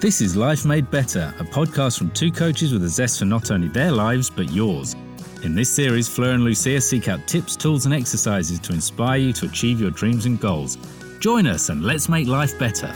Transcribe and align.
This 0.00 0.20
is 0.20 0.36
Life 0.36 0.64
Made 0.64 0.88
Better, 0.92 1.34
a 1.40 1.42
podcast 1.42 1.98
from 1.98 2.12
two 2.12 2.30
coaches 2.30 2.72
with 2.72 2.84
a 2.84 2.88
zest 2.88 3.18
for 3.18 3.24
not 3.24 3.50
only 3.50 3.66
their 3.66 3.90
lives, 3.90 4.30
but 4.30 4.48
yours. 4.52 4.94
In 5.42 5.56
this 5.56 5.68
series, 5.68 6.08
Fleur 6.08 6.34
and 6.34 6.44
Lucia 6.44 6.80
seek 6.80 7.08
out 7.08 7.26
tips, 7.26 7.56
tools, 7.56 7.84
and 7.84 7.92
exercises 7.92 8.60
to 8.60 8.72
inspire 8.72 9.18
you 9.18 9.32
to 9.32 9.46
achieve 9.46 9.80
your 9.80 9.90
dreams 9.90 10.24
and 10.24 10.38
goals. 10.38 10.78
Join 11.18 11.48
us 11.48 11.68
and 11.68 11.82
let's 11.82 12.08
make 12.08 12.28
life 12.28 12.56
better. 12.60 12.92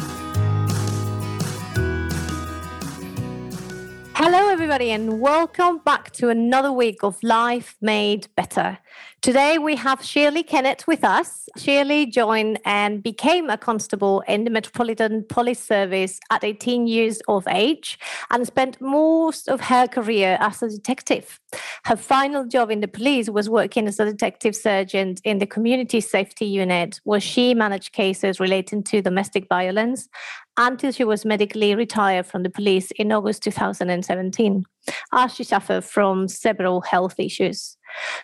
Hello, 4.14 4.48
everybody, 4.48 4.92
and 4.92 5.20
welcome 5.20 5.78
back 5.78 6.01
to 6.14 6.28
another 6.28 6.72
week 6.72 7.02
of 7.02 7.22
Life 7.22 7.76
Made 7.80 8.28
Better. 8.36 8.78
Today 9.22 9.56
we 9.56 9.76
have 9.76 10.04
Shirley 10.04 10.42
Kennett 10.42 10.84
with 10.86 11.04
us. 11.04 11.48
Shirley 11.56 12.06
joined 12.06 12.58
and 12.64 13.02
became 13.02 13.48
a 13.48 13.56
constable 13.56 14.20
in 14.26 14.44
the 14.44 14.50
Metropolitan 14.50 15.24
Police 15.28 15.60
Service 15.60 16.18
at 16.30 16.42
18 16.42 16.86
years 16.86 17.22
of 17.28 17.46
age 17.48 17.98
and 18.30 18.46
spent 18.46 18.80
most 18.80 19.48
of 19.48 19.60
her 19.60 19.86
career 19.86 20.36
as 20.40 20.62
a 20.62 20.68
detective. 20.68 21.38
Her 21.84 21.96
final 21.96 22.46
job 22.46 22.70
in 22.70 22.80
the 22.80 22.88
police 22.88 23.30
was 23.30 23.48
working 23.48 23.86
as 23.86 24.00
a 24.00 24.04
detective 24.04 24.56
sergeant 24.56 25.20
in 25.24 25.38
the 25.38 25.46
community 25.46 26.00
safety 26.00 26.46
unit, 26.46 27.00
where 27.04 27.20
she 27.20 27.54
managed 27.54 27.92
cases 27.92 28.40
relating 28.40 28.82
to 28.84 29.02
domestic 29.02 29.48
violence 29.48 30.08
until 30.56 30.92
she 30.92 31.04
was 31.04 31.24
medically 31.24 31.74
retired 31.74 32.26
from 32.26 32.42
the 32.42 32.50
police 32.50 32.90
in 32.92 33.12
August 33.12 33.42
2017, 33.42 34.64
as 35.12 35.34
she 35.34 35.44
suffered 35.44 35.84
from 35.84 36.28
several 36.28 36.80
health 36.82 37.18
issues. 37.18 37.76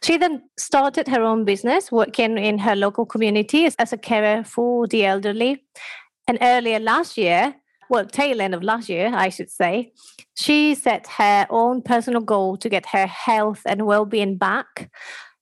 She 0.03 0.17
then 0.17 0.43
started 0.59 1.09
her 1.09 1.23
own 1.23 1.45
business, 1.45 1.91
working 1.91 2.39
in 2.39 2.59
her 2.59 2.77
local 2.77 3.07
community 3.07 3.69
as 3.79 3.93
a 3.93 3.99
carer 3.99 4.45
for 4.45 4.87
the 4.87 5.05
elderly. 5.05 5.65
And 6.27 6.39
earlier 6.43 6.79
last 6.79 7.17
year, 7.17 7.55
well, 7.91 8.05
tail 8.05 8.41
end 8.41 8.55
of 8.55 8.63
last 8.63 8.89
year, 8.89 9.11
I 9.15 9.31
should 9.31 9.51
say, 9.51 9.93
she 10.35 10.75
set 10.75 11.07
her 11.17 11.47
own 11.49 11.83
personal 11.83 12.21
goal 12.21 12.57
to 12.59 12.69
get 12.69 12.87
her 12.87 13.07
health 13.07 13.63
and 13.67 13.87
well 13.87 14.05
being 14.05 14.37
back. 14.37 14.91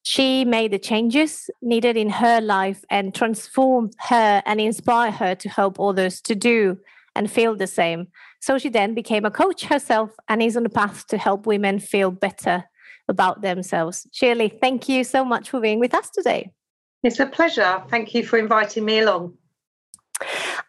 She 0.09 0.45
made 0.45 0.71
the 0.71 0.79
changes 0.79 1.51
needed 1.61 1.97
in 1.97 2.11
her 2.11 2.41
life 2.41 2.85
and 2.89 3.13
transformed 3.13 3.93
her 3.99 4.41
and 4.47 4.61
inspired 4.61 5.15
her 5.15 5.35
to 5.35 5.49
help 5.49 5.81
others 5.81 6.21
to 6.21 6.37
do 6.37 6.79
and 7.17 7.29
feel 7.29 7.57
the 7.57 7.67
same. 7.67 8.07
So 8.41 8.57
she 8.57 8.69
then 8.69 8.95
became 8.95 9.25
a 9.25 9.33
coach 9.33 9.65
herself 9.65 10.13
and 10.29 10.41
is 10.41 10.57
on 10.57 10.63
the 10.63 10.69
path 10.69 11.09
to 11.09 11.19
help 11.19 11.45
women 11.45 11.81
feel 11.81 12.13
better 12.13 12.67
about 13.09 13.43
themselves. 13.43 14.07
Shirley, 14.13 14.49
thank 14.49 14.89
you 14.89 15.03
so 15.03 15.25
much 15.25 15.51
for 15.51 15.59
being 15.59 15.81
with 15.81 15.93
us 15.93 16.09
today. 16.11 16.53
It's 17.03 17.19
a 17.19 17.27
pleasure. 17.27 17.83
Thank 17.91 18.15
you 18.15 18.25
for 18.25 18.39
inviting 18.39 18.85
me 18.85 19.01
along. 19.01 19.35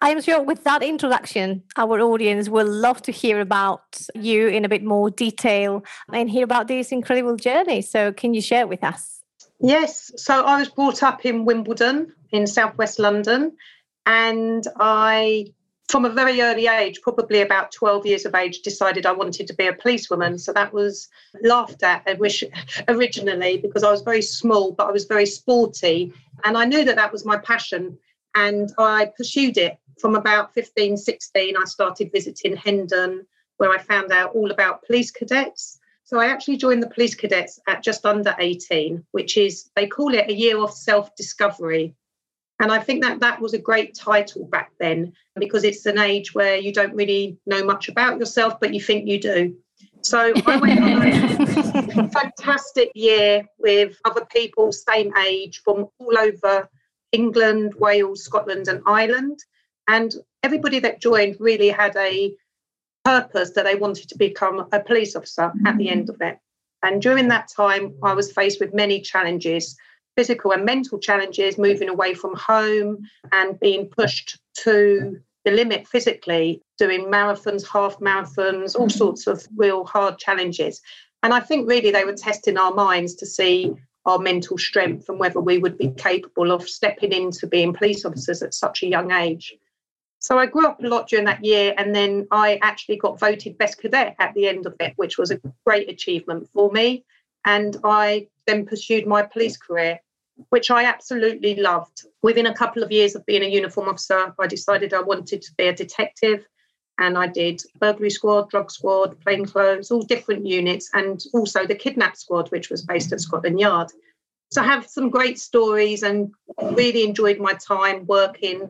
I 0.02 0.10
am 0.10 0.20
sure 0.20 0.42
with 0.42 0.64
that 0.64 0.82
introduction, 0.82 1.62
our 1.76 2.02
audience 2.02 2.50
will 2.50 2.68
love 2.68 3.04
to 3.04 3.12
hear 3.12 3.40
about 3.40 4.02
you 4.16 4.48
in 4.48 4.66
a 4.66 4.70
bit 4.70 4.84
more 4.84 5.12
detail 5.12 5.84
and 6.12 6.28
hear 6.28 6.44
about 6.44 6.68
this 6.68 6.92
incredible 6.92 7.36
journey. 7.36 7.84
So, 7.84 8.12
can 8.12 8.34
you 8.34 8.42
share 8.42 8.66
with 8.66 8.84
us? 8.84 9.17
Yes. 9.60 10.12
So, 10.18 10.44
I 10.44 10.60
was 10.60 10.70
brought 10.70 11.04
up 11.04 11.26
in 11.26 11.46
Wimbledon 11.46 12.14
in 12.32 12.46
southwest 12.46 13.00
London, 13.00 13.58
and 14.06 14.64
I 14.80 15.54
from 15.88 16.04
a 16.04 16.10
very 16.10 16.42
early 16.42 16.68
age, 16.68 17.02
probably 17.02 17.42
about 17.42 17.72
12 17.72 18.06
years 18.06 18.26
of 18.26 18.36
age, 18.36 18.62
decided 18.62 19.06
I 19.06 19.14
wanted 19.14 19.48
to 19.48 19.54
be 19.54 19.68
a 19.68 19.74
policewoman. 19.74 20.38
So 20.38 20.52
that 20.52 20.74
was 20.74 21.08
laughed 21.42 21.82
at 21.82 22.06
originally 22.90 23.58
because 23.58 23.84
I 23.84 23.92
was 23.92 24.02
very 24.02 24.22
small, 24.22 24.74
but 24.74 24.88
I 24.88 24.92
was 24.92 25.06
very 25.06 25.26
sporty. 25.26 26.14
And 26.44 26.58
I 26.58 26.66
knew 26.66 26.84
that 26.84 26.98
that 26.98 27.14
was 27.14 27.26
my 27.26 27.38
passion. 27.38 27.98
And 28.36 28.70
I 28.78 29.12
pursued 29.16 29.58
it 29.58 29.78
from 30.00 30.16
about 30.16 30.54
15, 30.54 30.98
16. 30.98 31.56
I 31.56 31.64
started 31.66 32.12
visiting 32.12 32.58
Hendon, 32.58 33.26
where 33.56 33.72
I 33.72 33.78
found 33.78 34.12
out 34.12 34.36
all 34.36 34.52
about 34.52 34.86
police 34.86 35.10
cadets. 35.10 35.77
So 36.08 36.22
I 36.22 36.28
actually 36.28 36.56
joined 36.56 36.82
the 36.82 36.90
police 36.90 37.16
cadets 37.16 37.60
at 37.68 37.84
just 37.84 38.06
under 38.06 38.34
18, 38.40 39.06
which 39.12 39.36
is, 39.36 39.70
they 39.76 39.88
call 39.88 40.14
it 40.14 40.30
a 40.30 40.34
year 40.34 40.58
of 40.58 40.72
self 40.72 41.14
discovery. 41.18 41.94
And 42.62 42.72
I 42.72 42.80
think 42.80 43.04
that 43.04 43.20
that 43.20 43.42
was 43.42 43.54
a 43.54 43.60
great 43.60 43.94
title 43.94 44.46
back 44.46 44.72
then 44.80 45.12
because 45.36 45.66
it's 45.66 45.86
an 45.86 46.00
age 46.00 46.34
where 46.34 46.56
you 46.56 46.72
don't 46.72 46.96
really 46.96 47.38
know 47.46 47.62
much 47.62 47.90
about 47.90 48.20
yourself, 48.20 48.58
but 48.62 48.74
you 48.74 48.80
think 48.80 49.06
you 49.06 49.20
do. 49.20 49.58
So 50.00 50.32
I 50.46 50.56
went 50.56 50.80
on 50.80 52.06
a 52.06 52.10
fantastic 52.22 52.90
year 52.96 53.46
with 53.60 54.00
other 54.06 54.24
people, 54.32 54.72
same 54.72 55.12
age, 55.18 55.62
from 55.62 55.90
all 56.00 56.18
over 56.18 56.70
England, 57.12 57.74
Wales, 57.78 58.24
Scotland, 58.24 58.70
and 58.70 58.82
Ireland. 58.88 59.40
And 59.90 60.16
everybody 60.42 60.80
that 60.80 61.02
joined 61.02 61.36
really 61.42 61.68
had 61.68 61.98
a 61.98 62.34
purpose 63.08 63.52
that 63.52 63.66
they 63.66 63.76
wanted 63.76 64.10
to 64.10 64.18
become 64.18 64.68
a 64.72 64.80
police 64.80 65.16
officer 65.16 65.52
at 65.66 65.78
the 65.78 65.86
mm-hmm. 65.86 66.00
end 66.00 66.10
of 66.10 66.18
it. 66.22 66.38
And 66.84 67.02
during 67.02 67.28
that 67.30 67.50
time, 67.56 67.94
I 68.04 68.14
was 68.14 68.32
faced 68.32 68.60
with 68.60 68.74
many 68.74 69.02
challenges 69.02 69.76
physical 70.18 70.52
and 70.52 70.66
mental 70.66 70.98
challenges, 70.98 71.60
moving 71.60 71.90
away 71.90 72.16
from 72.16 72.36
home 72.36 72.98
and 73.32 73.60
being 73.60 73.88
pushed 73.88 74.40
to 74.56 75.16
the 75.46 75.52
limit 75.52 75.88
physically, 75.88 76.60
doing 76.80 77.06
marathons, 77.06 77.66
half 77.66 78.00
marathons, 78.00 78.76
all 78.76 78.88
mm-hmm. 78.88 78.98
sorts 78.98 79.28
of 79.28 79.48
real 79.56 79.86
hard 79.86 80.18
challenges. 80.18 80.82
And 81.22 81.34
I 81.34 81.40
think 81.40 81.70
really 81.70 81.92
they 81.92 82.04
were 82.04 82.14
testing 82.14 82.58
our 82.58 82.74
minds 82.74 83.14
to 83.16 83.28
see 83.28 83.76
our 84.06 84.18
mental 84.18 84.58
strength 84.58 85.08
and 85.08 85.20
whether 85.20 85.40
we 85.40 85.60
would 85.60 85.78
be 85.78 85.92
capable 85.92 86.52
of 86.52 86.68
stepping 86.68 87.12
into 87.12 87.46
being 87.46 87.74
police 87.74 88.04
officers 88.04 88.42
at 88.42 88.56
such 88.56 88.82
a 88.82 88.88
young 88.88 89.12
age. 89.12 89.54
So 90.20 90.38
I 90.40 90.46
grew 90.46 90.68
up 90.68 90.84
a 90.84 90.88
lot 90.88 91.08
during 91.08 91.26
that 91.26 91.46
year, 91.46 91.74
and 91.78 91.96
then 91.96 92.28
I 92.32 92.60
actually 92.62 92.98
got 92.98 93.20
voted 93.20 93.58
best 93.58 93.78
cadet 93.78 94.16
at 94.20 94.34
the 94.34 94.48
end 94.48 94.66
of 94.66 94.76
it, 94.80 94.94
which 94.96 95.18
was 95.18 95.32
a 95.32 95.42
great 95.66 95.90
achievement 95.90 96.50
for 96.54 96.72
me. 96.72 97.06
And 97.46 97.78
I 97.84 98.28
then 98.46 98.66
pursued 98.66 99.06
my 99.06 99.22
police 99.24 99.58
career 99.58 100.00
which 100.50 100.72
I 100.72 100.86
absolutely 100.86 101.56
loved. 101.56 102.06
Within 102.22 102.48
a 102.48 102.54
couple 102.54 102.84
of 102.84 102.92
years 102.92 103.16
of 103.16 103.26
being 103.26 103.44
a 103.44 103.48
uniform 103.48 103.90
officer, 103.90 104.34
I 104.40 104.48
decided 104.48 104.94
I 104.94 105.02
wanted 105.02 105.42
to 105.42 105.52
be 105.58 105.68
a 105.68 105.76
detective. 105.76 106.46
And 107.00 107.18
I 107.18 107.28
did 107.28 107.62
burglary 107.80 108.10
squad, 108.10 108.50
drug 108.50 108.72
squad, 108.72 109.20
plainclothes, 109.22 109.92
all 109.92 110.02
different 110.02 110.48
units, 110.48 110.90
and 110.94 111.24
also 111.34 111.66
the 111.66 111.76
kidnap 111.76 112.18
squad, 112.18 112.50
which 112.52 112.72
was 112.72 112.82
based 112.82 113.14
at 113.14 113.22
Scotland 113.22 113.60
Yard. 113.60 113.92
So 114.52 114.62
I 114.62 114.66
have 114.66 114.88
some 114.88 115.10
great 115.10 115.38
stories 115.38 116.02
and 116.02 116.32
really 116.72 117.04
enjoyed 117.04 117.40
my 117.40 117.54
time 117.54 118.06
working 118.08 118.70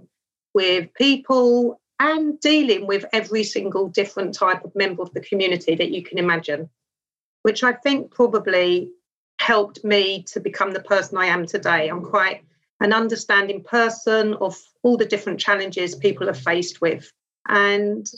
with 0.57 0.91
people 0.95 1.79
and 1.99 2.39
dealing 2.39 2.87
with 2.87 3.05
every 3.13 3.43
single 3.43 3.89
different 3.89 4.33
type 4.33 4.65
of 4.65 4.75
member 4.75 5.03
of 5.03 5.13
the 5.13 5.21
community 5.21 5.75
that 5.75 5.91
you 5.91 6.01
can 6.01 6.17
imagine, 6.17 6.67
which 7.43 7.63
I 7.63 7.73
think 7.73 8.09
probably 8.09 8.89
helped 9.39 9.83
me 9.83 10.23
to 10.31 10.39
become 10.39 10.71
the 10.71 10.79
person 10.81 11.15
I 11.19 11.27
am 11.27 11.45
today. 11.45 11.89
I'm 11.89 12.01
quite 12.03 12.41
an 12.79 12.91
understanding 12.91 13.63
person 13.63 14.33
of 14.41 14.57
all 14.81 14.97
the 14.97 15.05
different 15.05 15.39
challenges 15.39 15.93
people 15.93 16.27
are 16.27 16.41
faced 16.49 16.81
with. 16.81 17.07
And 17.47 18.09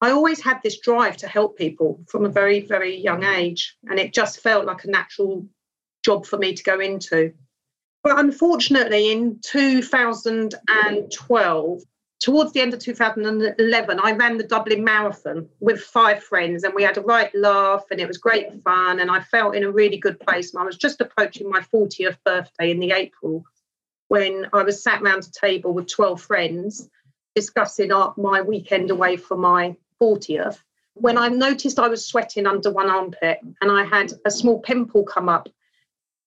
I 0.00 0.12
always 0.12 0.40
had 0.40 0.60
this 0.62 0.78
drive 0.78 1.16
to 1.16 1.26
help 1.26 1.58
people 1.58 2.00
from 2.06 2.24
a 2.24 2.36
very, 2.40 2.60
very 2.60 2.96
young 2.96 3.24
age. 3.24 3.76
And 3.90 3.98
it 3.98 4.14
just 4.14 4.38
felt 4.38 4.66
like 4.66 4.84
a 4.84 4.90
natural 4.90 5.44
job 6.04 6.26
for 6.26 6.38
me 6.38 6.54
to 6.54 6.62
go 6.62 6.78
into. 6.78 7.32
Unfortunately, 8.10 9.12
in 9.12 9.38
2012, 9.42 11.82
towards 12.20 12.52
the 12.52 12.60
end 12.60 12.74
of 12.74 12.80
2011, 12.80 14.00
I 14.02 14.12
ran 14.12 14.36
the 14.36 14.44
Dublin 14.44 14.84
Marathon 14.84 15.48
with 15.60 15.80
five 15.80 16.22
friends, 16.22 16.64
and 16.64 16.74
we 16.74 16.82
had 16.82 16.98
a 16.98 17.02
right 17.02 17.34
laugh, 17.34 17.84
and 17.90 18.00
it 18.00 18.08
was 18.08 18.18
great 18.18 18.62
fun. 18.62 19.00
And 19.00 19.10
I 19.10 19.20
felt 19.20 19.54
in 19.54 19.64
a 19.64 19.70
really 19.70 19.98
good 19.98 20.18
place. 20.20 20.52
And 20.52 20.62
I 20.62 20.64
was 20.64 20.76
just 20.76 21.00
approaching 21.00 21.48
my 21.48 21.60
40th 21.60 22.18
birthday 22.24 22.70
in 22.70 22.80
the 22.80 22.92
April 22.92 23.44
when 24.08 24.46
I 24.52 24.62
was 24.62 24.82
sat 24.82 25.02
around 25.02 25.24
a 25.24 25.30
table 25.30 25.72
with 25.72 25.88
12 25.88 26.20
friends 26.20 26.90
discussing 27.34 27.90
my 28.16 28.42
weekend 28.42 28.90
away 28.90 29.16
for 29.16 29.36
my 29.36 29.76
40th. 30.02 30.58
When 30.94 31.16
I 31.16 31.28
noticed 31.28 31.78
I 31.78 31.86
was 31.86 32.04
sweating 32.04 32.46
under 32.46 32.72
one 32.72 32.90
armpit 32.90 33.38
and 33.60 33.70
I 33.70 33.84
had 33.84 34.12
a 34.24 34.30
small 34.30 34.58
pimple 34.58 35.04
come 35.04 35.28
up. 35.28 35.48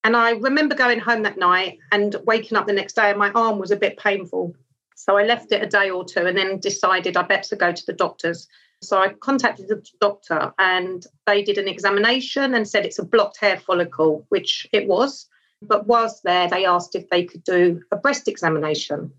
And 0.03 0.15
I 0.15 0.31
remember 0.31 0.75
going 0.75 1.00
home 1.00 1.21
that 1.24 1.38
night 1.38 1.77
and 1.92 2.15
waking 2.25 2.57
up 2.57 2.65
the 2.65 2.74
next 2.74 2.94
day, 2.94 3.09
and 3.09 3.19
my 3.19 3.31
arm 3.31 3.59
was 3.59 3.71
a 3.71 3.75
bit 3.75 3.98
painful. 3.98 4.56
So 4.95 5.18
I 5.18 5.24
left 5.24 5.51
it 5.51 5.63
a 5.63 5.68
day 5.68 5.89
or 5.89 6.06
two 6.06 6.25
and 6.27 6.38
then 6.38 6.59
decided 6.59 7.18
I 7.18 7.24
better 7.24 7.56
go 7.56 7.71
to 7.71 7.86
the 7.86 7.94
doctors. 7.94 8.48
So 8.83 9.00
I 9.00 9.09
contacted 9.13 9.68
the 9.68 9.83
doctor 10.00 10.53
and 10.59 11.06
they 11.27 11.44
did 11.44 11.57
an 11.57 11.68
examination 11.68 12.56
and 12.56 12.68
said 12.68 12.86
it's 12.86 13.00
a 13.00 13.06
blocked 13.06 13.39
hair 13.39 13.57
follicle, 13.57 14.25
which 14.30 14.68
it 14.71 14.88
was. 14.88 15.27
But 15.62 15.88
whilst 15.88 16.24
there, 16.24 16.48
they 16.48 16.65
asked 16.65 16.95
if 16.95 17.09
they 17.09 17.24
could 17.24 17.44
do 17.44 17.81
a 17.92 17.95
breast 17.95 18.27
examination. 18.27 19.12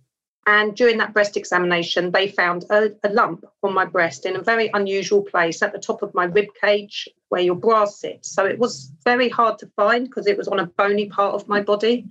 And 0.46 0.74
during 0.74 0.98
that 0.98 1.12
breast 1.12 1.36
examination, 1.36 2.10
they 2.10 2.26
found 2.26 2.64
a, 2.70 2.90
a, 3.04 3.10
lump 3.10 3.44
on 3.62 3.72
my 3.72 3.84
breast 3.84 4.26
in 4.26 4.34
a 4.34 4.42
very 4.42 4.70
unusual 4.74 5.22
place 5.22 5.62
at 5.62 5.72
the 5.72 5.78
top 5.78 6.02
of 6.02 6.12
my 6.14 6.24
rib 6.24 6.48
cage 6.60 7.08
where 7.28 7.42
your 7.42 7.54
bra 7.54 7.84
sits. 7.84 8.32
So 8.32 8.44
it 8.46 8.58
was 8.58 8.90
very 9.04 9.28
hard 9.28 9.58
to 9.60 9.70
find 9.76 10.06
because 10.06 10.26
it 10.26 10.36
was 10.36 10.48
on 10.48 10.58
a 10.58 10.66
bony 10.66 11.08
part 11.08 11.34
of 11.34 11.46
my 11.46 11.62
body. 11.62 12.06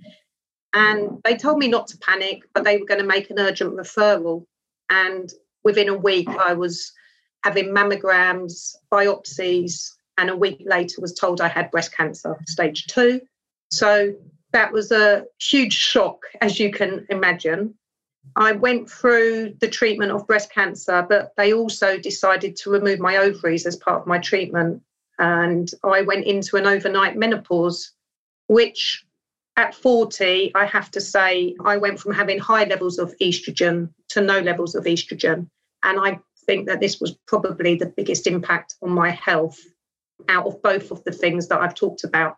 And 0.72 1.20
they 1.24 1.36
told 1.36 1.58
me 1.58 1.68
not 1.68 1.88
to 1.88 1.98
panic, 1.98 2.44
but 2.54 2.64
they 2.64 2.78
were 2.78 2.86
going 2.86 3.00
to 3.00 3.06
make 3.06 3.28
an 3.28 3.38
urgent 3.38 3.76
referral. 3.76 4.46
And 4.88 5.30
within 5.62 5.90
a 5.90 5.94
week, 5.94 6.28
I 6.28 6.54
was 6.54 6.92
having 7.44 7.66
mammograms, 7.66 8.74
biopsies, 8.90 9.92
and 10.16 10.30
a 10.30 10.36
week 10.36 10.62
later 10.64 11.02
was 11.02 11.12
told 11.12 11.42
I 11.42 11.48
had 11.48 11.70
breast 11.70 11.94
cancer, 11.94 12.38
stage 12.46 12.86
two. 12.86 13.20
So 13.70 14.14
that 14.52 14.72
was 14.72 14.90
a 14.90 15.24
huge 15.38 15.74
shock, 15.74 16.22
as 16.40 16.58
you 16.58 16.70
can 16.70 17.06
imagine. 17.10 17.74
I 18.36 18.52
went 18.52 18.90
through 18.90 19.54
the 19.60 19.68
treatment 19.68 20.12
of 20.12 20.26
breast 20.26 20.52
cancer, 20.52 21.04
but 21.08 21.32
they 21.36 21.52
also 21.52 21.98
decided 21.98 22.56
to 22.56 22.70
remove 22.70 22.98
my 22.98 23.18
ovaries 23.18 23.66
as 23.66 23.76
part 23.76 24.00
of 24.00 24.06
my 24.06 24.18
treatment. 24.18 24.82
And 25.18 25.70
I 25.84 26.02
went 26.02 26.24
into 26.24 26.56
an 26.56 26.66
overnight 26.66 27.16
menopause, 27.16 27.92
which 28.46 29.04
at 29.56 29.74
40, 29.74 30.52
I 30.54 30.64
have 30.64 30.90
to 30.92 31.00
say, 31.00 31.54
I 31.64 31.76
went 31.76 32.00
from 32.00 32.14
having 32.14 32.38
high 32.38 32.64
levels 32.64 32.98
of 32.98 33.14
estrogen 33.20 33.90
to 34.08 34.20
no 34.20 34.40
levels 34.40 34.74
of 34.74 34.84
estrogen. 34.84 35.48
And 35.82 36.00
I 36.00 36.18
think 36.46 36.66
that 36.68 36.80
this 36.80 37.00
was 37.00 37.16
probably 37.26 37.74
the 37.74 37.92
biggest 37.96 38.26
impact 38.26 38.76
on 38.82 38.90
my 38.90 39.10
health 39.10 39.60
out 40.28 40.46
of 40.46 40.62
both 40.62 40.90
of 40.90 41.04
the 41.04 41.12
things 41.12 41.48
that 41.48 41.60
I've 41.60 41.74
talked 41.74 42.04
about. 42.04 42.36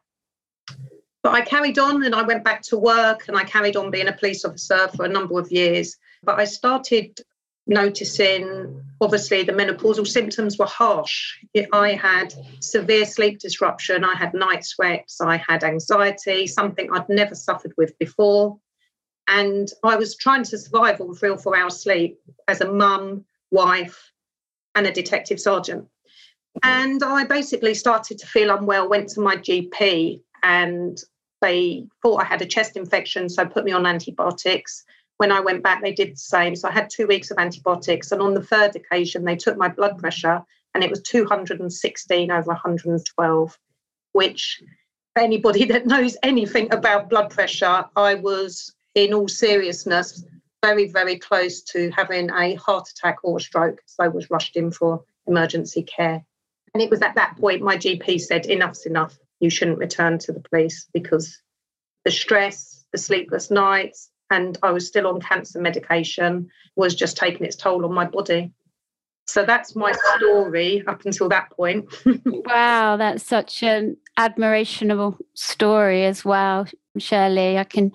But 1.25 1.32
I 1.32 1.41
carried 1.41 1.79
on 1.79 2.05
and 2.05 2.15
I 2.15 2.21
went 2.21 2.44
back 2.44 2.61
to 2.65 2.76
work 2.76 3.29
and 3.29 3.37
I 3.37 3.44
carried 3.44 3.76
on 3.76 3.91
being 3.91 4.09
a 4.09 4.12
police 4.12 4.44
officer 4.44 4.88
for 4.94 5.06
a 5.06 5.09
number 5.09 5.41
of 5.41 5.50
years. 5.50 5.97
But 6.23 6.38
I 6.38 6.44
started 6.44 7.19
noticing 7.67 8.85
obviously 9.00 9.43
the 9.43 9.53
menopausal 9.53 10.06
symptoms 10.06 10.59
were 10.59 10.67
harsh. 10.67 11.38
I 11.73 11.94
had 11.94 12.35
severe 12.61 13.06
sleep 13.06 13.38
disruption, 13.38 14.05
I 14.05 14.15
had 14.15 14.35
night 14.35 14.67
sweats, 14.67 15.19
I 15.23 15.38
had 15.38 15.65
anxiety, 15.65 16.47
something 16.47 16.91
I'd 16.93 17.09
never 17.09 17.35
suffered 17.35 17.73
with 17.79 17.99
before. 17.99 18.59
And 19.26 19.71
I 19.82 19.97
was 19.97 20.17
trying 20.17 20.44
to 20.44 20.59
survive 20.59 21.00
on 21.00 21.15
three 21.15 21.31
or 21.31 21.38
four 21.38 21.56
hours 21.56 21.82
sleep 21.82 22.21
as 22.49 22.61
a 22.61 22.71
mum, 22.71 23.25
wife, 23.50 24.12
and 24.75 24.87
a 24.87 24.93
detective 24.93 25.41
sergeant. 25.41 25.88
And 26.62 27.03
I 27.03 27.25
basically 27.25 27.73
started 27.73 28.19
to 28.19 28.26
feel 28.26 28.55
unwell, 28.55 28.91
went 28.91 29.09
to 29.11 29.23
my 29.23 29.37
GP, 29.37 30.21
and 30.43 31.03
they 31.44 31.87
thought 32.02 32.23
I 32.23 32.25
had 32.25 32.41
a 32.43 32.46
chest 32.46 32.76
infection, 32.76 33.29
so 33.29 33.44
put 33.44 33.64
me 33.64 33.73
on 33.73 33.87
antibiotics. 33.87 34.85
When 35.19 35.31
I 35.31 35.41
went 35.41 35.62
back, 35.62 35.82
they 35.82 35.93
did 35.93 36.14
the 36.14 36.17
same. 36.17 36.56
So 36.56 36.69
I 36.69 36.73
had 36.73 36.88
two 36.91 37.06
weeks 37.06 37.31
of 37.31 37.38
antibiotics. 37.38 38.12
And 38.12 38.23
on 38.23 38.35
the 38.35 38.43
third 38.43 38.75
occasion, 38.75 39.25
they 39.25 39.37
took 39.37 39.56
my 39.56 39.69
blood 39.69 39.99
pressure 39.99 40.43
and 40.75 40.82
it 40.82 40.91
was 40.91 41.02
216 41.02 42.31
over 42.31 42.46
112, 42.46 43.58
which 44.12 44.62
for 45.14 45.23
anybody 45.23 45.64
that 45.73 45.87
knows 45.87 46.17
anything 46.23 46.73
about 46.73 47.11
blood 47.11 47.31
pressure, 47.31 47.85
I 47.94 48.14
was 48.14 48.75
in 48.94 49.12
all 49.12 49.29
seriousness 49.29 50.25
very, 50.64 50.88
very 50.88 51.19
close 51.19 51.61
to 51.61 51.90
having 51.90 52.31
a 52.31 52.55
heart 52.55 52.88
attack 52.88 53.19
or 53.23 53.37
a 53.37 53.40
stroke. 53.40 53.82
So 53.85 54.02
I 54.02 54.08
was 54.08 54.31
rushed 54.31 54.56
in 54.56 54.70
for 54.70 55.05
emergency 55.26 55.82
care. 55.82 56.25
And 56.73 56.82
it 56.82 56.90
was 56.90 57.02
at 57.02 57.14
that 57.17 57.37
point 57.37 57.62
my 57.62 57.76
GP 57.76 58.20
said, 58.20 58.47
enough's 58.47 58.87
enough. 58.87 59.19
You 59.44 59.50
shouldn't 59.50 59.76
return 59.76 60.19
to 60.20 60.32
the 60.32 60.41
police 60.41 60.88
because 60.94 61.38
the 62.06 62.11
stress, 62.11 62.87
the 62.93 62.99
sleepless 62.99 63.50
nights, 63.50 64.11
and 64.31 64.56
I 64.62 64.70
was 64.70 64.88
still 64.88 65.06
on 65.06 65.20
cancer 65.20 65.61
medication 65.61 66.49
was 66.76 66.94
just 66.94 67.19
taking 67.19 67.44
its 67.44 67.56
toll 67.56 67.85
on 67.85 67.93
my 67.93 68.06
body. 68.06 68.55
So 69.26 69.44
that's 69.44 69.76
my 69.76 69.93
story 70.17 70.82
up 70.87 71.05
until 71.05 71.29
that 71.29 71.50
point. 71.50 71.85
wow, 72.25 72.96
that's 72.96 73.23
such 73.23 73.62
an 73.62 73.99
admirational 74.19 75.19
story 75.35 76.06
as 76.06 76.25
well, 76.25 76.67
Shirley. 76.97 77.58
I 77.58 77.64
can 77.64 77.93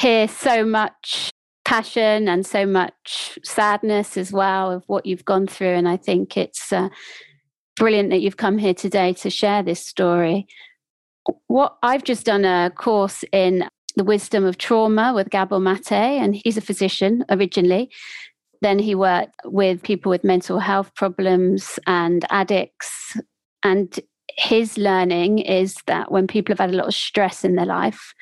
hear 0.00 0.26
so 0.26 0.64
much 0.64 1.30
passion 1.66 2.28
and 2.28 2.46
so 2.46 2.64
much 2.64 3.38
sadness 3.44 4.16
as 4.16 4.32
well 4.32 4.72
of 4.72 4.84
what 4.86 5.04
you've 5.04 5.26
gone 5.26 5.46
through. 5.46 5.74
And 5.74 5.86
I 5.86 5.98
think 5.98 6.38
it's 6.38 6.72
uh, 6.72 6.88
brilliant 7.76 8.08
that 8.08 8.22
you've 8.22 8.38
come 8.38 8.56
here 8.56 8.72
today 8.72 9.12
to 9.14 9.28
share 9.28 9.62
this 9.62 9.84
story. 9.84 10.46
What 11.46 11.76
I've 11.82 12.04
just 12.04 12.26
done 12.26 12.44
a 12.44 12.70
course 12.74 13.24
in 13.32 13.68
the 13.96 14.04
wisdom 14.04 14.44
of 14.44 14.58
trauma 14.58 15.12
with 15.14 15.30
Gabor 15.30 15.58
Mate, 15.58 15.92
and 15.92 16.34
he's 16.34 16.56
a 16.56 16.62
physician 16.62 17.24
originally. 17.30 17.90
Then 18.60 18.78
he 18.78 18.94
worked 18.94 19.34
with 19.44 19.82
people 19.82 20.10
with 20.10 20.24
mental 20.24 20.58
health 20.58 20.94
problems 20.94 21.78
and 21.86 22.24
addicts. 22.30 23.16
And 23.62 23.98
his 24.36 24.78
learning 24.78 25.40
is 25.40 25.74
that 25.86 26.12
when 26.12 26.26
people 26.26 26.52
have 26.52 26.60
had 26.60 26.74
a 26.74 26.76
lot 26.76 26.86
of 26.86 26.94
stress 26.94 27.44
in 27.44 27.56
their 27.56 27.66
life, 27.66 28.14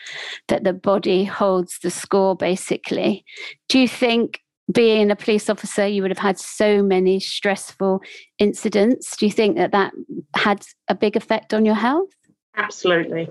that 0.49 0.64
the 0.64 0.73
body 0.73 1.25
holds 1.25 1.79
the 1.82 1.91
score 1.91 2.37
basically. 2.37 3.25
Do 3.69 3.79
you 3.79 3.88
think 3.88 4.41
being 4.73 5.11
a 5.11 5.17
police 5.17 5.49
officer, 5.49 5.87
you 5.87 6.03
would 6.03 6.11
have 6.11 6.19
had 6.19 6.38
so 6.38 6.82
many 6.82 7.20
stressful 7.20 8.00
incidents? 8.38 9.17
Do 9.17 9.26
you 9.26 9.32
think 9.32 9.56
that 9.56 9.73
that 9.73 9.93
had 10.35 10.64
a 10.88 10.94
big 10.94 11.17
effect 11.17 11.55
on 11.55 11.64
your 11.64 11.75
health? 11.75 12.08
Absolutely, 12.56 13.29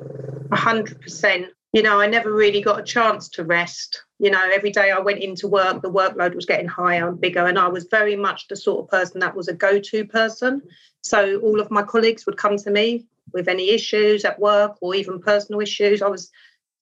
100%. 0.50 1.48
You 1.74 1.82
know, 1.82 2.00
I 2.00 2.08
never 2.08 2.32
really 2.32 2.62
got 2.62 2.80
a 2.80 2.84
chance 2.84 3.28
to 3.30 3.44
rest. 3.44 4.04
You 4.20 4.32
know, 4.32 4.50
every 4.54 4.72
day 4.72 4.92
I 4.92 5.00
went 5.00 5.20
into 5.20 5.48
work, 5.48 5.82
the 5.82 5.92
workload 5.92 6.34
was 6.34 6.46
getting 6.46 6.70
higher 6.70 7.10
and 7.10 7.20
bigger. 7.20 7.48
And 7.48 7.60
I 7.60 7.68
was 7.68 7.88
very 7.92 8.16
much 8.16 8.48
the 8.48 8.56
sort 8.56 8.86
of 8.86 8.90
person 8.90 9.20
that 9.20 9.36
was 9.36 9.50
a 9.50 9.54
go 9.54 9.80
to 9.80 10.06
person. 10.06 10.62
So 11.02 11.40
all 11.42 11.60
of 11.60 11.72
my 11.72 11.84
colleagues 11.84 12.26
would 12.26 12.38
come 12.38 12.56
to 12.58 12.72
me 12.72 13.08
with 13.34 13.50
any 13.50 13.72
issues 13.72 14.24
at 14.24 14.40
work 14.40 14.78
or 14.80 14.96
even 14.96 15.20
personal 15.20 15.60
issues. 15.60 16.02
I 16.02 16.08
was 16.08 16.32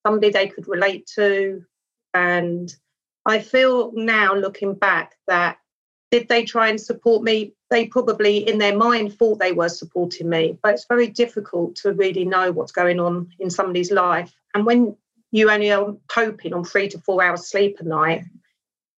somebody 0.05 0.29
they 0.29 0.47
could 0.47 0.67
relate 0.67 1.07
to. 1.15 1.63
And 2.13 2.71
I 3.25 3.39
feel 3.39 3.93
now 3.95 4.35
looking 4.35 4.75
back 4.75 5.15
that 5.27 5.57
did 6.13 6.27
they 6.27 6.43
try 6.43 6.67
and 6.67 6.79
support 6.79 7.23
me? 7.23 7.53
They 7.71 7.87
probably 7.87 8.47
in 8.47 8.59
their 8.59 8.77
mind 8.77 9.17
thought 9.17 9.39
they 9.39 9.51
were 9.51 9.67
supporting 9.67 10.29
me, 10.29 10.59
but 10.61 10.75
it's 10.75 10.85
very 10.85 11.07
difficult 11.07 11.75
to 11.77 11.93
really 11.93 12.23
know 12.23 12.51
what's 12.51 12.71
going 12.71 12.99
on 12.99 13.31
in 13.39 13.49
somebody's 13.49 13.89
life. 13.89 14.31
And 14.53 14.63
when 14.63 14.95
you 15.31 15.49
only 15.49 15.71
are 15.71 15.95
coping 16.09 16.53
on 16.53 16.65
three 16.65 16.87
to 16.89 16.99
four 16.99 17.23
hours 17.23 17.47
sleep 17.47 17.77
a 17.79 17.83
night, 17.83 18.25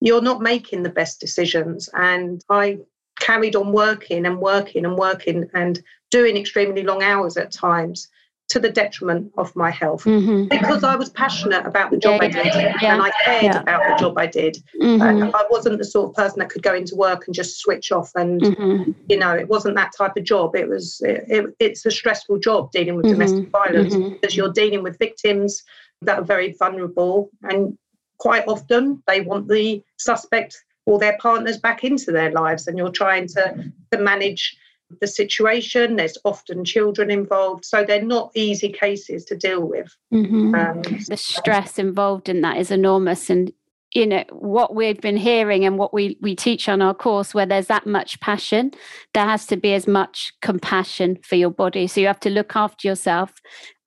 you're 0.01 0.21
not 0.21 0.41
making 0.41 0.83
the 0.83 0.89
best 0.89 1.21
decisions. 1.21 1.89
And 1.93 2.43
I 2.49 2.79
carried 3.17 3.55
on 3.55 3.71
working 3.71 4.25
and 4.25 4.39
working 4.39 4.83
and 4.83 4.97
working 4.97 5.49
and 5.53 5.81
doing 6.11 6.35
extremely 6.35 6.83
long 6.83 7.01
hours 7.01 7.37
at 7.37 7.49
times 7.49 8.09
to 8.47 8.59
the 8.59 8.69
detriment 8.69 9.31
of 9.37 9.55
my 9.55 9.71
health 9.71 10.03
mm-hmm. 10.03 10.47
because 10.49 10.83
I 10.83 10.95
was 10.95 11.09
passionate 11.09 11.65
about 11.65 11.89
the 11.89 11.97
job 11.97 12.21
yeah, 12.21 12.27
I 12.27 12.31
did 12.31 12.75
yeah, 12.81 12.93
and 12.93 13.01
I 13.01 13.11
cared 13.23 13.43
yeah. 13.43 13.61
about 13.61 13.81
the 13.89 14.03
job 14.03 14.17
I 14.17 14.27
did. 14.27 14.63
Mm-hmm. 14.79 15.35
I 15.35 15.45
wasn't 15.49 15.79
the 15.79 15.83
sort 15.83 16.09
of 16.09 16.15
person 16.15 16.39
that 16.39 16.49
could 16.49 16.61
go 16.61 16.75
into 16.75 16.95
work 16.95 17.25
and 17.25 17.33
just 17.33 17.59
switch 17.59 17.91
off. 17.91 18.11
And 18.15 18.41
mm-hmm. 18.41 18.91
you 19.09 19.17
know, 19.17 19.33
it 19.33 19.47
wasn't 19.47 19.75
that 19.77 19.93
type 19.97 20.15
of 20.15 20.23
job. 20.23 20.55
It 20.55 20.69
was. 20.69 21.01
It, 21.01 21.25
it, 21.27 21.55
it's 21.59 21.85
a 21.85 21.91
stressful 21.91 22.39
job 22.39 22.71
dealing 22.71 22.95
with 22.95 23.05
mm-hmm. 23.05 23.19
domestic 23.19 23.49
violence 23.49 23.95
mm-hmm. 23.95 24.13
because 24.13 24.35
you're 24.35 24.53
dealing 24.53 24.83
with 24.83 24.99
victims 24.99 25.63
that 26.01 26.19
are 26.19 26.25
very 26.25 26.55
vulnerable 26.59 27.29
and 27.43 27.77
quite 28.17 28.47
often 28.47 29.01
they 29.07 29.21
want 29.21 29.47
the 29.47 29.83
suspect 29.97 30.63
or 30.85 30.99
their 30.99 31.17
partners 31.19 31.57
back 31.57 31.83
into 31.83 32.11
their 32.11 32.31
lives 32.31 32.67
and 32.67 32.77
you're 32.77 32.91
trying 32.91 33.27
to, 33.27 33.71
to 33.91 33.97
manage 33.97 34.57
the 35.01 35.07
situation 35.07 35.95
there's 35.95 36.17
often 36.25 36.63
children 36.63 37.09
involved 37.09 37.65
so 37.65 37.83
they're 37.83 38.01
not 38.01 38.31
easy 38.35 38.71
cases 38.71 39.25
to 39.25 39.35
deal 39.35 39.61
with 39.61 39.95
mm-hmm. 40.13 40.53
um, 40.55 40.81
the 41.07 41.17
stress 41.17 41.79
involved 41.79 42.29
in 42.29 42.41
that 42.41 42.57
is 42.57 42.71
enormous 42.71 43.29
and 43.29 43.51
you 43.93 44.05
know 44.05 44.23
what 44.31 44.75
we've 44.75 45.01
been 45.01 45.17
hearing 45.17 45.65
and 45.65 45.77
what 45.77 45.93
we 45.93 46.17
we 46.21 46.35
teach 46.35 46.69
on 46.69 46.81
our 46.81 46.93
course 46.93 47.33
where 47.33 47.45
there's 47.45 47.67
that 47.67 47.87
much 47.87 48.19
passion 48.19 48.71
there 49.13 49.25
has 49.25 49.47
to 49.47 49.57
be 49.57 49.73
as 49.73 49.87
much 49.87 50.31
compassion 50.41 51.17
for 51.23 51.35
your 51.35 51.49
body 51.49 51.87
so 51.87 51.99
you 51.99 52.07
have 52.07 52.19
to 52.19 52.29
look 52.29 52.55
after 52.55 52.87
yourself 52.87 53.33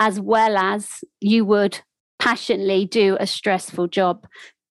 as 0.00 0.20
well 0.20 0.56
as 0.56 1.04
you 1.20 1.44
would 1.44 1.80
passionately 2.18 2.84
do 2.84 3.16
a 3.20 3.26
stressful 3.26 3.86
job 3.86 4.26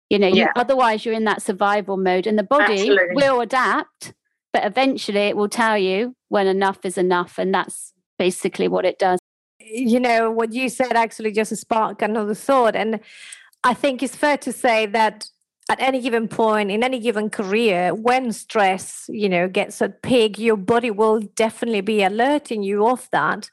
you 0.10 0.20
know, 0.20 0.28
yeah. 0.28 0.46
you, 0.46 0.48
otherwise 0.56 1.06
you're 1.06 1.14
in 1.14 1.26
that 1.26 1.42
survival 1.42 1.98
mode 1.98 2.28
and 2.28 2.38
the 2.38 2.44
body 2.44 2.74
Absolutely. 2.74 3.16
will 3.16 3.42
adapt, 3.42 4.14
but 4.54 4.66
eventually 4.66 5.20
it 5.20 5.38
will 5.38 5.50
tell 5.50 5.78
you 5.78 6.16
when 6.30 6.48
enough 6.48 6.80
is 6.84 6.98
enough. 6.98 7.38
And 7.38 7.54
that's 7.54 7.94
basically 8.18 8.68
what 8.68 8.86
it 8.86 9.00
does. 9.00 9.20
You 9.60 10.00
know, 10.00 10.32
what 10.32 10.54
you 10.54 10.70
said 10.70 10.94
actually 10.94 11.32
just 11.32 11.56
sparked 11.56 12.02
another 12.02 12.34
thought. 12.34 12.76
And 12.76 13.00
I 13.64 13.74
think 13.74 14.02
it's 14.02 14.16
fair 14.16 14.38
to 14.38 14.54
say 14.54 14.86
that 14.88 15.28
at 15.70 15.82
any 15.82 16.02
given 16.02 16.28
point 16.28 16.72
in 16.72 16.84
any 16.84 17.00
given 17.00 17.30
career 17.30 17.94
when 17.94 18.32
stress 18.32 19.06
you 19.10 19.28
know 19.28 19.48
gets 19.48 19.82
a 19.82 19.90
peak 19.90 20.40
your 20.40 20.56
body 20.56 20.90
will 20.90 21.20
definitely 21.36 21.82
be 21.82 22.04
alerting 22.04 22.64
you 22.64 22.88
of 22.88 23.10
that 23.12 23.50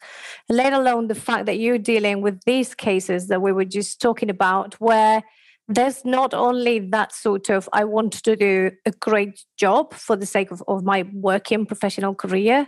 let 0.49 0.73
alone 0.73 1.09
the 1.09 1.15
fact 1.15 1.47
that 1.47 1.59
you're 1.59 1.79
dealing 1.79 2.21
with 2.21 2.41
these 2.45 2.75
cases 2.75 3.27
that 3.27 3.43
we 3.43 3.51
were 3.51 3.65
just 3.65 4.01
talking 4.01 4.31
about 4.31 4.75
where 4.75 5.23
there's 5.69 6.05
not 6.05 6.35
only 6.35 6.79
that 6.79 7.13
sort 7.13 7.49
of 7.49 7.69
i 7.73 7.85
want 7.85 8.13
to 8.13 8.37
do 8.37 8.71
a 8.85 8.91
great 8.93 9.45
job 9.57 9.95
for 9.95 10.17
the 10.17 10.27
sake 10.27 10.51
of, 10.51 10.63
of 10.69 10.85
my 10.85 11.05
working 11.13 11.65
professional 11.65 12.15
career 12.15 12.67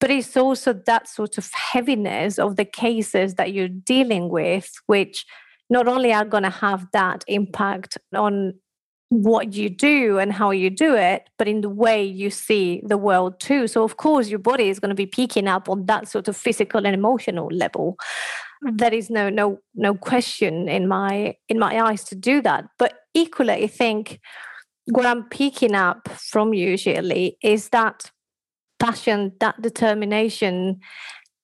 but 0.00 0.10
it's 0.10 0.36
also 0.36 0.72
that 0.72 1.08
sort 1.08 1.38
of 1.38 1.50
heaviness 1.52 2.38
of 2.38 2.54
the 2.54 2.64
cases 2.64 3.34
that 3.34 3.52
you're 3.52 3.68
dealing 3.68 4.28
with 4.28 4.70
which 4.86 5.26
not 5.70 5.88
only 5.88 6.12
are 6.12 6.24
going 6.24 6.44
to 6.44 6.50
have 6.50 6.86
that 6.92 7.24
impact 7.26 7.98
on 8.14 8.54
what 9.10 9.54
you 9.54 9.70
do 9.70 10.18
and 10.18 10.32
how 10.32 10.50
you 10.50 10.68
do 10.68 10.94
it, 10.94 11.28
but 11.38 11.48
in 11.48 11.62
the 11.62 11.68
way 11.68 12.04
you 12.04 12.30
see 12.30 12.82
the 12.84 12.98
world 12.98 13.40
too. 13.40 13.66
So, 13.66 13.82
of 13.82 13.96
course, 13.96 14.28
your 14.28 14.38
body 14.38 14.68
is 14.68 14.78
going 14.78 14.90
to 14.90 14.94
be 14.94 15.06
picking 15.06 15.48
up 15.48 15.68
on 15.68 15.86
that 15.86 16.08
sort 16.08 16.28
of 16.28 16.36
physical 16.36 16.86
and 16.86 16.94
emotional 16.94 17.48
level. 17.48 17.96
There 18.62 18.92
is 18.92 19.08
no 19.08 19.28
no 19.28 19.60
no 19.74 19.94
question 19.94 20.68
in 20.68 20.88
my 20.88 21.36
in 21.48 21.58
my 21.58 21.80
eyes 21.80 22.04
to 22.04 22.14
do 22.14 22.42
that. 22.42 22.64
But 22.78 22.94
equally, 23.14 23.52
I 23.52 23.66
think 23.66 24.20
what 24.86 25.06
I'm 25.06 25.24
picking 25.24 25.74
up 25.74 26.08
from 26.08 26.52
Shirley, 26.52 27.36
is 27.42 27.68
that 27.70 28.10
passion, 28.78 29.32
that 29.40 29.60
determination, 29.60 30.80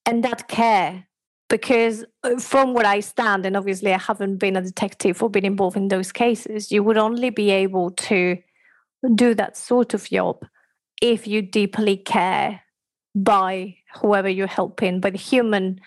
and 0.06 0.24
that 0.24 0.48
care 0.48 1.06
because 1.48 2.04
uh, 2.22 2.38
from 2.38 2.74
what 2.74 2.86
I 2.86 3.00
stand, 3.00 3.46
and 3.46 3.56
obviously 3.56 3.92
I 3.92 3.98
haven't 3.98 4.36
been 4.36 4.56
a 4.56 4.62
detective 4.62 5.22
or 5.22 5.28
been 5.28 5.44
involved 5.44 5.76
in 5.76 5.88
those 5.88 6.10
cases, 6.10 6.72
you 6.72 6.82
would 6.82 6.96
only 6.96 7.30
be 7.30 7.50
able 7.50 7.90
to 7.90 8.38
do 9.14 9.34
that 9.34 9.56
sort 9.56 9.94
of 9.94 10.08
job 10.08 10.44
if 11.02 11.26
you 11.26 11.42
deeply 11.42 11.96
care 11.96 12.62
by 13.14 13.76
whoever 14.00 14.28
you're 14.28 14.46
helping, 14.46 15.00
by 15.00 15.10
the 15.10 15.18
human 15.18 15.78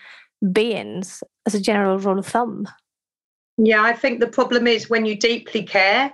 beings 0.52 1.22
as 1.46 1.54
a 1.54 1.60
general 1.60 1.98
rule 1.98 2.18
of 2.18 2.26
thumb. 2.26 2.68
Yeah, 3.56 3.82
I 3.82 3.92
think 3.92 4.20
the 4.20 4.28
problem 4.28 4.66
is 4.66 4.88
when 4.88 5.04
you 5.04 5.16
deeply 5.16 5.64
care, 5.64 6.12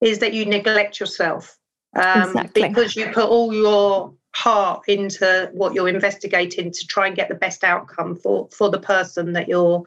is 0.00 0.18
that 0.18 0.34
you 0.34 0.44
neglect 0.44 1.00
yourself 1.00 1.58
um, 1.96 2.28
exactly. 2.28 2.68
because 2.68 2.96
you 2.96 3.06
put 3.08 3.28
all 3.28 3.52
your 3.52 4.12
heart 4.34 4.82
into 4.86 5.50
what 5.54 5.74
you're 5.74 5.88
investigating 5.88 6.70
to 6.70 6.86
try 6.86 7.06
and 7.06 7.16
get 7.16 7.28
the 7.28 7.34
best 7.34 7.64
outcome 7.64 8.14
for 8.14 8.48
for 8.50 8.68
the 8.68 8.78
person 8.78 9.32
that 9.32 9.48
you're 9.48 9.82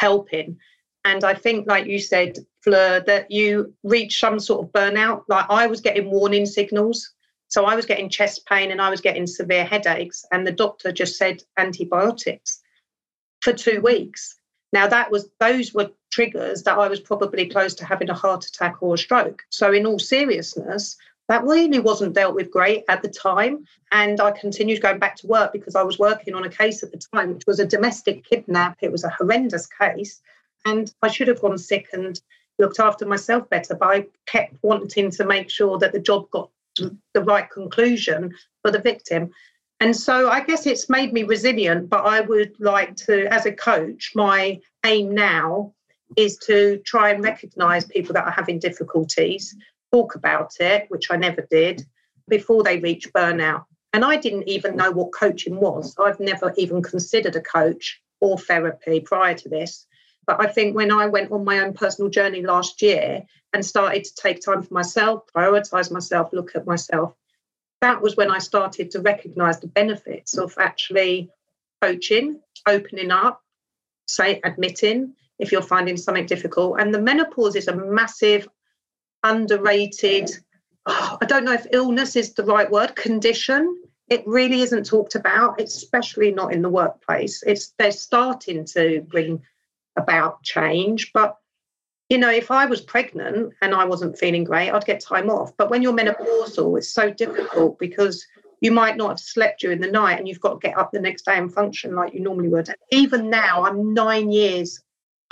helping. 0.00 0.56
And 1.04 1.24
i 1.24 1.34
think 1.34 1.66
like 1.66 1.86
you 1.86 1.98
said 1.98 2.38
fleur 2.62 3.00
that 3.06 3.30
you 3.30 3.74
reach 3.82 4.20
some 4.20 4.38
sort 4.38 4.64
of 4.64 4.72
burnout. 4.72 5.22
Like 5.28 5.46
i 5.48 5.66
was 5.66 5.80
getting 5.80 6.10
warning 6.10 6.46
signals. 6.46 7.12
So 7.48 7.64
i 7.64 7.74
was 7.74 7.86
getting 7.86 8.08
chest 8.08 8.46
pain 8.46 8.70
and 8.70 8.80
i 8.80 8.88
was 8.88 9.00
getting 9.00 9.26
severe 9.26 9.64
headaches. 9.64 10.24
And 10.30 10.46
the 10.46 10.52
doctor 10.52 10.92
just 10.92 11.18
said 11.18 11.42
antibiotics 11.56 12.60
for 13.48 13.56
two 13.56 13.80
weeks 13.80 14.34
now 14.74 14.86
that 14.86 15.10
was 15.10 15.30
those 15.40 15.72
were 15.72 15.90
triggers 16.10 16.62
that 16.62 16.76
i 16.78 16.86
was 16.88 17.00
probably 17.00 17.46
close 17.46 17.74
to 17.74 17.84
having 17.84 18.10
a 18.10 18.14
heart 18.14 18.44
attack 18.44 18.76
or 18.82 18.94
a 18.94 18.98
stroke 18.98 19.42
so 19.48 19.72
in 19.72 19.86
all 19.86 19.98
seriousness 19.98 20.96
that 21.28 21.44
really 21.44 21.78
wasn't 21.78 22.14
dealt 22.14 22.34
with 22.34 22.50
great 22.50 22.84
at 22.88 23.02
the 23.02 23.08
time. 23.08 23.66
And 23.92 24.18
I 24.18 24.30
continued 24.30 24.80
going 24.80 24.98
back 24.98 25.14
to 25.16 25.26
work 25.26 25.52
because 25.52 25.76
I 25.76 25.82
was 25.82 25.98
working 25.98 26.34
on 26.34 26.44
a 26.44 26.48
case 26.48 26.82
at 26.82 26.90
the 26.90 27.00
time, 27.14 27.34
which 27.34 27.46
was 27.46 27.60
a 27.60 27.66
domestic 27.66 28.24
kidnap. 28.24 28.78
It 28.80 28.90
was 28.90 29.04
a 29.04 29.10
horrendous 29.10 29.66
case. 29.66 30.22
And 30.64 30.92
I 31.02 31.08
should 31.08 31.28
have 31.28 31.42
gone 31.42 31.58
sick 31.58 31.88
and 31.92 32.18
looked 32.58 32.80
after 32.80 33.04
myself 33.04 33.48
better, 33.50 33.74
but 33.74 33.88
I 33.88 34.06
kept 34.26 34.54
wanting 34.62 35.10
to 35.12 35.26
make 35.26 35.50
sure 35.50 35.78
that 35.78 35.92
the 35.92 36.00
job 36.00 36.30
got 36.30 36.50
the 36.76 37.22
right 37.22 37.48
conclusion 37.50 38.34
for 38.62 38.70
the 38.70 38.80
victim. 38.80 39.30
And 39.80 39.96
so 39.96 40.28
I 40.28 40.40
guess 40.40 40.66
it's 40.66 40.88
made 40.88 41.12
me 41.12 41.22
resilient, 41.22 41.88
but 41.88 42.04
I 42.04 42.20
would 42.20 42.58
like 42.58 42.96
to, 42.96 43.32
as 43.32 43.46
a 43.46 43.52
coach, 43.52 44.12
my 44.14 44.60
aim 44.84 45.14
now 45.14 45.72
is 46.16 46.36
to 46.38 46.78
try 46.84 47.10
and 47.10 47.22
recognize 47.22 47.84
people 47.84 48.12
that 48.14 48.24
are 48.24 48.32
having 48.32 48.58
difficulties 48.58 49.54
talk 49.92 50.14
about 50.14 50.52
it, 50.58 50.86
which 50.88 51.10
I 51.10 51.16
never 51.16 51.46
did, 51.50 51.86
before 52.28 52.62
they 52.62 52.78
reach 52.78 53.12
burnout. 53.12 53.64
And 53.92 54.04
I 54.04 54.16
didn't 54.16 54.48
even 54.48 54.76
know 54.76 54.90
what 54.90 55.12
coaching 55.12 55.60
was. 55.60 55.94
I've 55.98 56.20
never 56.20 56.52
even 56.56 56.82
considered 56.82 57.36
a 57.36 57.40
coach 57.40 58.00
or 58.20 58.36
therapy 58.36 59.00
prior 59.00 59.34
to 59.34 59.48
this. 59.48 59.86
But 60.26 60.40
I 60.40 60.46
think 60.46 60.76
when 60.76 60.92
I 60.92 61.06
went 61.06 61.32
on 61.32 61.44
my 61.44 61.60
own 61.60 61.72
personal 61.72 62.10
journey 62.10 62.42
last 62.42 62.82
year 62.82 63.22
and 63.54 63.64
started 63.64 64.04
to 64.04 64.14
take 64.14 64.42
time 64.42 64.62
for 64.62 64.74
myself, 64.74 65.22
prioritize 65.34 65.90
myself, 65.90 66.30
look 66.32 66.54
at 66.54 66.66
myself, 66.66 67.14
that 67.80 68.00
was 68.00 68.16
when 68.16 68.30
I 68.30 68.38
started 68.38 68.90
to 68.92 69.00
recognize 69.00 69.60
the 69.60 69.68
benefits 69.68 70.36
of 70.36 70.54
actually 70.58 71.30
coaching, 71.80 72.40
opening 72.66 73.10
up, 73.10 73.42
say, 74.06 74.40
admitting 74.44 75.14
if 75.38 75.52
you're 75.52 75.62
finding 75.62 75.96
something 75.96 76.26
difficult. 76.26 76.80
And 76.80 76.92
the 76.92 77.00
menopause 77.00 77.54
is 77.54 77.68
a 77.68 77.76
massive 77.76 78.48
underrated, 79.22 80.30
oh, 80.86 81.18
I 81.20 81.26
don't 81.26 81.44
know 81.44 81.52
if 81.52 81.66
illness 81.72 82.16
is 82.16 82.34
the 82.34 82.44
right 82.44 82.70
word, 82.70 82.96
condition. 82.96 83.82
It 84.08 84.26
really 84.26 84.62
isn't 84.62 84.86
talked 84.86 85.14
about, 85.14 85.60
especially 85.60 86.32
not 86.32 86.52
in 86.52 86.62
the 86.62 86.68
workplace. 86.68 87.42
It's 87.46 87.74
they're 87.78 87.92
starting 87.92 88.64
to 88.66 89.02
bring 89.02 89.42
about 89.96 90.42
change, 90.42 91.12
but 91.12 91.36
you 92.08 92.18
know, 92.18 92.30
if 92.30 92.50
I 92.50 92.64
was 92.66 92.80
pregnant 92.80 93.52
and 93.60 93.74
I 93.74 93.84
wasn't 93.84 94.18
feeling 94.18 94.44
great, 94.44 94.70
I'd 94.70 94.86
get 94.86 95.00
time 95.00 95.28
off. 95.28 95.52
But 95.56 95.70
when 95.70 95.82
you're 95.82 95.92
menopausal, 95.92 96.78
it's 96.78 96.90
so 96.90 97.10
difficult 97.10 97.78
because 97.78 98.24
you 98.60 98.72
might 98.72 98.96
not 98.96 99.10
have 99.10 99.20
slept 99.20 99.60
during 99.60 99.80
the 99.80 99.90
night 99.90 100.18
and 100.18 100.26
you've 100.26 100.40
got 100.40 100.60
to 100.60 100.66
get 100.66 100.76
up 100.76 100.90
the 100.92 101.00
next 101.00 101.26
day 101.26 101.36
and 101.36 101.52
function 101.52 101.94
like 101.94 102.14
you 102.14 102.20
normally 102.20 102.48
would. 102.48 102.70
Even 102.90 103.28
now, 103.28 103.64
I'm 103.64 103.92
nine 103.92 104.32
years 104.32 104.82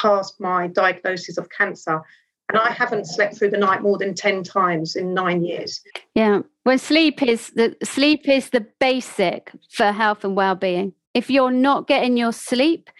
past 0.01 0.39
my 0.39 0.67
diagnosis 0.67 1.39
of 1.39 1.49
cancer 1.51 2.03
and 2.49 2.59
I 2.59 2.71
haven't 2.71 3.07
slept 3.07 3.37
through 3.37 3.51
the 3.51 3.57
night 3.57 3.83
more 3.83 3.99
than 3.99 4.15
10 4.15 4.45
times 4.45 4.95
in 4.95 5.15
nine 5.15 5.43
years. 5.43 5.81
Yeah. 6.15 6.43
Well, 6.65 6.79
sleep 6.79 7.23
is 7.23 7.51
the 7.51 7.77
sleep 7.83 8.29
is 8.29 8.51
the 8.51 8.67
basic 8.79 9.51
for 9.71 9.93
health 9.93 10.25
and 10.25 10.37
well-being. 10.37 10.93
If 11.15 11.31
you're 11.31 11.51
not 11.51 11.89
getting 11.89 12.17
your 12.17 12.33
sleep, 12.33 12.91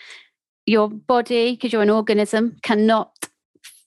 your 0.65 0.89
body, 0.89 1.53
because 1.53 1.73
you're 1.73 1.83
an 1.83 1.91
organism, 1.91 2.57
cannot 2.63 3.29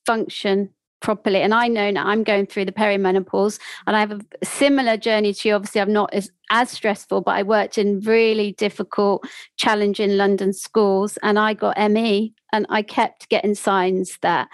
function 0.09 0.73
properly. 1.01 1.41
And 1.43 1.53
I 1.53 1.67
know 1.67 1.91
now 1.91 2.07
I'm 2.07 2.23
going 2.23 2.47
through 2.47 2.65
the 2.65 2.71
perimenopause 2.71 3.59
and 3.85 3.95
I 3.95 3.99
have 3.99 4.11
a 4.11 4.45
similar 4.45 4.97
journey 4.97 5.35
to 5.35 5.47
you. 5.47 5.53
Obviously, 5.53 5.81
I'm 5.81 5.93
not 5.93 6.11
as, 6.15 6.31
as 6.49 6.71
stressful, 6.71 7.21
but 7.21 7.35
I 7.35 7.43
worked 7.43 7.77
in 7.77 7.99
really 7.99 8.53
difficult, 8.53 9.23
challenging 9.57 10.17
London 10.17 10.51
schools 10.51 11.19
and 11.21 11.37
I 11.37 11.53
got 11.53 11.77
ME 11.91 12.33
and 12.51 12.65
I 12.69 12.81
kept 12.81 13.29
getting 13.29 13.53
signs 13.53 14.17
that 14.23 14.49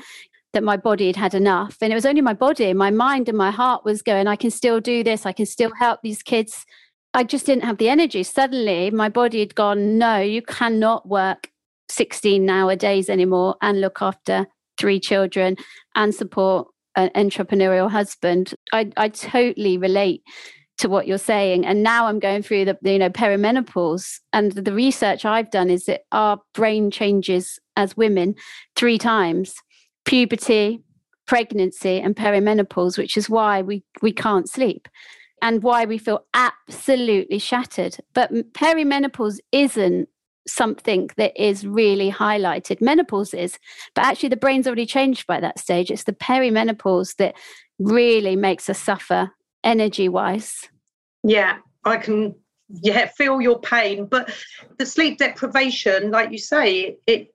that 0.51 0.63
my 0.63 0.77
body 0.77 1.07
had 1.07 1.15
had 1.15 1.33
enough. 1.33 1.77
And 1.81 1.91
it 1.91 1.95
was 1.95 2.05
only 2.05 2.21
my 2.21 2.33
body, 2.33 2.73
my 2.73 2.89
mind, 2.89 3.27
and 3.27 3.37
my 3.37 3.51
heart 3.51 3.83
was 3.83 4.01
going, 4.01 4.27
I 4.27 4.37
can 4.37 4.51
still 4.51 4.79
do 4.79 5.03
this. 5.03 5.25
I 5.25 5.33
can 5.33 5.45
still 5.45 5.71
help 5.79 5.99
these 6.01 6.23
kids. 6.23 6.65
I 7.13 7.23
just 7.25 7.45
didn't 7.45 7.65
have 7.65 7.77
the 7.77 7.89
energy. 7.89 8.23
Suddenly, 8.23 8.91
my 8.91 9.09
body 9.09 9.39
had 9.39 9.55
gone, 9.55 9.97
no, 9.97 10.19
you 10.19 10.41
cannot 10.41 11.09
work 11.09 11.49
16 11.89 12.49
hour 12.49 12.75
days 12.75 13.09
anymore 13.09 13.55
and 13.61 13.81
look 13.81 14.01
after 14.01 14.47
three 14.77 14.99
children 14.99 15.57
and 15.95 16.13
support 16.13 16.67
an 16.95 17.09
entrepreneurial 17.15 17.89
husband. 17.89 18.53
I, 18.71 18.91
I 18.97 19.09
totally 19.09 19.77
relate 19.77 20.21
to 20.77 20.89
what 20.89 21.07
you're 21.07 21.17
saying. 21.17 21.65
And 21.65 21.83
now 21.83 22.07
I'm 22.07 22.19
going 22.19 22.41
through 22.41 22.65
the, 22.65 22.77
you 22.81 22.99
know, 22.99 23.09
perimenopause. 23.09 24.19
And 24.33 24.51
the 24.51 24.73
research 24.73 25.25
I've 25.25 25.51
done 25.51 25.69
is 25.69 25.85
that 25.85 26.01
our 26.11 26.39
brain 26.53 26.91
changes 26.91 27.59
as 27.75 27.95
women 27.95 28.35
three 28.75 28.97
times 28.97 29.55
puberty, 30.05 30.83
pregnancy, 31.25 31.99
and 31.99 32.15
perimenopause, 32.15 32.97
which 32.97 33.17
is 33.17 33.29
why 33.29 33.61
we, 33.61 33.83
we 34.01 34.11
can't 34.11 34.49
sleep 34.49 34.87
and 35.41 35.63
why 35.63 35.85
we 35.85 35.97
feel 35.97 36.25
absolutely 36.33 37.39
shattered. 37.39 37.97
But 38.13 38.31
perimenopause 38.53 39.39
isn't 39.51 40.09
something 40.47 41.09
that 41.17 41.33
is 41.41 41.65
really 41.65 42.11
highlighted. 42.11 42.81
Menopause 42.81 43.33
is, 43.33 43.57
but 43.93 44.05
actually 44.05 44.29
the 44.29 44.37
brain's 44.37 44.67
already 44.67 44.85
changed 44.85 45.27
by 45.27 45.39
that 45.39 45.59
stage. 45.59 45.91
It's 45.91 46.03
the 46.03 46.13
perimenopause 46.13 47.15
that 47.17 47.35
really 47.79 48.35
makes 48.35 48.69
us 48.69 48.79
suffer 48.79 49.31
energy 49.63 50.09
wise. 50.09 50.69
Yeah, 51.23 51.57
I 51.83 51.97
can 51.97 52.35
yeah 52.81 53.05
feel 53.15 53.39
your 53.39 53.59
pain 53.59 54.07
but 54.07 54.33
the 54.79 54.85
sleep 54.87 55.19
deprivation 55.19 56.09
like 56.09 56.31
you 56.31 56.37
say 56.39 56.97
it 57.05 57.29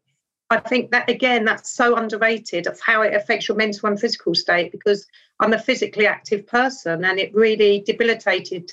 I 0.51 0.59
think 0.59 0.91
that 0.91 1.09
again, 1.09 1.45
that's 1.45 1.71
so 1.71 1.95
underrated 1.95 2.67
of 2.67 2.81
how 2.81 3.03
it 3.03 3.15
affects 3.15 3.47
your 3.47 3.57
mental 3.57 3.89
and 3.89 3.99
physical 3.99 4.35
state 4.35 4.73
because 4.73 5.07
I'm 5.39 5.53
a 5.53 5.59
physically 5.59 6.09
active 6.09 6.45
person 6.47 7.05
and 7.05 7.21
it 7.21 7.33
really 7.33 7.85
debilitated 7.87 8.71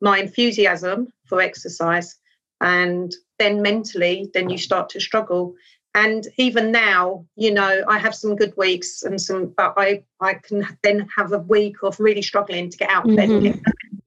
my 0.00 0.18
enthusiasm 0.18 1.06
for 1.26 1.40
exercise. 1.40 2.16
And 2.60 3.14
then 3.40 3.62
mentally, 3.62 4.30
then 4.34 4.50
you 4.50 4.58
start 4.58 4.90
to 4.90 5.00
struggle. 5.00 5.54
And 5.94 6.24
even 6.36 6.70
now, 6.70 7.24
you 7.34 7.52
know, 7.52 7.82
I 7.88 7.98
have 7.98 8.14
some 8.14 8.36
good 8.36 8.52
weeks 8.56 9.02
and 9.02 9.20
some, 9.20 9.52
but 9.56 9.74
I, 9.76 10.04
I 10.20 10.34
can 10.34 10.64
then 10.84 11.08
have 11.16 11.32
a 11.32 11.38
week 11.38 11.82
of 11.82 11.98
really 11.98 12.22
struggling 12.22 12.70
to 12.70 12.76
get 12.76 12.90
out 12.90 13.06
of 13.06 13.16
mm-hmm. 13.16 13.58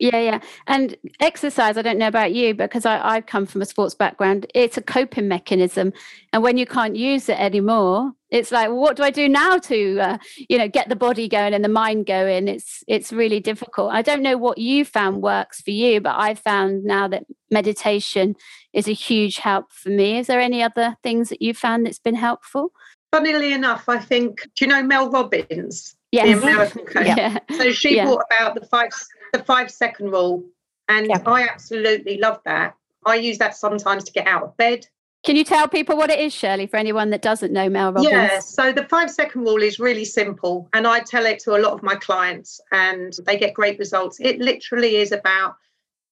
Yeah, 0.03 0.19
yeah. 0.19 0.39
And 0.67 0.97
exercise, 1.21 1.77
I 1.77 1.81
don't 1.81 1.97
know 1.97 2.07
about 2.09 2.33
you, 2.33 2.53
because 2.53 2.85
I, 2.85 3.15
I 3.15 3.21
come 3.21 3.45
from 3.45 3.61
a 3.61 3.65
sports 3.65 3.95
background, 3.95 4.45
it's 4.53 4.75
a 4.75 4.81
coping 4.81 5.29
mechanism. 5.29 5.93
And 6.33 6.43
when 6.43 6.57
you 6.57 6.65
can't 6.65 6.97
use 6.97 7.29
it 7.29 7.39
anymore, 7.39 8.11
it's 8.29 8.51
like, 8.51 8.67
well, 8.67 8.79
what 8.79 8.97
do 8.97 9.03
I 9.03 9.11
do 9.11 9.29
now 9.29 9.57
to, 9.59 9.99
uh, 9.99 10.17
you 10.49 10.57
know, 10.57 10.67
get 10.67 10.89
the 10.89 10.95
body 10.97 11.29
going 11.29 11.53
and 11.53 11.63
the 11.63 11.69
mind 11.69 12.05
going? 12.05 12.49
It's 12.49 12.83
it's 12.85 13.13
really 13.13 13.39
difficult. 13.39 13.93
I 13.93 14.01
don't 14.01 14.21
know 14.21 14.37
what 14.37 14.57
you 14.57 14.83
found 14.83 15.21
works 15.21 15.61
for 15.61 15.71
you, 15.71 16.01
but 16.01 16.15
I 16.19 16.35
found 16.35 16.83
now 16.83 17.07
that 17.07 17.23
meditation 17.49 18.35
is 18.73 18.89
a 18.89 18.93
huge 18.93 19.37
help 19.37 19.71
for 19.71 19.89
me. 19.89 20.17
Is 20.17 20.27
there 20.27 20.41
any 20.41 20.61
other 20.61 20.97
things 21.01 21.29
that 21.29 21.41
you 21.41 21.53
found 21.53 21.85
that's 21.85 21.99
been 21.99 22.15
helpful? 22.15 22.73
Funnily 23.13 23.53
enough, 23.53 23.87
I 23.87 23.99
think, 23.99 24.41
do 24.55 24.65
you 24.65 24.67
know 24.67 24.83
Mel 24.83 25.09
Robbins? 25.09 25.95
Yes. 26.11 26.25
The 26.39 26.43
American 26.43 26.85
coach. 26.93 27.07
Yeah. 27.07 27.39
So 27.57 27.71
she 27.71 27.95
Yeah. 27.95 28.05
brought 28.05 28.23
about 28.31 28.53
the 28.55 28.65
five 28.67 28.89
the 29.33 29.43
five 29.43 29.69
second 29.69 30.11
rule, 30.11 30.43
and 30.87 31.07
Yeah. 31.07 31.21
I 31.25 31.43
absolutely 31.43 32.17
love 32.17 32.39
that. 32.45 32.75
I 33.05 33.15
use 33.15 33.37
that 33.39 33.57
sometimes 33.57 34.05
to 34.05 34.11
get 34.13 34.27
out 34.27 34.43
of 34.43 34.55
bed. 34.55 34.87
Can 35.25 35.35
you 35.35 35.43
tell 35.43 35.67
people 35.67 35.97
what 35.97 36.09
it 36.09 36.19
is, 36.19 36.33
Shirley, 36.33 36.67
for 36.67 36.77
anyone 36.77 37.09
that 37.09 37.21
doesn't 37.21 37.51
know 37.51 37.69
Mel 37.69 37.93
Robbins? 37.93 38.11
Yeah, 38.11 38.39
so 38.39 38.71
the 38.71 38.85
five 38.85 39.09
second 39.09 39.41
rule 39.41 39.61
is 39.61 39.79
really 39.79 40.05
simple, 40.05 40.69
and 40.73 40.85
I 40.85 40.99
tell 40.99 41.25
it 41.25 41.39
to 41.39 41.55
a 41.55 41.59
lot 41.59 41.73
of 41.73 41.81
my 41.81 41.95
clients, 41.95 42.61
and 42.71 43.13
they 43.25 43.37
get 43.37 43.53
great 43.53 43.79
results. 43.79 44.19
It 44.19 44.39
literally 44.39 44.97
is 44.97 45.11
about 45.11 45.55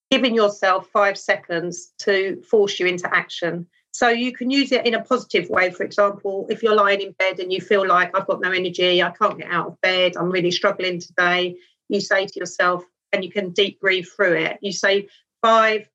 giving 0.09 0.33
yourself 0.33 0.87
five 0.91 1.17
seconds 1.17 1.93
to 1.99 2.41
force 2.41 2.79
you 2.79 2.85
into 2.85 3.13
action. 3.13 3.67
So 3.93 4.07
you 4.07 4.31
can 4.31 4.49
use 4.49 4.71
it 4.71 4.85
in 4.85 4.93
a 4.93 5.03
positive 5.03 5.49
way. 5.49 5.69
For 5.69 5.83
example, 5.83 6.47
if 6.49 6.63
you're 6.63 6.75
lying 6.75 7.01
in 7.01 7.11
bed 7.13 7.39
and 7.39 7.51
you 7.51 7.59
feel 7.59 7.85
like 7.85 8.17
I've 8.17 8.27
got 8.27 8.41
no 8.41 8.51
energy, 8.51 9.03
I 9.03 9.11
can't 9.11 9.37
get 9.37 9.51
out 9.51 9.67
of 9.67 9.81
bed, 9.81 10.13
I'm 10.17 10.31
really 10.31 10.51
struggling 10.51 10.99
today, 10.99 11.57
you 11.89 11.99
say 11.99 12.25
to 12.25 12.39
yourself, 12.39 12.83
and 13.13 13.23
you 13.23 13.31
can 13.31 13.51
deep 13.51 13.79
breathe 13.79 14.07
through 14.15 14.33
it. 14.33 14.57
You 14.61 14.71
say 14.71 15.07
five, 15.41 15.87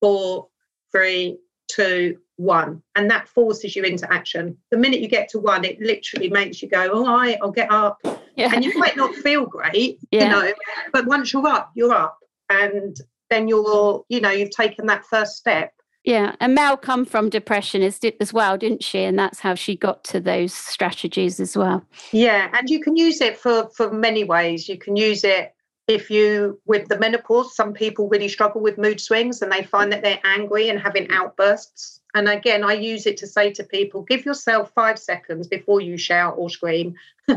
four, 0.00 0.48
three, 0.92 1.38
two, 1.70 2.18
one, 2.36 2.82
and 2.94 3.10
that 3.10 3.28
forces 3.28 3.74
you 3.74 3.82
into 3.82 4.10
action. 4.12 4.56
The 4.70 4.78
minute 4.78 5.00
you 5.00 5.08
get 5.08 5.28
to 5.30 5.38
one, 5.38 5.64
it 5.64 5.80
literally 5.80 6.30
makes 6.30 6.62
you 6.62 6.68
go, 6.68 6.90
all 6.92 7.06
right, 7.16 7.36
I'll 7.42 7.50
get 7.50 7.70
up. 7.70 7.98
Yeah. 8.36 8.50
And 8.54 8.64
you 8.64 8.78
might 8.78 8.96
not 8.96 9.14
feel 9.16 9.44
great, 9.46 9.98
Yeah. 10.10 10.24
you 10.24 10.28
know, 10.28 10.52
but 10.92 11.06
once 11.06 11.32
you're 11.32 11.46
up, 11.46 11.72
you're 11.74 11.92
up. 11.92 12.18
And 12.48 12.96
then 13.28 13.48
you're, 13.48 14.04
you 14.08 14.20
know, 14.20 14.30
you've 14.30 14.50
taken 14.50 14.86
that 14.86 15.04
first 15.06 15.36
step. 15.36 15.72
Yeah, 16.04 16.36
and 16.40 16.54
Mel 16.54 16.76
come 16.78 17.04
from 17.04 17.28
depression 17.28 17.82
as, 17.82 18.00
as 18.20 18.32
well, 18.32 18.56
didn't 18.56 18.82
she? 18.82 19.00
And 19.02 19.18
that's 19.18 19.40
how 19.40 19.54
she 19.54 19.76
got 19.76 20.04
to 20.04 20.20
those 20.20 20.54
strategies 20.54 21.38
as 21.38 21.54
well. 21.56 21.84
Yeah, 22.12 22.48
and 22.56 22.70
you 22.70 22.80
can 22.80 22.96
use 22.96 23.20
it 23.20 23.36
for 23.36 23.68
for 23.76 23.92
many 23.92 24.24
ways. 24.24 24.68
You 24.68 24.78
can 24.78 24.96
use 24.96 25.22
it 25.24 25.52
if 25.88 26.10
you 26.10 26.60
with 26.66 26.86
the 26.88 26.98
menopause. 26.98 27.56
Some 27.56 27.72
people 27.72 28.08
really 28.08 28.28
struggle 28.28 28.60
with 28.60 28.78
mood 28.78 29.00
swings, 29.00 29.42
and 29.42 29.50
they 29.50 29.62
find 29.62 29.90
that 29.90 30.02
they're 30.02 30.20
angry 30.22 30.68
and 30.68 30.78
having 30.78 31.10
outbursts. 31.10 32.00
And 32.14 32.28
again, 32.28 32.62
I 32.62 32.74
use 32.74 33.06
it 33.06 33.16
to 33.18 33.26
say 33.26 33.50
to 33.52 33.64
people, 33.64 34.02
give 34.02 34.24
yourself 34.24 34.70
five 34.74 34.98
seconds 34.98 35.48
before 35.48 35.80
you 35.80 35.96
shout 35.96 36.34
or 36.36 36.50
scream. 36.50 36.94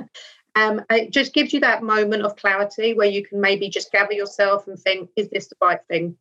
um, 0.56 0.84
it 0.90 1.12
just 1.12 1.34
gives 1.34 1.54
you 1.54 1.62
that 1.62 1.84
moment 1.84 2.24
of 2.24 2.36
clarity 2.36 2.94
where 2.94 3.08
you 3.08 3.26
can 3.26 3.40
maybe 3.42 3.70
just 3.70 3.92
gather 3.92 4.14
yourself 4.14 4.68
and 4.68 4.78
think, 4.80 5.10
is 5.16 5.30
this 5.30 5.48
the 5.48 5.56
right 5.62 5.80
thing? 5.90 6.16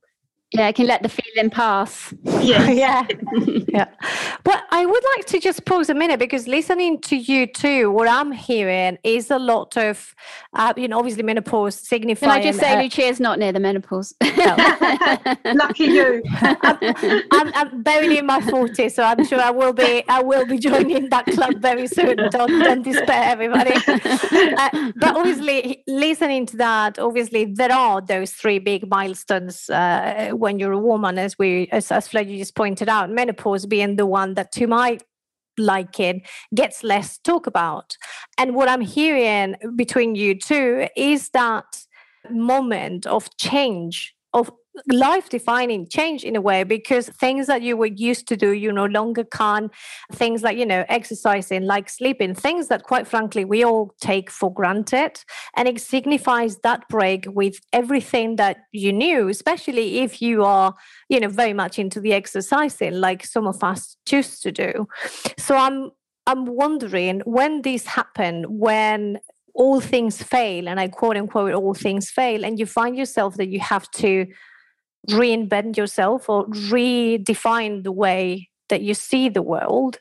Yeah, 0.52 0.66
I 0.66 0.72
can 0.72 0.86
let 0.86 1.02
the 1.02 1.08
feeling 1.08 1.50
pass. 1.50 2.12
Yes. 2.24 2.76
yeah 2.76 3.06
yeah 3.68 3.86
but 4.44 4.64
i 4.70 4.84
would 4.84 5.04
like 5.16 5.26
to 5.26 5.38
just 5.38 5.64
pause 5.64 5.90
a 5.90 5.94
minute 5.94 6.18
because 6.18 6.48
listening 6.48 7.00
to 7.00 7.16
you 7.16 7.46
too 7.46 7.90
what 7.90 8.08
i'm 8.08 8.32
hearing 8.32 8.98
is 9.04 9.30
a 9.30 9.38
lot 9.38 9.76
of 9.76 10.14
uh, 10.54 10.72
you 10.76 10.88
know 10.88 10.98
obviously 10.98 11.22
menopause 11.22 11.80
Can 11.90 12.30
I 12.30 12.42
just 12.42 12.58
say, 12.58 12.74
uh, 12.74 12.82
Lucia's 12.82 13.20
not 13.20 13.38
near 13.38 13.52
the 13.52 13.60
menopause? 13.60 14.14
Lucky 15.44 15.84
you. 15.84 16.22
I'm, 16.40 17.52
I'm 17.54 17.82
barely 17.82 18.18
in 18.18 18.26
my 18.26 18.40
40s, 18.40 18.92
so 18.92 19.02
I'm 19.02 19.24
sure 19.26 19.40
I 19.40 19.50
will 19.50 19.72
be. 19.72 20.02
I 20.08 20.22
will 20.22 20.46
be 20.46 20.58
joining 20.58 21.08
that 21.10 21.26
club 21.26 21.60
very 21.60 21.86
soon. 21.86 22.16
Don't, 22.16 22.30
don't 22.30 22.82
despair, 22.82 23.24
everybody. 23.24 23.72
Uh, 23.74 24.92
but 24.96 25.16
obviously, 25.16 25.82
listening 25.86 26.46
to 26.46 26.56
that, 26.56 26.98
obviously 26.98 27.44
there 27.44 27.72
are 27.72 28.00
those 28.00 28.32
three 28.32 28.58
big 28.58 28.88
milestones 28.88 29.68
uh, 29.70 30.30
when 30.40 30.58
you're 30.58 30.72
a 30.72 30.78
woman, 30.78 31.18
as 31.18 31.38
we, 31.38 31.68
as, 31.70 31.92
as 31.92 32.08
Fledgy 32.08 32.38
just 32.38 32.54
pointed 32.54 32.88
out. 32.88 33.10
Menopause 33.10 33.66
being 33.66 33.96
the 33.96 34.06
one 34.06 34.34
that, 34.34 34.52
to 34.52 34.66
my 34.66 34.98
liking, 35.58 36.22
gets 36.54 36.82
less 36.82 37.18
talk 37.18 37.46
about. 37.46 37.96
And 38.38 38.54
what 38.54 38.68
I'm 38.68 38.80
hearing 38.80 39.54
between 39.76 40.14
you 40.14 40.38
two 40.38 40.88
is 40.96 41.30
that 41.30 41.64
moment 42.30 43.06
of 43.06 43.28
change 43.36 44.14
of 44.32 44.50
life 44.88 45.28
defining 45.28 45.86
change 45.88 46.24
in 46.24 46.36
a 46.36 46.40
way 46.40 46.62
because 46.62 47.08
things 47.08 47.46
that 47.48 47.62
you 47.62 47.76
were 47.76 47.86
used 47.86 48.28
to 48.28 48.36
do 48.36 48.52
you 48.52 48.72
no 48.72 48.86
longer 48.86 49.24
can. 49.24 49.70
Things 50.12 50.42
like 50.42 50.56
you 50.56 50.66
know 50.66 50.84
exercising 50.88 51.64
like 51.64 51.88
sleeping 51.88 52.34
things 52.34 52.68
that 52.68 52.84
quite 52.84 53.06
frankly 53.06 53.44
we 53.44 53.64
all 53.64 53.94
take 54.00 54.30
for 54.30 54.52
granted. 54.52 55.22
And 55.56 55.68
it 55.68 55.80
signifies 55.80 56.58
that 56.58 56.88
break 56.88 57.26
with 57.28 57.60
everything 57.72 58.36
that 58.36 58.58
you 58.72 58.92
knew 58.92 59.28
especially 59.28 59.98
if 59.98 60.22
you 60.22 60.44
are 60.44 60.74
you 61.08 61.20
know 61.20 61.28
very 61.28 61.52
much 61.52 61.78
into 61.78 62.00
the 62.00 62.12
exercising 62.12 62.94
like 62.94 63.24
some 63.24 63.46
of 63.46 63.62
us 63.62 63.96
choose 64.06 64.40
to 64.40 64.52
do. 64.52 64.86
So 65.38 65.56
i'm 65.56 65.90
i'm 66.26 66.44
wondering 66.44 67.20
when 67.24 67.62
this 67.62 67.86
happened 67.86 68.46
when 68.48 69.18
all 69.54 69.80
things 69.80 70.22
fail 70.22 70.68
and 70.68 70.78
i 70.78 70.86
quote 70.86 71.16
unquote 71.16 71.52
all 71.52 71.74
things 71.74 72.10
fail 72.10 72.44
and 72.44 72.58
you 72.58 72.66
find 72.66 72.96
yourself 72.96 73.36
that 73.36 73.48
you 73.48 73.58
have 73.58 73.90
to 73.90 74.26
reinvent 75.08 75.76
yourself 75.76 76.28
or 76.28 76.46
redefine 76.46 77.82
the 77.82 77.92
way 77.92 78.48
that 78.68 78.82
you 78.82 78.94
see 78.94 79.28
the 79.28 79.42
world 79.42 79.98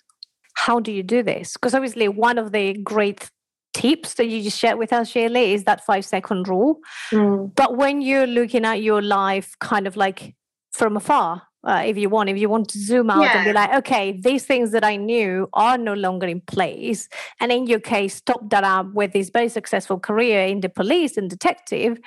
how 0.65 0.79
do 0.79 0.91
you 0.91 1.03
do 1.03 1.23
this? 1.23 1.53
Because 1.53 1.73
obviously 1.73 2.07
one 2.09 2.37
of 2.37 2.51
the 2.51 2.73
great 2.73 3.29
tips 3.73 4.15
that 4.15 4.25
you 4.25 4.41
just 4.41 4.59
shared 4.59 4.77
with 4.77 4.91
us 4.91 5.09
shirley 5.09 5.53
is 5.53 5.63
that 5.63 5.85
five 5.85 6.03
second 6.03 6.47
rule. 6.47 6.79
Mm. 7.11 7.53
but 7.55 7.77
when 7.77 8.01
you're 8.01 8.27
looking 8.27 8.65
at 8.65 8.81
your 8.81 9.01
life 9.01 9.55
kind 9.59 9.85
of 9.87 9.95
like 9.95 10.35
from 10.71 10.97
afar 10.97 11.43
uh, 11.63 11.83
if 11.85 11.95
you 11.95 12.09
want 12.09 12.29
if 12.29 12.37
you 12.37 12.49
want 12.49 12.67
to 12.67 12.79
zoom 12.79 13.11
out 13.11 13.23
and 13.23 13.45
be 13.45 13.53
like 13.53 13.71
okay 13.75 14.19
these 14.19 14.43
things 14.43 14.71
that 14.71 14.83
i 14.83 14.95
knew 14.95 15.47
are 15.53 15.77
no 15.77 15.93
longer 15.93 16.25
in 16.25 16.41
place 16.41 17.07
and 17.39 17.51
in 17.51 17.67
your 17.67 17.79
case 17.79 18.21
top 18.21 18.49
that 18.49 18.63
up 18.63 18.91
with 18.93 19.13
this 19.13 19.29
very 19.29 19.49
successful 19.49 19.99
career 19.99 20.41
in 20.45 20.61
the 20.61 20.69
police 20.69 21.15
and 21.15 21.29
detective 21.29 21.99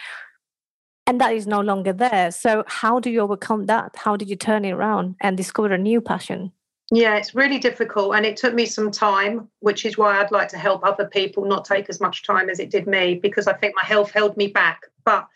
and 1.06 1.20
that 1.20 1.34
is 1.34 1.46
no 1.46 1.60
longer 1.60 1.92
there 1.92 2.30
so 2.30 2.64
how 2.66 3.00
do 3.00 3.10
you 3.10 3.20
overcome 3.20 3.66
that 3.66 3.94
how 3.96 4.16
do 4.16 4.24
you 4.24 4.36
turn 4.36 4.64
it 4.64 4.72
around 4.72 5.14
and 5.20 5.36
discover 5.36 5.72
a 5.72 5.78
new 5.78 6.00
passion 6.00 6.52
Yeah, 6.94 7.16
it's 7.16 7.34
really 7.34 7.58
difficult. 7.58 8.14
And 8.16 8.26
it 8.26 8.36
took 8.36 8.52
me 8.52 8.66
some 8.66 8.90
time, 8.90 9.48
which 9.60 9.86
is 9.86 9.96
why 9.96 10.20
I'd 10.20 10.30
like 10.30 10.48
to 10.48 10.58
help 10.58 10.84
other 10.84 11.06
people 11.06 11.46
not 11.46 11.64
take 11.64 11.88
as 11.88 12.02
much 12.02 12.22
time 12.22 12.50
as 12.50 12.58
it 12.58 12.70
did 12.70 12.86
me, 12.86 13.14
because 13.14 13.46
I 13.46 13.54
think 13.54 13.74
my 13.74 13.84
health 13.84 14.10
held 14.10 14.36
me 14.36 14.48
back. 14.48 14.82
But 15.06 15.26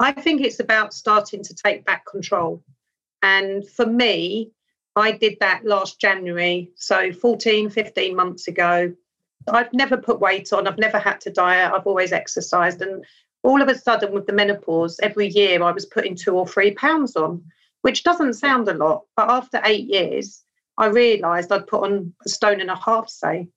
I 0.00 0.12
think 0.12 0.40
it's 0.40 0.58
about 0.58 0.94
starting 0.94 1.42
to 1.44 1.54
take 1.54 1.84
back 1.84 2.06
control. 2.06 2.62
And 3.20 3.68
for 3.68 3.84
me, 3.84 4.52
I 4.96 5.12
did 5.12 5.36
that 5.40 5.66
last 5.66 6.00
January. 6.00 6.70
So 6.76 7.12
14, 7.12 7.68
15 7.68 8.16
months 8.16 8.48
ago. 8.48 8.94
I've 9.48 9.72
never 9.74 9.98
put 9.98 10.20
weight 10.20 10.52
on, 10.52 10.66
I've 10.66 10.78
never 10.78 10.98
had 10.98 11.20
to 11.22 11.30
diet, 11.30 11.72
I've 11.74 11.86
always 11.86 12.12
exercised. 12.12 12.80
And 12.80 13.04
all 13.42 13.60
of 13.60 13.68
a 13.68 13.78
sudden, 13.78 14.12
with 14.12 14.26
the 14.26 14.32
menopause, 14.32 15.00
every 15.02 15.28
year 15.28 15.62
I 15.62 15.72
was 15.72 15.86
putting 15.86 16.14
two 16.14 16.36
or 16.36 16.46
three 16.46 16.72
pounds 16.72 17.16
on, 17.16 17.42
which 17.82 18.04
doesn't 18.04 18.34
sound 18.34 18.68
a 18.68 18.74
lot. 18.74 19.02
But 19.16 19.30
after 19.30 19.60
eight 19.64 19.86
years, 19.88 20.44
I 20.78 20.86
realised 20.86 21.52
I'd 21.52 21.66
put 21.66 21.84
on 21.84 22.14
a 22.24 22.28
stone 22.28 22.60
and 22.60 22.70
a 22.70 22.76
half, 22.76 23.08
say. 23.08 23.48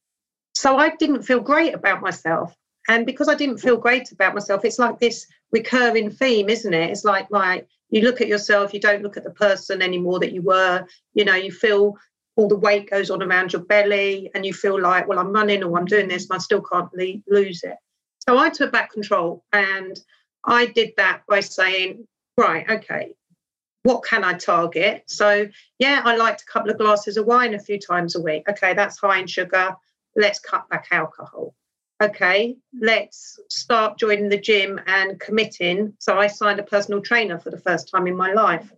So 0.54 0.78
I 0.78 0.95
didn't 0.95 1.24
feel 1.24 1.39
great 1.39 1.74
about 1.74 2.02
myself. 2.02 2.56
And 2.88 3.06
because 3.06 3.28
I 3.28 3.36
didn't 3.36 3.58
feel 3.58 3.78
great 3.78 4.12
about 4.12 4.34
myself, 4.34 4.63
it's 4.63 4.80
like 4.80 5.00
this 5.00 5.28
recurring 5.52 6.10
theme, 6.12 6.50
isn't 6.50 6.74
it? 6.74 6.91
It's 6.91 7.06
like, 7.06 7.28
right, 7.32 7.67
you 7.89 8.02
look 8.02 8.21
at 8.21 8.28
yourself, 8.28 8.74
you 8.74 8.80
don't 8.80 9.02
look 9.02 9.17
at 9.17 9.24
the 9.24 9.32
person 9.32 9.82
anymore 9.82 10.19
that 10.19 10.34
you 10.34 10.41
were. 10.41 10.86
You 11.13 11.26
know, 11.26 11.36
you 11.36 11.52
feel 11.52 11.95
all 12.36 12.48
the 12.48 12.56
weight 12.56 12.89
goes 12.89 13.10
on 13.10 13.24
around 13.24 13.54
your 13.54 13.63
belly 13.63 14.30
and 14.36 14.45
you 14.45 14.54
feel 14.54 14.80
like, 14.80 15.08
well, 15.08 15.19
I'm 15.19 15.32
running 15.32 15.63
or 15.63 15.78
I'm 15.78 15.86
doing 15.86 16.08
this 16.08 16.30
and 16.30 16.36
I 16.36 16.39
still 16.39 16.62
can't 16.62 16.93
le- 16.93 17.21
lose 17.28 17.63
it. 17.63 17.78
So 18.27 18.38
I 18.38 18.49
took 18.49 18.71
back 18.71 18.91
control 18.91 19.43
and 19.53 19.99
I 20.43 20.65
did 20.65 20.93
that 20.97 21.21
by 21.27 21.41
saying, 21.41 22.07
right, 22.38 22.69
okay, 22.69 23.15
what 23.83 24.03
can 24.03 24.23
I 24.23 24.33
target? 24.33 25.03
So, 25.05 25.47
yeah, 25.77 26.01
I 26.03 26.15
liked 26.15 26.41
a 26.41 26.51
couple 26.51 26.71
of 26.71 26.79
glasses 26.79 27.17
of 27.17 27.27
wine 27.27 27.53
a 27.53 27.59
few 27.59 27.79
times 27.79 28.15
a 28.15 28.21
week. 28.21 28.49
Okay, 28.49 28.73
that's 28.73 28.97
high 28.97 29.19
in 29.19 29.27
sugar. 29.27 29.75
Let's 30.15 30.39
cut 30.39 30.67
back 30.69 30.88
alcohol. 30.89 31.53
Okay, 32.01 32.57
let's 32.81 33.39
start 33.49 33.99
joining 33.99 34.27
the 34.27 34.39
gym 34.39 34.81
and 34.88 35.19
committing. 35.19 35.93
So, 35.99 36.17
I 36.17 36.25
signed 36.25 36.59
a 36.59 36.63
personal 36.63 36.99
trainer 36.99 37.38
for 37.38 37.51
the 37.51 37.59
first 37.59 37.88
time 37.89 38.07
in 38.07 38.15
my 38.15 38.33
life. 38.33 38.73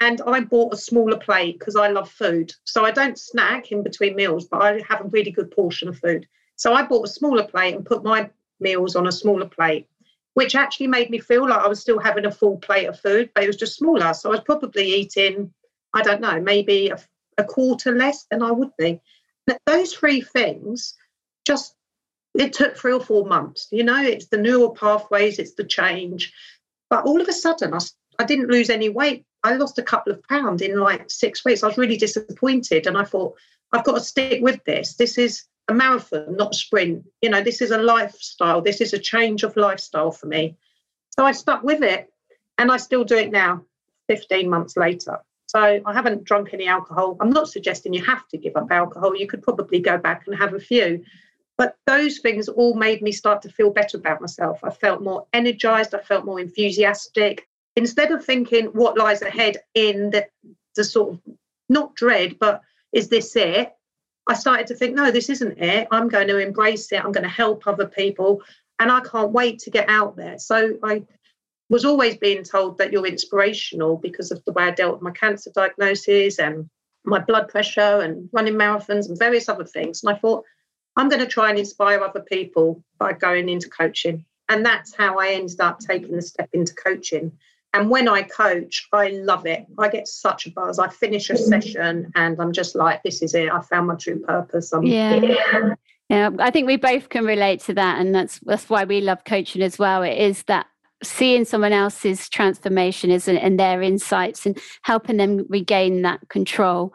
And 0.00 0.22
I 0.26 0.40
bought 0.40 0.72
a 0.72 0.78
smaller 0.78 1.18
plate 1.18 1.58
because 1.58 1.76
I 1.76 1.88
love 1.88 2.10
food. 2.10 2.50
So, 2.64 2.86
I 2.86 2.92
don't 2.92 3.18
snack 3.18 3.72
in 3.72 3.82
between 3.82 4.16
meals, 4.16 4.46
but 4.46 4.62
I 4.62 4.82
have 4.88 5.02
a 5.02 5.08
really 5.08 5.32
good 5.32 5.50
portion 5.50 5.86
of 5.86 5.98
food. 5.98 6.26
So, 6.56 6.72
I 6.72 6.82
bought 6.82 7.08
a 7.08 7.12
smaller 7.12 7.44
plate 7.44 7.74
and 7.74 7.84
put 7.84 8.02
my 8.02 8.30
meals 8.60 8.96
on 8.96 9.06
a 9.06 9.12
smaller 9.12 9.46
plate 9.46 9.88
which 10.34 10.54
actually 10.54 10.86
made 10.86 11.10
me 11.10 11.18
feel 11.18 11.48
like 11.48 11.60
I 11.60 11.68
was 11.68 11.80
still 11.80 11.98
having 11.98 12.24
a 12.24 12.30
full 12.30 12.56
plate 12.58 12.86
of 12.86 12.98
food, 12.98 13.30
but 13.34 13.44
it 13.44 13.46
was 13.46 13.56
just 13.56 13.76
smaller. 13.76 14.14
So 14.14 14.30
I 14.30 14.32
was 14.32 14.40
probably 14.40 14.94
eating, 14.94 15.52
I 15.92 16.02
don't 16.02 16.20
know, 16.20 16.40
maybe 16.40 16.88
a, 16.88 16.98
a 17.38 17.44
quarter 17.44 17.94
less 17.94 18.26
than 18.30 18.42
I 18.42 18.50
would 18.52 18.70
be. 18.78 19.00
But 19.46 19.58
those 19.66 19.92
three 19.92 20.20
things 20.20 20.94
just, 21.44 21.74
it 22.34 22.52
took 22.52 22.76
three 22.76 22.92
or 22.92 23.00
four 23.00 23.26
months. 23.26 23.68
You 23.72 23.82
know, 23.82 24.00
it's 24.00 24.28
the 24.28 24.36
neural 24.36 24.70
pathways, 24.70 25.38
it's 25.38 25.54
the 25.54 25.64
change. 25.64 26.32
But 26.88 27.04
all 27.06 27.20
of 27.20 27.28
a 27.28 27.32
sudden, 27.32 27.74
I, 27.74 27.78
I 28.18 28.24
didn't 28.24 28.50
lose 28.50 28.70
any 28.70 28.88
weight. 28.88 29.24
I 29.42 29.54
lost 29.54 29.78
a 29.78 29.82
couple 29.82 30.12
of 30.12 30.22
pounds 30.28 30.62
in 30.62 30.78
like 30.78 31.10
six 31.10 31.44
weeks. 31.44 31.62
I 31.62 31.66
was 31.66 31.78
really 31.78 31.96
disappointed. 31.96 32.86
And 32.86 32.96
I 32.96 33.04
thought, 33.04 33.34
I've 33.72 33.84
got 33.84 33.94
to 33.94 34.00
stick 34.00 34.42
with 34.42 34.62
this. 34.64 34.94
This 34.94 35.18
is 35.18 35.44
a 35.70 35.74
marathon, 35.74 36.36
not 36.36 36.54
a 36.54 36.58
sprint. 36.58 37.04
You 37.22 37.30
know, 37.30 37.42
this 37.42 37.62
is 37.62 37.70
a 37.70 37.78
lifestyle. 37.78 38.60
This 38.60 38.80
is 38.80 38.92
a 38.92 38.98
change 38.98 39.42
of 39.44 39.56
lifestyle 39.56 40.10
for 40.10 40.26
me. 40.26 40.56
So 41.10 41.24
I 41.24 41.32
stuck 41.32 41.62
with 41.62 41.82
it 41.82 42.12
and 42.58 42.70
I 42.70 42.76
still 42.76 43.04
do 43.04 43.16
it 43.16 43.30
now, 43.30 43.64
15 44.08 44.50
months 44.50 44.76
later. 44.76 45.18
So 45.46 45.80
I 45.84 45.92
haven't 45.92 46.24
drunk 46.24 46.50
any 46.52 46.68
alcohol. 46.68 47.16
I'm 47.20 47.30
not 47.30 47.48
suggesting 47.48 47.92
you 47.92 48.04
have 48.04 48.26
to 48.28 48.38
give 48.38 48.56
up 48.56 48.70
alcohol. 48.70 49.16
You 49.16 49.26
could 49.26 49.42
probably 49.42 49.80
go 49.80 49.98
back 49.98 50.26
and 50.26 50.36
have 50.36 50.54
a 50.54 50.60
few. 50.60 51.04
But 51.56 51.76
those 51.86 52.18
things 52.18 52.48
all 52.48 52.74
made 52.74 53.02
me 53.02 53.12
start 53.12 53.42
to 53.42 53.48
feel 53.50 53.70
better 53.70 53.98
about 53.98 54.20
myself. 54.20 54.60
I 54.62 54.70
felt 54.70 55.02
more 55.02 55.26
energized. 55.32 55.94
I 55.94 55.98
felt 55.98 56.24
more 56.24 56.40
enthusiastic. 56.40 57.48
Instead 57.76 58.12
of 58.12 58.24
thinking 58.24 58.66
what 58.66 58.96
lies 58.96 59.22
ahead 59.22 59.58
in 59.74 60.10
the, 60.10 60.26
the 60.76 60.84
sort 60.84 61.14
of 61.14 61.20
not 61.68 61.94
dread, 61.94 62.38
but 62.38 62.62
is 62.92 63.08
this 63.08 63.36
it? 63.36 63.72
I 64.30 64.34
started 64.34 64.68
to 64.68 64.74
think, 64.76 64.94
no, 64.94 65.10
this 65.10 65.28
isn't 65.28 65.58
it. 65.58 65.88
I'm 65.90 66.08
going 66.08 66.28
to 66.28 66.38
embrace 66.38 66.92
it. 66.92 67.04
I'm 67.04 67.10
going 67.10 67.24
to 67.24 67.28
help 67.28 67.66
other 67.66 67.86
people. 67.86 68.42
And 68.78 68.90
I 68.90 69.00
can't 69.00 69.32
wait 69.32 69.58
to 69.60 69.70
get 69.70 69.88
out 69.90 70.14
there. 70.16 70.38
So 70.38 70.78
I 70.84 71.02
was 71.68 71.84
always 71.84 72.16
being 72.16 72.44
told 72.44 72.78
that 72.78 72.92
you're 72.92 73.08
inspirational 73.08 73.96
because 73.96 74.30
of 74.30 74.40
the 74.44 74.52
way 74.52 74.64
I 74.64 74.70
dealt 74.70 74.94
with 74.94 75.02
my 75.02 75.10
cancer 75.10 75.50
diagnosis 75.52 76.38
and 76.38 76.70
my 77.04 77.18
blood 77.18 77.48
pressure 77.48 78.02
and 78.02 78.28
running 78.32 78.54
marathons 78.54 79.08
and 79.08 79.18
various 79.18 79.48
other 79.48 79.64
things. 79.64 80.04
And 80.04 80.14
I 80.14 80.18
thought, 80.18 80.44
I'm 80.94 81.08
going 81.08 81.22
to 81.22 81.26
try 81.26 81.50
and 81.50 81.58
inspire 81.58 82.00
other 82.00 82.20
people 82.22 82.84
by 82.98 83.14
going 83.14 83.48
into 83.48 83.68
coaching. 83.68 84.24
And 84.48 84.64
that's 84.64 84.94
how 84.94 85.18
I 85.18 85.30
ended 85.30 85.60
up 85.60 85.80
taking 85.80 86.14
the 86.14 86.22
step 86.22 86.50
into 86.52 86.74
coaching. 86.74 87.32
And 87.72 87.88
when 87.88 88.08
I 88.08 88.22
coach, 88.22 88.88
I 88.92 89.08
love 89.10 89.46
it. 89.46 89.64
I 89.78 89.88
get 89.88 90.08
such 90.08 90.46
a 90.46 90.50
buzz. 90.50 90.78
I 90.78 90.88
finish 90.88 91.30
a 91.30 91.36
session 91.36 92.10
and 92.16 92.40
I'm 92.40 92.52
just 92.52 92.74
like, 92.74 93.02
this 93.02 93.22
is 93.22 93.34
it. 93.34 93.50
I 93.50 93.60
found 93.60 93.86
my 93.86 93.94
true 93.94 94.18
purpose. 94.20 94.72
I'm 94.72 94.82
yeah. 94.82 95.74
Yeah, 96.08 96.30
I 96.40 96.50
think 96.50 96.66
we 96.66 96.76
both 96.76 97.08
can 97.08 97.24
relate 97.24 97.60
to 97.60 97.74
that, 97.74 98.00
and 98.00 98.12
that's 98.12 98.40
that's 98.40 98.68
why 98.68 98.82
we 98.82 99.00
love 99.00 99.22
coaching 99.24 99.62
as 99.62 99.78
well. 99.78 100.02
It 100.02 100.18
is 100.18 100.42
that 100.44 100.66
seeing 101.04 101.44
someone 101.44 101.72
else's 101.72 102.28
transformation 102.28 103.12
is 103.12 103.28
and 103.28 103.60
their 103.60 103.80
insights 103.80 104.44
and 104.44 104.58
helping 104.82 105.18
them 105.18 105.46
regain 105.48 106.02
that 106.02 106.28
control 106.28 106.92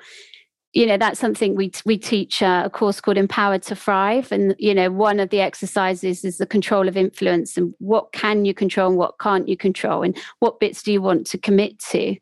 you 0.75 0.85
know 0.85 0.97
that's 0.97 1.21
something 1.21 1.55
we 1.55 1.71
we 1.85 1.97
teach 1.97 2.43
uh, 2.43 2.63
a 2.65 2.69
course 2.69 2.99
called 2.99 3.17
empowered 3.17 3.63
to 3.63 3.75
thrive. 3.75 4.31
And 4.31 4.53
you 4.59 4.75
know 4.75 4.91
one 4.91 5.19
of 5.21 5.29
the 5.29 5.39
exercises 5.39 6.23
is 6.25 6.37
the 6.37 6.45
control 6.45 6.87
of 6.87 6.97
influence 6.97 7.57
and 7.57 7.73
what 7.79 8.11
can 8.11 8.43
you 8.43 8.53
control 8.53 8.89
and 8.89 8.97
what 8.97 9.17
can't 9.19 9.47
you 9.47 9.55
control 9.55 10.03
and 10.03 10.15
what 10.39 10.59
bits 10.59 10.83
do 10.83 10.91
you 10.91 11.01
want 11.01 11.25
to 11.27 11.37
commit 11.37 11.79
to 11.79 12.15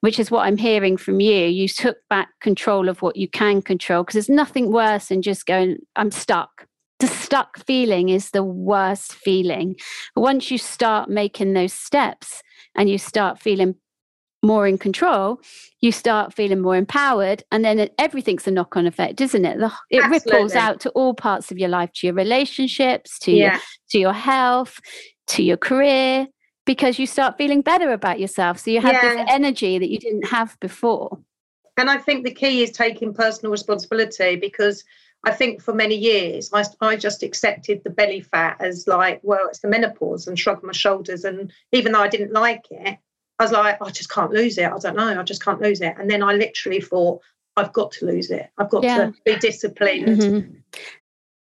which 0.00 0.18
is 0.18 0.30
what 0.30 0.44
i'm 0.44 0.56
hearing 0.56 0.96
from 0.96 1.20
you. 1.20 1.46
You 1.46 1.68
took 1.68 1.98
back 2.10 2.28
control 2.40 2.88
of 2.88 3.00
what 3.00 3.16
you 3.16 3.28
can 3.28 3.62
control 3.62 4.02
because 4.02 4.14
there's 4.14 4.28
nothing 4.28 4.72
worse 4.72 5.06
than 5.06 5.22
just 5.22 5.46
going 5.46 5.78
i'm 5.94 6.10
stuck. 6.10 6.66
The 6.98 7.06
stuck 7.06 7.64
feeling 7.64 8.10
is 8.10 8.32
the 8.32 8.44
worst 8.44 9.14
feeling. 9.14 9.76
Once 10.16 10.50
you 10.50 10.58
start 10.58 11.08
making 11.08 11.54
those 11.54 11.72
steps 11.72 12.42
and 12.74 12.90
you 12.90 12.98
start 12.98 13.40
feeling 13.40 13.76
more 14.42 14.66
in 14.66 14.78
control, 14.78 15.40
you 15.80 15.92
start 15.92 16.34
feeling 16.34 16.60
more 16.60 16.76
empowered, 16.76 17.42
and 17.52 17.64
then 17.64 17.88
everything's 17.98 18.46
a 18.46 18.50
knock 18.50 18.76
on 18.76 18.86
effect, 18.86 19.20
isn't 19.20 19.44
it? 19.44 19.58
The, 19.58 19.72
it 19.90 20.02
Absolutely. 20.02 20.32
ripples 20.32 20.54
out 20.54 20.80
to 20.80 20.90
all 20.90 21.14
parts 21.14 21.50
of 21.50 21.58
your 21.58 21.68
life, 21.68 21.90
to 21.96 22.06
your 22.06 22.14
relationships, 22.14 23.18
to 23.20 23.32
yeah. 23.32 23.52
your, 23.52 23.60
to 23.90 23.98
your 23.98 24.12
health, 24.12 24.78
to 25.28 25.42
your 25.42 25.56
career, 25.56 26.26
because 26.66 26.98
you 26.98 27.06
start 27.06 27.36
feeling 27.36 27.62
better 27.62 27.92
about 27.92 28.20
yourself. 28.20 28.58
So 28.58 28.70
you 28.70 28.80
have 28.80 28.92
yeah. 28.92 29.16
this 29.16 29.26
energy 29.28 29.78
that 29.78 29.90
you 29.90 29.98
didn't 29.98 30.26
have 30.28 30.56
before. 30.60 31.18
And 31.76 31.90
I 31.90 31.98
think 31.98 32.24
the 32.24 32.34
key 32.34 32.62
is 32.62 32.72
taking 32.72 33.14
personal 33.14 33.50
responsibility 33.50 34.36
because 34.36 34.84
I 35.24 35.32
think 35.32 35.62
for 35.62 35.74
many 35.74 35.96
years 35.96 36.50
I, 36.52 36.64
I 36.80 36.96
just 36.96 37.22
accepted 37.22 37.82
the 37.84 37.90
belly 37.90 38.20
fat 38.20 38.56
as 38.60 38.86
like, 38.86 39.20
well, 39.22 39.48
it's 39.48 39.60
the 39.60 39.68
menopause 39.68 40.26
and 40.26 40.38
shrugged 40.38 40.62
my 40.62 40.72
shoulders. 40.72 41.24
And 41.24 41.52
even 41.72 41.92
though 41.92 42.02
I 42.02 42.08
didn't 42.08 42.32
like 42.32 42.64
it, 42.70 42.98
I 43.40 43.44
was 43.44 43.52
like, 43.52 43.78
I 43.80 43.88
just 43.88 44.10
can't 44.10 44.30
lose 44.30 44.58
it. 44.58 44.70
I 44.70 44.76
don't 44.76 44.96
know. 44.96 45.18
I 45.18 45.22
just 45.22 45.42
can't 45.42 45.62
lose 45.62 45.80
it. 45.80 45.94
And 45.98 46.10
then 46.10 46.22
I 46.22 46.34
literally 46.34 46.78
thought, 46.78 47.22
I've 47.56 47.72
got 47.72 47.90
to 47.92 48.04
lose 48.04 48.30
it. 48.30 48.50
I've 48.58 48.68
got 48.68 48.84
yeah. 48.84 49.06
to 49.06 49.14
be 49.24 49.36
disciplined. 49.36 50.06
Mm-hmm. 50.06 50.56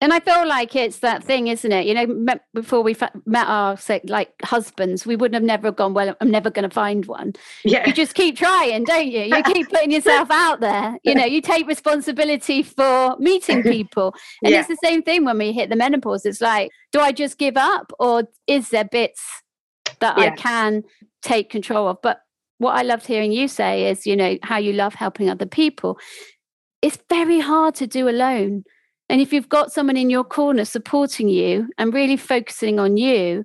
And 0.03 0.13
I 0.13 0.21
feel 0.21 0.47
like 0.47 0.77
it's 0.77 0.99
that 0.99 1.25
thing, 1.25 1.47
isn't 1.47 1.73
it? 1.73 1.87
You 1.87 1.95
know, 1.95 2.37
before 2.53 2.83
we 2.83 2.95
met 3.25 3.47
our 3.49 3.79
like 4.05 4.31
husbands, 4.45 5.07
we 5.07 5.17
wouldn't 5.17 5.37
have 5.37 5.43
never 5.43 5.73
gone. 5.73 5.95
Well, 5.95 6.15
I'm 6.21 6.31
never 6.31 6.51
going 6.51 6.69
to 6.69 6.75
find 6.75 7.07
one. 7.07 7.33
Yeah. 7.65 7.87
You 7.87 7.95
just 7.95 8.15
keep 8.15 8.37
trying, 8.37 8.85
don't 8.85 9.07
you? 9.11 9.23
You 9.23 9.43
keep 9.43 9.71
putting 9.71 9.91
yourself 9.93 10.31
out 10.31 10.61
there. 10.61 10.99
You 11.03 11.15
know, 11.15 11.25
you 11.25 11.41
take 11.41 11.67
responsibility 11.67 12.63
for 12.63 13.17
meeting 13.19 13.63
people, 13.63 14.15
and 14.43 14.53
yeah. 14.53 14.59
it's 14.59 14.69
the 14.69 14.77
same 14.85 15.03
thing 15.03 15.25
when 15.25 15.39
we 15.39 15.53
hit 15.53 15.71
the 15.71 15.77
menopause. 15.77 16.27
It's 16.27 16.43
like, 16.43 16.71
do 16.93 17.01
I 17.01 17.13
just 17.13 17.39
give 17.39 17.57
up, 17.57 17.91
or 17.99 18.25
is 18.47 18.69
there 18.69 18.85
bits 18.85 19.23
that 20.01 20.19
yeah. 20.19 20.25
I 20.25 20.31
can 20.37 20.85
take 21.27 21.51
control 21.51 21.89
of. 21.89 21.99
But 22.03 22.21
what 22.59 22.77
I 22.77 22.83
loved 22.83 23.07
hearing 23.07 23.33
you 23.33 23.49
say 23.49 23.91
is, 23.91 24.07
you 24.07 24.17
know, 24.17 24.39
how 24.43 24.59
you 24.59 24.73
love 24.73 24.95
helping 24.95 25.29
other 25.29 25.47
people. 25.47 25.99
It's 26.83 26.99
very 27.09 27.41
hard 27.41 27.75
to 27.77 27.87
do 27.87 28.09
alone. 28.09 28.65
And 29.09 29.21
if 29.21 29.33
you've 29.33 29.49
got 29.49 29.73
someone 29.73 29.97
in 29.97 30.11
your 30.11 30.25
corner 30.25 30.65
supporting 30.65 31.29
you 31.29 31.69
and 31.79 31.93
really 31.93 32.17
focusing 32.17 32.79
on 32.79 32.97
you, 32.97 33.45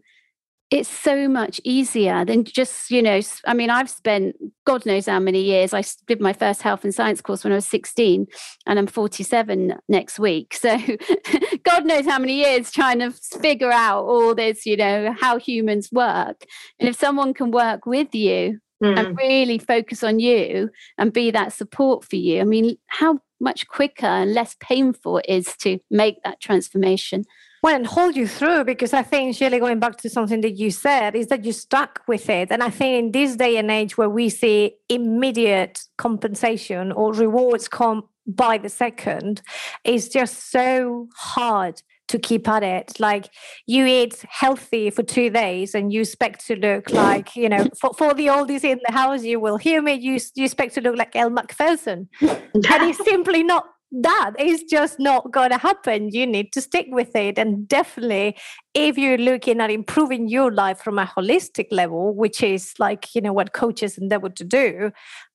it's 0.71 0.87
so 0.87 1.27
much 1.27 1.59
easier 1.65 2.23
than 2.23 2.45
just, 2.45 2.89
you 2.89 3.01
know, 3.01 3.19
I 3.45 3.53
mean, 3.53 3.69
I've 3.69 3.89
spent 3.89 4.37
God 4.65 4.85
knows 4.85 5.05
how 5.05 5.19
many 5.19 5.41
years. 5.41 5.73
I 5.73 5.83
did 6.07 6.21
my 6.21 6.31
first 6.31 6.61
health 6.61 6.85
and 6.85 6.95
science 6.95 7.19
course 7.19 7.43
when 7.43 7.51
I 7.51 7.57
was 7.57 7.67
16, 7.67 8.25
and 8.65 8.79
I'm 8.79 8.87
47 8.87 9.75
next 9.89 10.17
week. 10.17 10.53
So 10.53 10.77
God 11.63 11.85
knows 11.85 12.05
how 12.05 12.19
many 12.19 12.35
years 12.35 12.71
trying 12.71 12.99
to 12.99 13.11
figure 13.11 13.71
out 13.71 14.05
all 14.05 14.33
this, 14.33 14.65
you 14.65 14.77
know, 14.77 15.13
how 15.19 15.37
humans 15.37 15.89
work. 15.91 16.45
And 16.79 16.87
if 16.87 16.95
someone 16.95 17.33
can 17.33 17.51
work 17.51 17.85
with 17.85 18.15
you 18.15 18.59
mm. 18.81 18.97
and 18.97 19.17
really 19.17 19.57
focus 19.57 20.03
on 20.03 20.21
you 20.21 20.69
and 20.97 21.11
be 21.11 21.31
that 21.31 21.51
support 21.51 22.05
for 22.05 22.15
you, 22.15 22.39
I 22.39 22.45
mean, 22.45 22.77
how 22.87 23.19
much 23.41 23.67
quicker 23.67 24.05
and 24.05 24.33
less 24.33 24.55
painful 24.61 25.17
it 25.17 25.25
is 25.27 25.57
to 25.57 25.79
make 25.89 26.23
that 26.23 26.39
transformation 26.39 27.25
well, 27.61 27.75
and 27.75 27.85
hold 27.85 28.15
you 28.15 28.27
through 28.27 28.63
because 28.63 28.91
I 28.93 29.03
think, 29.03 29.35
Shirley, 29.35 29.59
going 29.59 29.79
back 29.79 29.97
to 29.97 30.09
something 30.09 30.41
that 30.41 30.57
you 30.57 30.71
said, 30.71 31.15
is 31.15 31.27
that 31.27 31.45
you 31.45 31.53
stuck 31.53 32.01
with 32.07 32.29
it. 32.29 32.49
And 32.51 32.63
I 32.63 32.71
think 32.71 32.97
in 32.97 33.11
this 33.11 33.35
day 33.35 33.57
and 33.57 33.69
age 33.69 33.97
where 33.97 34.09
we 34.09 34.29
see 34.29 34.77
immediate 34.89 35.83
compensation 35.97 36.91
or 36.91 37.13
rewards 37.13 37.67
come 37.67 38.03
by 38.25 38.57
the 38.57 38.69
second, 38.69 39.41
it's 39.83 40.07
just 40.07 40.51
so 40.51 41.07
hard 41.15 41.81
to 42.07 42.17
keep 42.17 42.47
at 42.47 42.63
it. 42.63 42.99
Like 42.99 43.29
you 43.67 43.85
eat 43.85 44.23
healthy 44.27 44.89
for 44.89 45.03
two 45.03 45.29
days 45.29 45.75
and 45.75 45.93
you 45.93 46.01
expect 46.01 46.45
to 46.47 46.55
look 46.55 46.89
like, 46.91 47.35
you 47.35 47.47
know, 47.47 47.67
for, 47.79 47.93
for 47.93 48.13
the 48.13 48.27
oldies 48.27 48.63
in 48.63 48.79
the 48.85 48.91
house, 48.91 49.23
you 49.23 49.39
will 49.39 49.57
hear 49.57 49.81
me, 49.81 49.93
you, 49.93 50.19
you 50.35 50.45
expect 50.45 50.73
to 50.75 50.81
look 50.81 50.97
like 50.97 51.15
Elle 51.15 51.29
Macpherson. 51.29 52.09
and 52.21 52.49
it's 52.53 53.03
simply 53.05 53.43
not 53.43 53.65
that 53.91 54.33
is 54.39 54.63
just 54.63 54.99
not 54.99 55.31
going 55.31 55.49
to 55.49 55.57
happen. 55.57 56.09
You 56.09 56.25
need 56.25 56.53
to 56.53 56.61
stick 56.61 56.87
with 56.89 57.15
it. 57.15 57.37
And 57.37 57.67
definitely, 57.67 58.37
if 58.73 58.97
you're 58.97 59.17
looking 59.17 59.59
at 59.59 59.69
improving 59.69 60.29
your 60.29 60.51
life 60.51 60.79
from 60.79 60.97
a 60.97 61.05
holistic 61.05 61.67
level, 61.71 62.15
which 62.15 62.41
is 62.41 62.73
like, 62.79 63.13
you 63.13 63.21
know, 63.21 63.33
what 63.33 63.53
coaches 63.53 63.97
endeavor 63.97 64.29
to 64.29 64.43
do, 64.43 64.91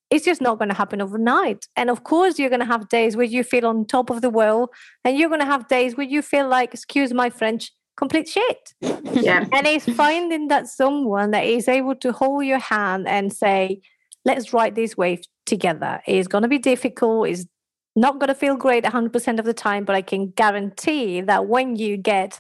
it's 0.09 0.25
just 0.25 0.41
not 0.41 0.59
going 0.59 0.69
to 0.69 0.75
happen 0.75 1.03
overnight. 1.03 1.67
And 1.77 1.91
of 1.91 2.05
course, 2.05 2.39
you're 2.39 2.49
going 2.49 2.61
to 2.61 2.67
have 2.67 2.89
days 2.89 3.17
where 3.17 3.27
you 3.27 3.45
feel 3.45 3.67
on 3.67 3.87
top 3.87 4.09
of 4.09 4.23
the 4.23 4.31
world, 4.31 4.71
and 5.05 5.19
you're 5.19 5.29
going 5.29 5.41
to 5.41 5.47
have 5.47 5.69
days 5.69 5.97
where 5.97 6.07
you 6.07 6.23
feel 6.23 6.49
like, 6.49 6.73
excuse 6.73 7.13
my 7.13 7.29
French, 7.29 7.73
complete 7.97 8.29
shit. 8.29 8.73
Yeah. 9.17 9.47
and 9.51 9.67
it's 9.67 9.91
finding 9.95 10.49
that 10.49 10.69
someone 10.69 11.31
that 11.31 11.47
is 11.47 11.69
able 11.69 11.95
to 11.97 12.13
hold 12.13 12.45
your 12.45 12.59
hand 12.59 13.09
and 13.09 13.33
say, 13.33 13.81
let's 14.27 14.53
ride 14.53 14.75
this 14.75 14.95
wave 14.95 15.23
together. 15.47 16.03
It's 16.07 16.29
going 16.29 16.43
to 16.43 16.49
be 16.49 16.59
difficult. 16.59 17.29
It's 17.29 17.47
not 17.97 18.21
going 18.21 18.29
to 18.29 18.35
feel 18.35 18.57
great 18.57 18.85
100% 18.85 19.39
of 19.39 19.45
the 19.45 19.55
time, 19.55 19.85
but 19.85 19.97
I 19.97 20.03
can 20.03 20.31
guarantee 20.31 21.23
that 21.23 21.49
when 21.49 21.77
you 21.77 21.97
get 21.97 22.39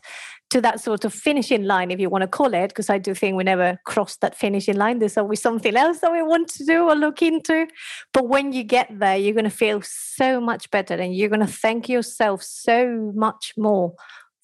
to 0.51 0.61
that 0.61 0.81
sort 0.81 1.05
of 1.05 1.13
finishing 1.13 1.65
line, 1.65 1.91
if 1.91 1.99
you 1.99 2.09
want 2.09 2.23
to 2.23 2.29
call 2.29 2.55
it, 2.55 2.69
because 2.69 2.89
I 2.89 2.99
do 2.99 3.15
think 3.15 3.37
we 3.37 3.45
never 3.45 3.79
cross 3.85 4.17
that 4.19 4.37
finishing 4.37 4.77
line. 4.77 4.99
There's 4.99 5.17
always 5.17 5.43
something 5.43 5.75
else 5.75 6.01
that 6.01 6.13
we 6.13 6.23
want 6.23 6.49
to 6.49 6.65
do 6.65 6.89
or 6.89 6.95
look 6.95 7.23
into. 7.23 7.67
But 8.13 8.29
when 8.29 8.53
you 8.53 8.63
get 8.63 8.89
there, 8.99 9.17
you're 9.17 9.35
going 9.35 9.45
to 9.45 9.51
feel 9.51 9.83
so 9.83 10.41
much 10.41 10.71
better 10.71 10.95
and 10.95 11.17
you're 11.17 11.31
going 11.31 11.45
to 11.45 11.53
thank 11.53 11.89
yourself 11.89 12.43
so 12.43 13.13
much 13.15 13.55
more 13.57 13.95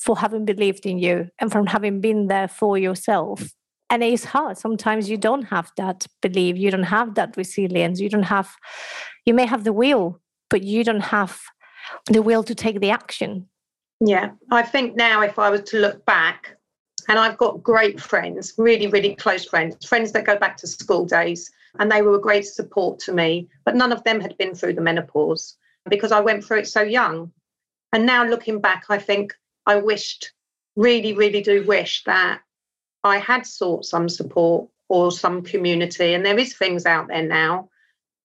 for 0.00 0.18
having 0.18 0.44
believed 0.44 0.86
in 0.86 0.98
you 0.98 1.28
and 1.38 1.52
from 1.52 1.66
having 1.66 2.00
been 2.00 2.26
there 2.26 2.48
for 2.48 2.76
yourself. 2.76 3.52
And 3.88 4.02
it's 4.02 4.24
hard. 4.24 4.56
Sometimes 4.56 5.10
you 5.10 5.18
don't 5.18 5.42
have 5.42 5.70
that 5.76 6.06
belief, 6.22 6.56
you 6.56 6.70
don't 6.70 6.82
have 6.84 7.14
that 7.16 7.36
resilience, 7.36 8.00
you 8.00 8.08
don't 8.08 8.22
have, 8.22 8.50
you 9.26 9.34
may 9.34 9.44
have 9.44 9.64
the 9.64 9.72
will 9.74 10.21
but 10.52 10.62
you 10.62 10.84
don't 10.84 11.00
have 11.00 11.40
the 12.10 12.20
will 12.20 12.44
to 12.44 12.54
take 12.54 12.78
the 12.78 12.90
action. 12.90 13.48
Yeah, 14.00 14.32
I 14.50 14.62
think 14.62 14.94
now 14.94 15.22
if 15.22 15.38
I 15.38 15.48
was 15.48 15.62
to 15.70 15.80
look 15.80 16.04
back, 16.04 16.56
and 17.08 17.18
I've 17.18 17.38
got 17.38 17.62
great 17.62 17.98
friends, 18.00 18.52
really, 18.58 18.86
really 18.86 19.14
close 19.16 19.46
friends, 19.46 19.84
friends 19.86 20.12
that 20.12 20.26
go 20.26 20.38
back 20.38 20.58
to 20.58 20.66
school 20.66 21.06
days, 21.06 21.50
and 21.78 21.90
they 21.90 22.02
were 22.02 22.16
a 22.16 22.20
great 22.20 22.44
support 22.44 22.98
to 23.00 23.12
me, 23.12 23.48
but 23.64 23.74
none 23.74 23.92
of 23.92 24.04
them 24.04 24.20
had 24.20 24.36
been 24.36 24.54
through 24.54 24.74
the 24.74 24.82
menopause 24.82 25.56
because 25.88 26.12
I 26.12 26.20
went 26.20 26.44
through 26.44 26.58
it 26.58 26.68
so 26.68 26.82
young. 26.82 27.32
And 27.94 28.04
now 28.04 28.24
looking 28.24 28.60
back, 28.60 28.84
I 28.90 28.98
think 28.98 29.34
I 29.64 29.76
wished, 29.76 30.32
really, 30.76 31.14
really 31.14 31.40
do 31.40 31.64
wish 31.66 32.04
that 32.04 32.40
I 33.04 33.18
had 33.18 33.46
sought 33.46 33.86
some 33.86 34.08
support 34.08 34.68
or 34.90 35.10
some 35.10 35.42
community. 35.42 36.12
And 36.12 36.24
there 36.24 36.38
is 36.38 36.54
things 36.54 36.84
out 36.84 37.08
there 37.08 37.26
now. 37.26 37.70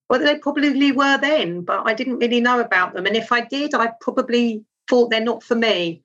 Well, 0.10 0.20
they 0.22 0.38
probably 0.38 0.92
were 0.92 1.18
then, 1.18 1.62
but 1.62 1.86
I 1.86 1.94
didn't 1.94 2.20
really 2.20 2.40
know 2.40 2.60
about 2.60 2.94
them. 2.94 3.06
And 3.06 3.16
if 3.16 3.32
I 3.32 3.42
did, 3.42 3.74
I 3.74 3.92
probably 4.00 4.64
thought 4.90 5.10
they're 5.10 5.22
not 5.22 5.44
for 5.44 5.56
me. 5.56 6.02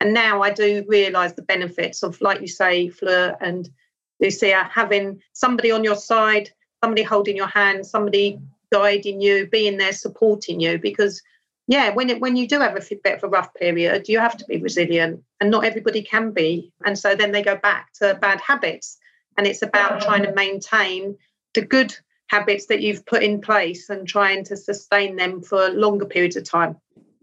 And 0.00 0.14
now 0.14 0.42
I 0.42 0.50
do 0.50 0.84
realise 0.88 1.32
the 1.32 1.42
benefits 1.42 2.02
of, 2.02 2.20
like 2.20 2.40
you 2.40 2.48
say, 2.48 2.88
Fleur 2.88 3.36
and 3.40 3.68
Lucia, 4.20 4.68
having 4.72 5.20
somebody 5.32 5.70
on 5.70 5.84
your 5.84 5.96
side, 5.96 6.50
somebody 6.82 7.02
holding 7.02 7.36
your 7.36 7.46
hand, 7.46 7.86
somebody 7.86 8.40
guiding 8.72 9.20
you, 9.20 9.46
being 9.48 9.76
there, 9.76 9.92
supporting 9.92 10.58
you. 10.58 10.78
Because, 10.78 11.22
yeah, 11.68 11.90
when 11.90 12.08
it, 12.08 12.20
when 12.20 12.36
you 12.36 12.48
do 12.48 12.58
have 12.58 12.74
a 12.74 12.96
bit 13.04 13.16
of 13.16 13.22
a 13.22 13.28
rough 13.28 13.52
period, 13.54 14.08
you 14.08 14.18
have 14.18 14.36
to 14.38 14.46
be 14.46 14.56
resilient, 14.56 15.22
and 15.40 15.50
not 15.50 15.64
everybody 15.64 16.02
can 16.02 16.32
be. 16.32 16.72
And 16.86 16.98
so 16.98 17.14
then 17.14 17.32
they 17.32 17.42
go 17.42 17.56
back 17.56 17.92
to 17.94 18.14
bad 18.14 18.40
habits, 18.40 18.98
and 19.36 19.46
it's 19.46 19.62
about 19.62 20.00
trying 20.00 20.22
to 20.22 20.32
maintain 20.34 21.16
the 21.54 21.62
good 21.62 21.94
habits 22.32 22.64
that 22.66 22.80
you've 22.80 23.04
put 23.04 23.22
in 23.22 23.40
place 23.40 23.90
and 23.90 24.08
trying 24.08 24.42
to 24.42 24.56
sustain 24.56 25.16
them 25.16 25.42
for 25.42 25.68
longer 25.68 26.06
periods 26.06 26.34
of 26.34 26.44
time. 26.44 26.74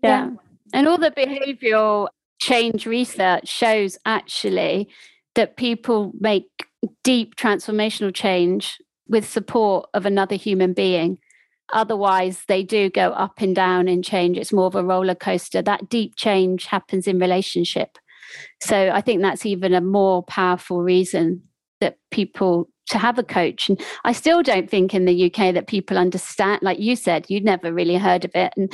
Yeah. 0.04 0.30
And 0.72 0.88
all 0.88 1.00
the 1.00 1.10
behavioral 1.10 2.10
change 2.40 2.86
research 2.86 3.48
shows 3.48 3.98
actually 4.06 4.88
that 5.34 5.58
people 5.58 6.12
make 6.20 6.46
deep 7.04 7.36
transformational 7.36 8.14
change 8.14 8.78
with 9.08 9.28
support 9.28 9.90
of 9.96 10.06
another 10.06 10.36
human 10.36 10.74
being. 10.74 11.18
Otherwise, 11.74 12.44
they 12.48 12.62
do 12.62 12.90
go 12.90 13.10
up 13.10 13.42
and 13.42 13.56
down 13.56 13.88
in 13.88 14.04
change. 14.04 14.38
It's 14.38 14.54
more 14.54 14.68
of 14.68 14.76
a 14.76 14.84
roller 14.84 15.16
coaster. 15.16 15.64
That 15.64 15.90
deep 15.90 16.16
change 16.18 16.66
happens 16.66 17.08
in 17.08 17.18
relationship. 17.18 17.98
So 18.62 18.92
I 18.94 19.02
think 19.02 19.24
that's 19.24 19.46
even 19.46 19.74
a 19.74 19.82
more 19.82 20.22
powerful 20.22 20.84
reason 20.84 21.44
that 21.82 21.98
people 22.12 22.70
to 22.90 22.98
have 22.98 23.18
a 23.18 23.24
coach. 23.24 23.70
And 23.70 23.80
I 24.04 24.12
still 24.12 24.44
don't 24.44 24.70
think 24.70 24.94
in 24.94 25.06
the 25.06 25.26
UK 25.26 25.54
that 25.54 25.68
people 25.68 25.98
understand, 25.98 26.62
like 26.62 26.80
you 26.80 26.96
said, 26.96 27.26
you'd 27.30 27.46
never 27.46 27.74
really 27.74 27.98
heard 27.98 28.26
of 28.26 28.32
it. 28.36 28.54
And 28.58 28.72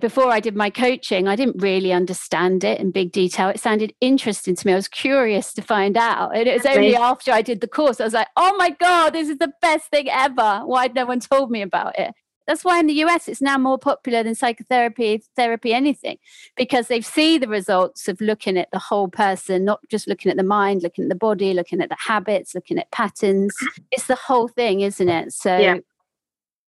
before 0.00 0.28
I 0.30 0.40
did 0.40 0.56
my 0.56 0.70
coaching, 0.70 1.28
I 1.28 1.36
didn't 1.36 1.62
really 1.62 1.92
understand 1.92 2.64
it 2.64 2.80
in 2.80 2.90
big 2.90 3.12
detail. 3.12 3.48
It 3.48 3.60
sounded 3.60 3.94
interesting 4.00 4.56
to 4.56 4.66
me. 4.66 4.72
I 4.72 4.76
was 4.76 4.88
curious 4.88 5.52
to 5.54 5.62
find 5.62 5.96
out. 5.96 6.36
And 6.36 6.48
it 6.48 6.54
was 6.54 6.66
only 6.66 6.96
after 6.96 7.32
I 7.32 7.42
did 7.42 7.60
the 7.60 7.68
course, 7.68 8.00
I 8.00 8.04
was 8.04 8.12
like, 8.12 8.28
oh 8.36 8.54
my 8.56 8.70
God, 8.70 9.10
this 9.10 9.28
is 9.28 9.38
the 9.38 9.52
best 9.62 9.90
thing 9.90 10.08
ever. 10.10 10.62
Why 10.64 10.82
had 10.82 10.94
no 10.94 11.06
one 11.06 11.20
told 11.20 11.50
me 11.50 11.62
about 11.62 11.98
it? 11.98 12.12
That's 12.46 12.64
why 12.64 12.78
in 12.78 12.86
the 12.86 12.94
US 13.04 13.28
it's 13.28 13.40
now 13.40 13.56
more 13.56 13.78
popular 13.78 14.22
than 14.22 14.34
psychotherapy, 14.34 15.22
therapy, 15.34 15.72
anything, 15.72 16.18
because 16.56 16.88
they 16.88 17.00
see 17.00 17.38
the 17.38 17.48
results 17.48 18.06
of 18.08 18.20
looking 18.20 18.58
at 18.58 18.70
the 18.70 18.78
whole 18.78 19.08
person, 19.08 19.64
not 19.64 19.80
just 19.88 20.06
looking 20.06 20.30
at 20.30 20.36
the 20.36 20.42
mind, 20.42 20.82
looking 20.82 21.04
at 21.04 21.08
the 21.08 21.14
body, 21.14 21.54
looking 21.54 21.80
at 21.80 21.88
the 21.88 21.96
habits, 21.98 22.54
looking 22.54 22.78
at 22.78 22.90
patterns. 22.90 23.54
It's 23.90 24.06
the 24.06 24.14
whole 24.14 24.48
thing, 24.48 24.80
isn't 24.80 25.08
it? 25.08 25.32
So, 25.32 25.56
yeah. 25.56 25.78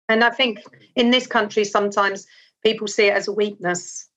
And 0.08 0.22
I 0.22 0.30
think 0.30 0.60
in 0.96 1.10
this 1.10 1.26
country, 1.26 1.64
sometimes 1.64 2.26
people 2.62 2.86
see 2.86 3.06
it 3.06 3.14
as 3.14 3.28
a 3.28 3.32
weakness. 3.32 4.08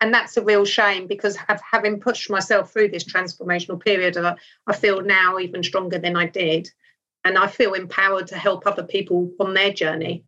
And 0.00 0.14
that's 0.14 0.36
a 0.36 0.42
real 0.42 0.64
shame 0.64 1.06
because 1.06 1.36
having 1.72 2.00
pushed 2.00 2.30
myself 2.30 2.72
through 2.72 2.88
this 2.88 3.04
transformational 3.04 3.80
period, 3.80 4.16
I, 4.16 4.36
I 4.66 4.74
feel 4.74 5.02
now 5.02 5.38
even 5.38 5.62
stronger 5.62 5.98
than 5.98 6.16
I 6.16 6.26
did. 6.26 6.70
And 7.24 7.36
I 7.36 7.48
feel 7.48 7.74
empowered 7.74 8.28
to 8.28 8.36
help 8.36 8.66
other 8.66 8.84
people 8.84 9.30
on 9.40 9.54
their 9.54 9.72
journey. 9.72 10.24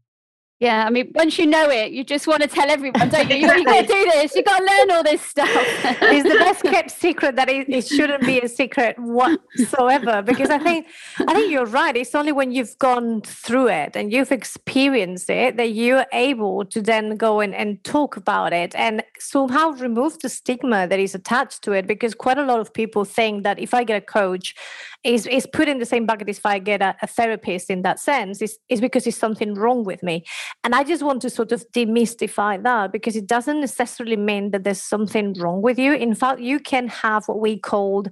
Yeah, 0.61 0.85
I 0.85 0.91
mean, 0.91 1.11
once 1.15 1.39
you 1.39 1.47
know 1.47 1.71
it, 1.71 1.91
you 1.91 2.05
just 2.05 2.27
want 2.27 2.43
to 2.43 2.49
tell 2.49 2.71
everyone, 2.71 3.09
don't 3.09 3.31
you? 3.31 3.37
You, 3.37 3.51
you 3.51 3.65
got 3.65 3.81
to 3.81 3.87
do 3.87 4.05
this. 4.13 4.35
You 4.37 4.43
got 4.43 4.59
to 4.59 4.65
learn 4.67 4.91
all 4.91 5.03
this 5.03 5.23
stuff. 5.23 5.49
it's 5.55 6.29
the 6.29 6.39
best 6.39 6.63
kept 6.63 6.91
secret 6.91 7.35
that 7.37 7.49
it, 7.49 7.67
it, 7.71 7.87
shouldn't 7.87 8.27
be 8.27 8.41
a 8.41 8.47
secret 8.47 8.95
whatsoever. 8.99 10.21
Because 10.21 10.51
I 10.51 10.59
think, 10.59 10.87
I 11.27 11.33
think 11.33 11.51
you're 11.51 11.65
right. 11.65 11.97
It's 11.97 12.15
only 12.15 12.33
when 12.33 12.53
you've 12.53 12.79
gone 12.79 13.23
through 13.23 13.69
it 13.69 13.97
and 13.97 14.13
you've 14.13 14.33
experienced 14.33 15.31
it 15.31 15.57
that 15.57 15.71
you're 15.71 16.05
able 16.13 16.67
to 16.67 16.83
then 16.83 17.17
go 17.17 17.41
in 17.41 17.55
and 17.55 17.83
talk 17.83 18.19
about 18.19 18.53
it 18.53 18.75
and 18.75 19.03
somehow 19.19 19.71
remove 19.71 20.19
the 20.19 20.29
stigma 20.29 20.87
that 20.87 21.01
is 21.01 21.15
attached 21.15 21.63
to 21.63 21.73
it. 21.73 21.87
Because 21.87 22.15
quite 22.15 22.37
a 22.37 22.45
lot 22.45 22.61
of 22.61 22.75
people 22.75 23.07
think 23.07 23.45
that 23.45 23.59
if 23.59 23.73
I 23.73 23.83
get 23.83 23.97
a 23.97 24.05
coach, 24.05 24.55
is 25.03 25.27
is 25.27 25.47
put 25.47 25.69
in 25.69 25.79
the 25.79 25.87
same 25.87 26.05
bucket 26.05 26.29
as 26.29 26.39
if 26.39 26.47
I 26.47 26.59
get 26.59 26.83
a, 26.83 26.95
a 27.03 27.07
therapist 27.07 27.71
in 27.71 27.83
that 27.83 27.99
sense. 27.99 28.43
Is 28.43 28.59
is 28.69 28.81
because 28.81 29.05
there's 29.05 29.17
something 29.17 29.55
wrong 29.55 29.85
with 29.85 30.03
me. 30.03 30.25
And 30.63 30.75
I 30.75 30.85
just 30.85 31.03
want 31.03 31.23
to 31.23 31.31
sort 31.31 31.53
of 31.53 31.65
demystify 31.73 32.63
that 32.63 32.93
because 32.93 33.17
it 33.17 33.27
doesn't 33.27 33.61
necessarily 33.61 34.17
mean 34.17 34.51
that 34.51 34.65
there's 34.65 34.83
something 34.83 35.35
wrong 35.39 35.63
with 35.63 35.79
you. 35.79 35.95
In 35.95 36.15
fact, 36.15 36.41
you 36.41 36.61
can 36.61 36.89
have 36.89 37.27
what 37.29 37.41
we 37.41 37.59
called 37.59 38.09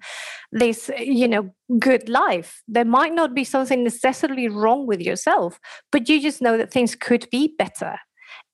this, 0.53 0.91
you 0.99 1.29
know, 1.29 1.51
good 1.79 2.09
life. 2.09 2.63
There 2.67 2.85
might 2.85 3.15
not 3.15 3.35
be 3.35 3.45
something 3.45 3.85
necessarily 3.85 4.49
wrong 4.49 4.87
with 4.87 5.01
yourself, 5.01 5.61
but 5.93 6.09
you 6.09 6.23
just 6.23 6.41
know 6.41 6.57
that 6.57 6.73
things 6.73 6.95
could 6.95 7.29
be 7.31 7.55
better. 7.59 7.99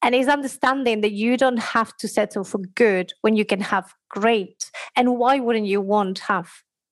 And 0.03 0.14
it's 0.14 0.29
understanding 0.29 1.01
that 1.01 1.12
you 1.12 1.37
don't 1.37 1.59
have 1.59 1.97
to 1.97 2.09
settle 2.09 2.44
for 2.44 2.59
good 2.75 3.12
when 3.23 3.37
you 3.37 3.44
can 3.44 3.61
have 3.61 3.94
great. 4.11 4.70
And 4.97 5.16
why 5.16 5.40
wouldn't 5.40 5.66
you 5.66 5.81
want 5.81 6.18
to 6.18 6.25
have 6.25 6.51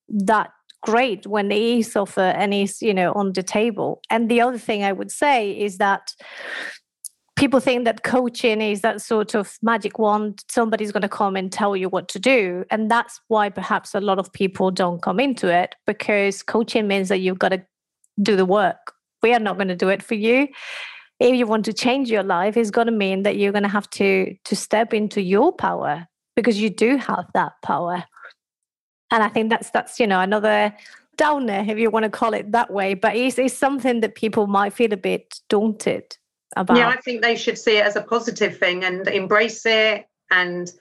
that 0.08 0.50
great 0.82 1.26
when 1.26 1.48
the 1.48 1.78
is 1.78 1.96
offer 1.96 2.20
and 2.20 2.52
is 2.52 2.82
you 2.82 2.94
know 2.94 3.12
on 3.12 3.32
the 3.32 3.42
table. 3.42 4.00
And 4.10 4.30
the 4.30 4.40
other 4.40 4.58
thing 4.58 4.84
i 4.84 4.92
would 4.92 5.10
say 5.10 5.50
is 5.50 5.78
that 5.78 6.14
people 7.36 7.60
think 7.60 7.84
that 7.84 8.04
coaching 8.04 8.60
is 8.60 8.82
that 8.82 9.00
sort 9.00 9.34
of 9.34 9.58
magic 9.62 9.98
wand. 9.98 10.44
Somebody's 10.48 10.92
going 10.92 11.02
to 11.02 11.08
come 11.08 11.34
and 11.34 11.50
tell 11.50 11.74
you 11.74 11.88
what 11.88 12.08
to 12.08 12.18
do. 12.18 12.64
And 12.70 12.90
that's 12.90 13.20
why 13.28 13.48
perhaps 13.48 13.94
a 13.94 14.00
lot 14.00 14.18
of 14.18 14.32
people 14.32 14.70
don't 14.70 15.02
come 15.02 15.18
into 15.18 15.48
it 15.48 15.74
because 15.86 16.42
coaching 16.42 16.86
means 16.86 17.08
that 17.08 17.18
you've 17.18 17.38
got 17.38 17.48
to 17.48 17.64
do 18.22 18.36
the 18.36 18.46
work. 18.46 18.92
We 19.22 19.32
are 19.34 19.40
not 19.40 19.56
going 19.56 19.68
to 19.68 19.76
do 19.76 19.88
it 19.88 20.02
for 20.02 20.14
you. 20.14 20.48
If 21.18 21.36
you 21.36 21.46
want 21.46 21.64
to 21.66 21.72
change 21.72 22.10
your 22.10 22.24
life 22.24 22.56
it's 22.56 22.70
going 22.70 22.88
to 22.88 22.92
mean 22.92 23.22
that 23.22 23.36
you're 23.36 23.52
going 23.52 23.62
to 23.62 23.68
have 23.68 23.88
to 23.90 24.34
to 24.44 24.56
step 24.56 24.92
into 24.92 25.22
your 25.22 25.52
power 25.52 26.08
because 26.34 26.60
you 26.60 26.68
do 26.68 26.96
have 26.96 27.26
that 27.34 27.52
power 27.62 28.04
and 29.12 29.22
i 29.22 29.28
think 29.28 29.50
that's 29.50 29.70
that's 29.70 30.00
you 30.00 30.06
know 30.06 30.20
another 30.20 30.74
downer 31.16 31.64
if 31.68 31.78
you 31.78 31.90
want 31.90 32.04
to 32.04 32.10
call 32.10 32.34
it 32.34 32.50
that 32.50 32.70
way 32.72 32.94
but 32.94 33.14
it's, 33.14 33.38
it's 33.38 33.54
something 33.54 34.00
that 34.00 34.14
people 34.14 34.46
might 34.46 34.72
feel 34.72 34.92
a 34.92 34.96
bit 34.96 35.40
daunted 35.48 36.16
about. 36.56 36.76
Yeah 36.76 36.88
i 36.88 36.96
think 36.96 37.22
they 37.22 37.36
should 37.36 37.58
see 37.58 37.76
it 37.78 37.86
as 37.86 37.96
a 37.96 38.02
positive 38.02 38.58
thing 38.58 38.84
and 38.84 39.06
embrace 39.08 39.64
it 39.66 40.06
and 40.30 40.72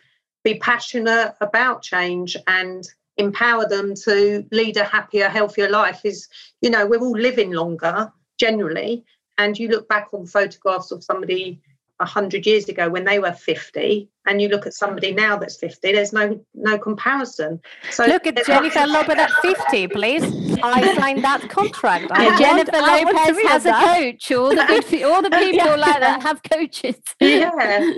be 0.44 0.56
passionate 0.56 1.36
about 1.42 1.84
change 1.84 2.36
and 2.48 2.88
empower 3.18 3.68
them 3.68 3.94
to 3.94 4.44
lead 4.52 4.78
a 4.78 4.84
happier 4.84 5.28
healthier 5.28 5.70
life 5.70 6.02
is 6.04 6.28
you 6.62 6.70
know 6.70 6.88
we're 6.88 7.02
all 7.02 7.12
living 7.12 7.52
longer 7.52 8.12
generally. 8.42 9.06
And 9.38 9.58
you 9.58 9.70
look 9.70 9.88
back 9.88 10.10
on 10.14 10.26
photographs 10.26 10.92
of 10.92 11.04
somebody 11.04 11.62
100 12.02 12.46
years 12.46 12.68
ago 12.70 12.90
when 12.90 13.04
they 13.04 13.20
were 13.20 13.32
50 13.32 14.10
and 14.28 14.42
you 14.42 14.50
look 14.50 14.68
at 14.68 14.74
somebody 14.74 15.14
now 15.14 15.38
that's 15.38 15.58
50 15.58 15.94
there's 15.94 16.14
no 16.14 16.40
no 16.54 16.78
comparison. 16.78 17.60
So 17.92 18.06
look 18.06 18.28
at 18.28 18.46
jennifer 18.46 18.86
lopez 18.86 19.18
at 19.18 19.32
50 19.42 19.88
please. 19.88 20.24
I 20.64 20.96
signed 21.00 21.24
that 21.24 21.50
contract. 21.50 22.06
Yeah, 22.10 22.38
jennifer 22.38 22.72
lopez 22.78 23.38
has 23.48 23.66
a 23.66 23.74
coach. 23.74 24.32
All 24.32 24.50
the 24.50 24.66
good, 24.68 25.04
all 25.04 25.22
the 25.22 25.30
people 25.44 25.66
yeah. 25.66 25.76
like 25.76 26.00
that 26.00 26.22
have 26.22 26.42
coaches. 26.44 26.96
Yeah. 27.22 27.92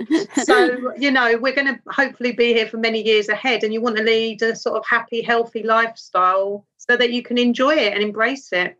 So 0.44 0.92
you 0.96 1.10
know 1.10 1.36
we're 1.38 1.54
going 1.54 1.74
to 1.74 1.80
hopefully 1.90 2.32
be 2.32 2.52
here 2.52 2.66
for 2.66 2.76
many 2.78 3.02
years 3.02 3.28
ahead 3.28 3.64
and 3.64 3.72
you 3.72 3.80
want 3.80 3.96
to 3.96 4.02
lead 4.02 4.42
a 4.42 4.54
sort 4.54 4.76
of 4.76 4.84
happy 4.86 5.22
healthy 5.22 5.62
lifestyle 5.62 6.66
so 6.76 6.96
that 6.96 7.12
you 7.12 7.22
can 7.22 7.38
enjoy 7.38 7.74
it 7.74 7.94
and 7.94 8.02
embrace 8.02 8.52
it 8.52 8.78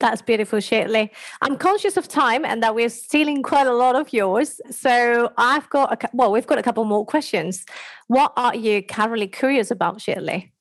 that's 0.00 0.22
beautiful, 0.22 0.60
Shirley. 0.60 1.12
I'm 1.42 1.56
conscious 1.56 1.96
of 1.96 2.06
time 2.06 2.44
and 2.44 2.62
that 2.62 2.74
we're 2.74 2.88
stealing 2.88 3.42
quite 3.42 3.66
a 3.66 3.74
lot 3.74 3.96
of 3.96 4.12
yours. 4.12 4.60
So 4.70 5.32
I've 5.36 5.68
got, 5.70 6.04
a, 6.04 6.08
well, 6.12 6.30
we've 6.30 6.46
got 6.46 6.58
a 6.58 6.62
couple 6.62 6.84
more 6.84 7.04
questions. 7.04 7.64
What 8.06 8.32
are 8.36 8.54
you 8.54 8.82
currently 8.82 9.26
curious 9.26 9.70
about, 9.70 10.00
Shirley? 10.00 10.52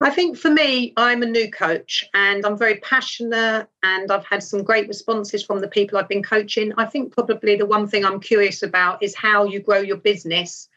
I 0.00 0.10
think 0.10 0.36
for 0.36 0.50
me, 0.50 0.92
I'm 0.96 1.22
a 1.22 1.26
new 1.26 1.48
coach 1.48 2.04
and 2.12 2.44
I'm 2.44 2.58
very 2.58 2.78
passionate 2.78 3.68
and 3.84 4.10
I've 4.10 4.24
had 4.24 4.42
some 4.42 4.64
great 4.64 4.88
responses 4.88 5.44
from 5.44 5.60
the 5.60 5.68
people 5.68 5.96
I've 5.96 6.08
been 6.08 6.24
coaching. 6.24 6.72
I 6.76 6.86
think 6.86 7.12
probably 7.12 7.54
the 7.54 7.66
one 7.66 7.86
thing 7.86 8.04
I'm 8.04 8.18
curious 8.18 8.64
about 8.64 9.00
is 9.00 9.14
how 9.14 9.44
you 9.44 9.60
grow 9.60 9.78
your 9.78 9.98
business, 9.98 10.68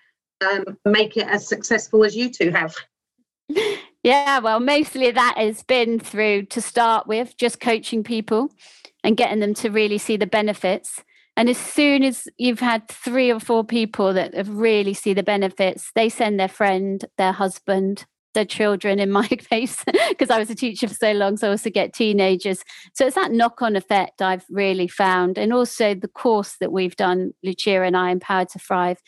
um, 0.46 0.78
make 0.86 1.18
it 1.18 1.26
as 1.28 1.48
successful 1.48 2.04
as 2.04 2.16
you 2.16 2.30
two 2.30 2.52
have. 2.52 2.76
Yeah, 4.06 4.38
well, 4.38 4.60
mostly 4.60 5.10
that 5.10 5.36
has 5.36 5.64
been 5.64 6.00
through 6.00 6.44
to 6.52 6.62
start 6.62 7.08
with 7.08 7.36
just 7.38 7.60
coaching 7.60 8.04
people 8.04 8.52
and 9.04 9.18
getting 9.18 9.40
them 9.40 9.56
to 9.56 9.72
really 9.72 9.98
see 9.98 10.16
the 10.16 10.28
benefits. 10.28 11.04
And 11.36 11.50
as 11.50 11.58
soon 11.58 12.04
as 12.04 12.28
you've 12.38 12.60
had 12.60 12.88
three 12.88 13.32
or 13.32 13.40
four 13.40 13.64
people 13.64 14.14
that 14.14 14.36
have 14.36 14.48
really 14.48 14.94
see 14.94 15.16
the 15.16 15.24
benefits, 15.24 15.90
they 15.96 16.08
send 16.10 16.40
their 16.40 16.48
friend, 16.48 17.04
their 17.18 17.32
husband, 17.32 18.06
their 18.36 18.46
children 18.46 19.00
in 19.00 19.10
my 19.10 19.28
case, 19.50 19.84
because 20.10 20.30
I 20.30 20.38
was 20.38 20.52
a 20.52 20.56
teacher 20.56 20.88
for 20.88 20.94
so 20.94 21.12
long. 21.14 21.36
So 21.36 21.48
I 21.48 21.52
also 21.52 21.72
get 21.72 21.92
teenagers. 21.92 22.64
So 22.94 23.08
it's 23.08 23.16
that 23.16 23.32
knock 23.32 23.64
on 23.64 23.76
effect 23.76 24.22
I've 24.22 24.46
really 24.52 24.88
found. 24.88 25.40
And 25.40 25.52
also 25.52 25.96
the 25.96 26.08
course 26.08 26.58
that 26.60 26.72
we've 26.72 26.96
done, 26.96 27.32
Lucia 27.44 27.82
and 27.82 27.98
I, 27.98 28.12
Empowered 28.12 28.50
to 28.50 28.60
Thrive, 28.60 29.00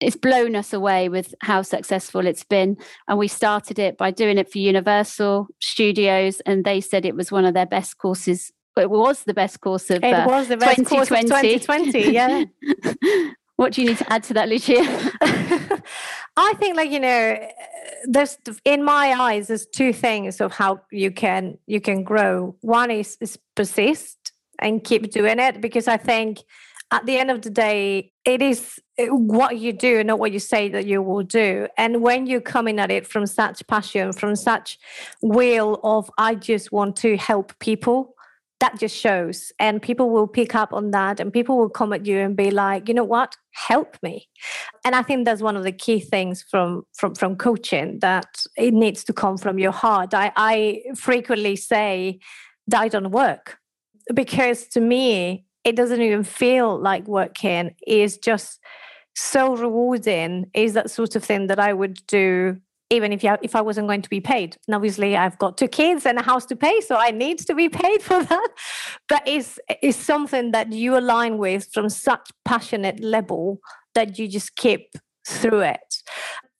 it's 0.00 0.16
blown 0.16 0.54
us 0.56 0.72
away 0.72 1.08
with 1.08 1.34
how 1.40 1.62
successful 1.62 2.26
it's 2.26 2.44
been. 2.44 2.76
And 3.08 3.18
we 3.18 3.28
started 3.28 3.78
it 3.78 3.96
by 3.96 4.10
doing 4.10 4.38
it 4.38 4.50
for 4.50 4.58
Universal 4.58 5.48
Studios, 5.60 6.40
and 6.40 6.64
they 6.64 6.80
said 6.80 7.04
it 7.04 7.16
was 7.16 7.32
one 7.32 7.44
of 7.44 7.54
their 7.54 7.66
best 7.66 7.98
courses. 7.98 8.52
It 8.76 8.90
was 8.90 9.24
the 9.24 9.32
best 9.32 9.60
course 9.60 9.88
of 9.90 10.04
it 10.04 10.12
uh, 10.12 10.26
was 10.26 10.48
the 10.48 10.58
best 10.58 10.76
2020. 10.76 11.28
Course 11.28 11.64
of 11.64 11.92
2020. 11.94 12.12
Yeah. 12.12 12.44
what 13.56 13.72
do 13.72 13.82
you 13.82 13.88
need 13.88 13.98
to 13.98 14.12
add 14.12 14.22
to 14.24 14.34
that, 14.34 14.50
Lucia? 14.50 14.74
I 16.36 16.52
think, 16.58 16.76
like 16.76 16.90
you 16.90 17.00
know, 17.00 17.38
there's 18.04 18.36
in 18.66 18.84
my 18.84 19.12
eyes, 19.18 19.48
there's 19.48 19.66
two 19.66 19.94
things 19.94 20.42
of 20.42 20.52
how 20.52 20.82
you 20.90 21.10
can 21.10 21.56
you 21.66 21.80
can 21.80 22.02
grow. 22.02 22.54
One 22.60 22.90
is 22.90 23.16
is 23.22 23.38
persist 23.54 24.32
and 24.58 24.84
keep 24.84 25.10
doing 25.10 25.38
it 25.38 25.60
because 25.60 25.88
I 25.88 25.96
think 25.96 26.40
at 26.90 27.04
the 27.06 27.18
end 27.18 27.30
of 27.30 27.42
the 27.42 27.50
day, 27.50 28.12
it 28.24 28.40
is 28.40 28.78
uh, 28.98 29.06
what 29.06 29.58
you 29.58 29.72
do, 29.72 30.04
not 30.04 30.18
what 30.18 30.32
you 30.32 30.38
say 30.38 30.68
that 30.68 30.86
you 30.86 31.02
will 31.02 31.22
do. 31.22 31.66
And 31.76 32.00
when 32.00 32.26
you're 32.26 32.40
coming 32.40 32.78
at 32.78 32.90
it 32.90 33.06
from 33.06 33.26
such 33.26 33.66
passion, 33.66 34.12
from 34.12 34.36
such 34.36 34.78
will 35.20 35.80
of, 35.82 36.10
I 36.16 36.36
just 36.36 36.70
want 36.72 36.96
to 36.96 37.16
help 37.16 37.58
people, 37.58 38.14
that 38.60 38.78
just 38.78 38.96
shows. 38.96 39.52
And 39.58 39.82
people 39.82 40.10
will 40.10 40.26
pick 40.26 40.54
up 40.54 40.72
on 40.72 40.90
that 40.92 41.20
and 41.20 41.32
people 41.32 41.58
will 41.58 41.68
come 41.68 41.92
at 41.92 42.06
you 42.06 42.18
and 42.18 42.36
be 42.36 42.50
like, 42.50 42.88
you 42.88 42.94
know 42.94 43.04
what? 43.04 43.36
Help 43.50 43.96
me. 44.02 44.28
And 44.84 44.94
I 44.94 45.02
think 45.02 45.24
that's 45.24 45.42
one 45.42 45.56
of 45.56 45.64
the 45.64 45.72
key 45.72 46.00
things 46.00 46.44
from 46.50 46.84
from 46.94 47.14
from 47.14 47.36
coaching 47.36 47.98
that 48.00 48.44
it 48.56 48.72
needs 48.72 49.04
to 49.04 49.12
come 49.12 49.36
from 49.36 49.58
your 49.58 49.72
heart. 49.72 50.14
I, 50.14 50.32
I 50.36 50.82
frequently 50.94 51.56
say 51.56 52.20
that 52.68 52.80
I 52.80 52.88
don't 52.88 53.10
work 53.10 53.58
because 54.14 54.66
to 54.68 54.80
me 54.80 55.45
it 55.66 55.76
doesn't 55.76 56.00
even 56.00 56.24
feel 56.24 56.78
like 56.78 57.06
working 57.06 57.74
is 57.86 58.16
just 58.16 58.60
so 59.14 59.56
rewarding 59.56 60.46
is 60.54 60.72
that 60.74 60.90
sort 60.90 61.16
of 61.16 61.24
thing 61.24 61.48
that 61.48 61.58
i 61.58 61.72
would 61.72 61.98
do 62.06 62.56
even 62.90 63.12
if 63.12 63.24
you, 63.24 63.36
if 63.42 63.56
I 63.56 63.60
wasn't 63.60 63.88
going 63.88 64.02
to 64.02 64.08
be 64.08 64.20
paid. 64.20 64.56
And 64.66 64.74
obviously, 64.74 65.16
I've 65.16 65.38
got 65.38 65.58
two 65.58 65.68
kids 65.68 66.06
and 66.06 66.18
a 66.18 66.22
house 66.22 66.46
to 66.46 66.56
pay, 66.56 66.80
so 66.80 66.96
I 66.96 67.10
need 67.10 67.38
to 67.40 67.54
be 67.54 67.68
paid 67.84 68.02
for 68.02 68.22
that. 68.22 68.48
But 69.08 69.22
it's, 69.26 69.58
it's 69.82 69.98
something 69.98 70.52
that 70.52 70.72
you 70.72 70.96
align 70.96 71.38
with 71.38 71.68
from 71.72 71.88
such 71.88 72.30
passionate 72.44 73.00
level 73.00 73.58
that 73.94 74.18
you 74.18 74.28
just 74.28 74.56
keep 74.56 74.92
through 75.26 75.60
it. 75.60 76.02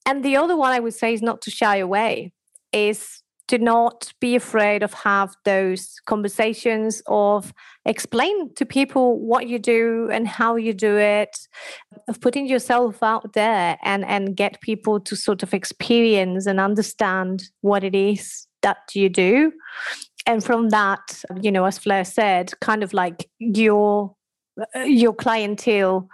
And 0.04 0.24
the 0.24 0.36
other 0.36 0.56
one 0.56 0.72
I 0.72 0.80
would 0.80 0.94
say 0.94 1.14
is 1.14 1.22
not 1.22 1.42
to 1.42 1.50
shy 1.50 1.76
away, 1.76 2.32
is 2.72 3.22
to 3.48 3.58
not 3.58 4.12
be 4.20 4.34
afraid 4.34 4.82
of 4.82 4.92
have 4.92 5.34
those 5.44 6.00
conversations 6.06 7.02
of 7.06 7.52
explain 7.84 8.52
to 8.54 8.66
people 8.66 9.20
what 9.20 9.46
you 9.48 9.58
do 9.58 10.08
and 10.12 10.26
how 10.26 10.56
you 10.56 10.72
do 10.72 10.96
it 10.96 11.36
of 12.08 12.20
putting 12.20 12.46
yourself 12.46 13.02
out 13.02 13.32
there 13.34 13.78
and 13.82 14.04
and 14.04 14.36
get 14.36 14.60
people 14.60 14.98
to 15.00 15.14
sort 15.14 15.42
of 15.42 15.54
experience 15.54 16.46
and 16.46 16.58
understand 16.58 17.44
what 17.60 17.84
it 17.84 17.94
is 17.94 18.46
that 18.62 18.78
you 18.94 19.08
do. 19.08 19.52
And 20.26 20.42
from 20.42 20.70
that 20.70 21.22
you 21.40 21.52
know 21.52 21.64
as 21.64 21.78
Fleur 21.78 22.04
said 22.04 22.52
kind 22.60 22.82
of 22.82 22.92
like 22.92 23.28
your 23.38 24.14
uh, 24.74 24.80
your 24.80 25.14
clientele 25.14 26.08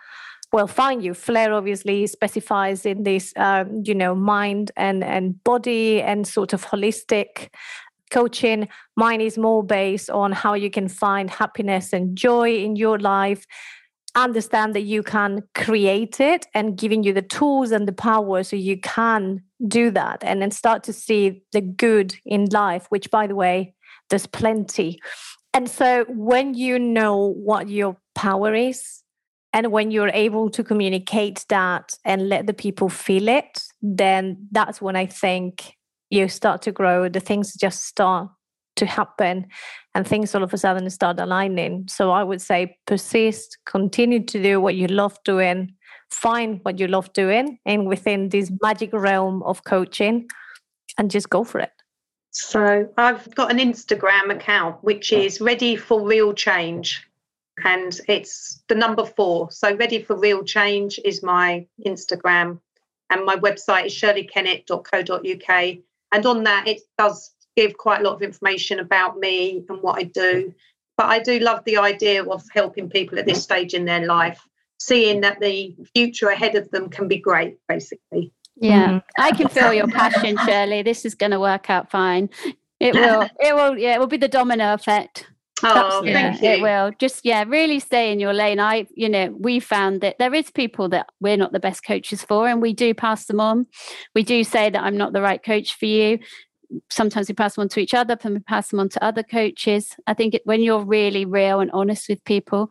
will 0.53 0.67
find 0.67 1.03
you. 1.03 1.15
Fleur 1.15 1.53
obviously 1.53 2.07
specifies 2.07 2.85
in 2.85 3.03
this, 3.03 3.33
um, 3.37 3.83
you 3.85 3.95
know, 3.95 4.15
mind 4.15 4.71
and 4.77 5.03
and 5.03 5.43
body 5.45 6.03
and 6.03 6.27
sort 6.27 6.53
of 6.53 6.67
holistic 6.67 7.49
coaching. 8.11 8.69
Mine 8.97 9.21
is 9.21 9.39
more 9.39 9.65
based 9.65 10.11
on 10.11 10.33
how 10.33 10.55
you 10.55 10.71
can 10.71 10.89
find 10.89 11.31
happiness 11.31 11.93
and 11.93 12.17
joy 12.17 12.57
in 12.57 12.77
your 12.77 12.99
life. 12.99 13.47
Understand 14.15 14.75
that 14.75 14.83
you 14.83 15.03
can 15.03 15.43
create 15.55 16.21
it 16.21 16.47
and 16.53 16.77
giving 16.77 17.03
you 17.03 17.15
the 17.15 17.23
tools 17.23 17.73
and 17.73 17.89
the 17.89 17.95
power 17.95 18.43
so 18.43 18.57
you 18.57 18.79
can 18.79 19.43
do 19.67 19.91
that 19.91 20.23
and 20.23 20.43
then 20.43 20.51
start 20.51 20.85
to 20.85 20.93
see 20.93 21.43
the 21.53 21.63
good 21.63 22.15
in 22.27 22.45
life, 22.53 22.87
which, 22.91 23.11
by 23.11 23.27
the 23.27 23.35
way, 23.35 23.75
there's 24.11 24.27
plenty. 24.27 25.01
And 25.55 25.69
so 25.69 26.05
when 26.09 26.53
you 26.53 26.79
know 26.79 27.17
what 27.17 27.71
your 27.71 27.97
power 28.15 28.55
is, 28.55 29.02
and 29.53 29.71
when 29.71 29.91
you're 29.91 30.09
able 30.09 30.49
to 30.51 30.65
communicate 30.65 31.45
that 31.49 31.93
and 32.05 32.29
let 32.29 32.47
the 32.47 32.55
people 32.55 32.89
feel 32.89 33.29
it, 33.29 33.63
then 33.83 34.49
that's 34.51 34.81
when 34.81 34.97
I 34.97 35.07
think 35.07 35.77
you 36.11 36.29
start 36.29 36.63
to 36.63 36.73
grow. 36.73 37.09
The 37.09 37.21
things 37.21 37.55
just 37.55 37.85
start 37.85 38.31
to 38.77 38.87
happen 38.87 39.47
and 39.95 40.07
things 40.07 40.35
all 40.35 40.43
of 40.43 40.55
a 40.55 40.59
sudden 40.59 40.89
start 40.89 41.21
aligning. 41.21 41.85
So 41.89 42.11
I 42.11 42.25
would 42.25 42.41
say 42.41 42.77
persist, 42.87 43.59
continue 43.67 44.25
to 44.25 44.43
do 44.43 44.61
what 44.61 44.75
you 44.75 44.87
love 44.87 45.19
doing, 45.25 45.75
find 46.11 46.61
what 46.63 46.79
you 46.79 46.87
love 46.87 47.13
doing, 47.13 47.59
and 47.67 47.87
within 47.87 48.31
this 48.31 48.51
magic 48.63 48.91
realm 48.93 49.43
of 49.43 49.65
coaching, 49.65 50.29
and 50.99 51.11
just 51.11 51.29
go 51.29 51.45
for 51.45 51.61
it. 51.61 51.73
So 52.31 52.89
I've 52.97 53.35
got 53.35 53.51
an 53.51 53.59
Instagram 53.59 54.35
account 54.35 54.83
which 54.83 55.13
is 55.13 55.43
ready 55.43 55.77
for 55.77 56.01
real 56.01 56.33
change 56.33 57.07
and 57.65 58.01
it's 58.09 58.63
the 58.69 58.75
number 58.75 59.05
four. 59.05 59.51
So, 59.51 59.75
Ready 59.77 60.03
for 60.03 60.17
Real 60.17 60.43
Change 60.43 60.99
is 61.05 61.23
my 61.23 61.67
Instagram, 61.87 62.61
and 63.11 63.25
my 63.25 63.37
website 63.37 63.87
is 63.87 63.95
shirleykennett.co.uk. 63.95 65.79
And 66.13 66.27
on 66.27 66.45
that, 66.45 66.69
it 66.69 66.83
does 66.99 67.31
give 67.57 67.77
quite 67.77 68.01
a 68.01 68.05
lot 68.05 68.15
of 68.15 68.23
information 68.23 68.81
about 68.81 69.19
me 69.19 69.65
and 69.69 69.83
what 69.83 69.99
I 69.99 70.05
do. 70.05 70.55
But 70.97 71.07
I 71.07 71.19
do 71.19 71.39
love 71.39 71.65
the 71.65 71.79
idea 71.79 72.25
of 72.25 72.43
helping 72.53 72.89
people 72.89 73.19
at 73.19 73.27
this 73.27 73.43
stage 73.43 73.75
in 73.75 73.85
their 73.85 74.07
life, 74.07 74.47
seeing 74.79 75.21
that 75.23 75.41
the 75.41 75.75
future 75.95 76.29
ahead 76.29 76.55
of 76.55 76.71
them 76.71 76.89
can 76.89 77.09
be 77.09 77.19
great, 77.19 77.57
basically. 77.69 78.33
Yeah, 78.57 78.89
mm-hmm. 78.89 78.99
I 79.19 79.33
can 79.33 79.49
feel 79.49 79.73
your 79.73 79.89
passion, 79.89 80.37
Shirley. 80.45 80.83
This 80.83 81.05
is 81.05 81.15
going 81.15 81.33
to 81.33 81.41
work 81.41 81.71
out 81.71 81.91
fine. 81.91 82.29
It 82.79 82.95
will. 82.95 83.23
It 83.41 83.55
will. 83.55 83.79
Yeah, 83.79 83.95
it 83.95 84.01
will 84.01 84.07
be 84.07 84.19
the 84.19 84.29
domino 84.29 84.75
effect. 84.75 85.27
Oh, 85.65 86.03
yeah, 86.05 86.37
It 86.43 86.61
will 86.61 86.93
just 86.99 87.25
yeah, 87.25 87.45
really 87.47 87.79
stay 87.79 88.13
in 88.13 88.21
your 88.21 88.33
lane. 88.33 88.59
I, 88.61 88.87
you 88.95 89.09
know, 89.09 89.35
we 89.39 89.61
found 89.61 90.01
that 90.01 90.19
there 90.19 90.35
is 90.35 90.51
people 90.51 90.89
that 90.91 91.09
we're 91.21 91.37
not 91.37 91.53
the 91.53 91.61
best 91.61 91.85
coaches 91.85 92.23
for, 92.23 92.49
and 92.49 92.61
we 92.61 92.73
do 92.73 92.95
pass 92.95 93.27
them 93.27 93.41
on. 93.41 93.67
We 94.15 94.23
do 94.23 94.45
say 94.45 94.71
that 94.71 94.83
I'm 94.83 94.97
not 94.97 95.13
the 95.13 95.23
right 95.23 95.43
coach 95.43 95.75
for 95.75 95.87
you. 95.87 96.19
Sometimes 96.91 97.29
we 97.29 97.35
pass 97.35 97.55
them 97.55 97.63
on 97.63 97.69
to 97.71 97.81
each 97.81 97.95
other, 97.95 98.17
and 98.23 98.35
we 98.35 98.41
pass 98.41 98.69
them 98.69 98.81
on 98.81 98.89
to 98.91 99.05
other 99.05 99.23
coaches. 99.23 99.95
I 100.07 100.15
think 100.15 100.35
it, 100.35 100.43
when 100.45 100.63
you're 100.63 100.85
really 100.85 101.25
real 101.25 101.61
and 101.61 101.71
honest 101.73 102.09
with 102.09 102.25
people, 102.25 102.71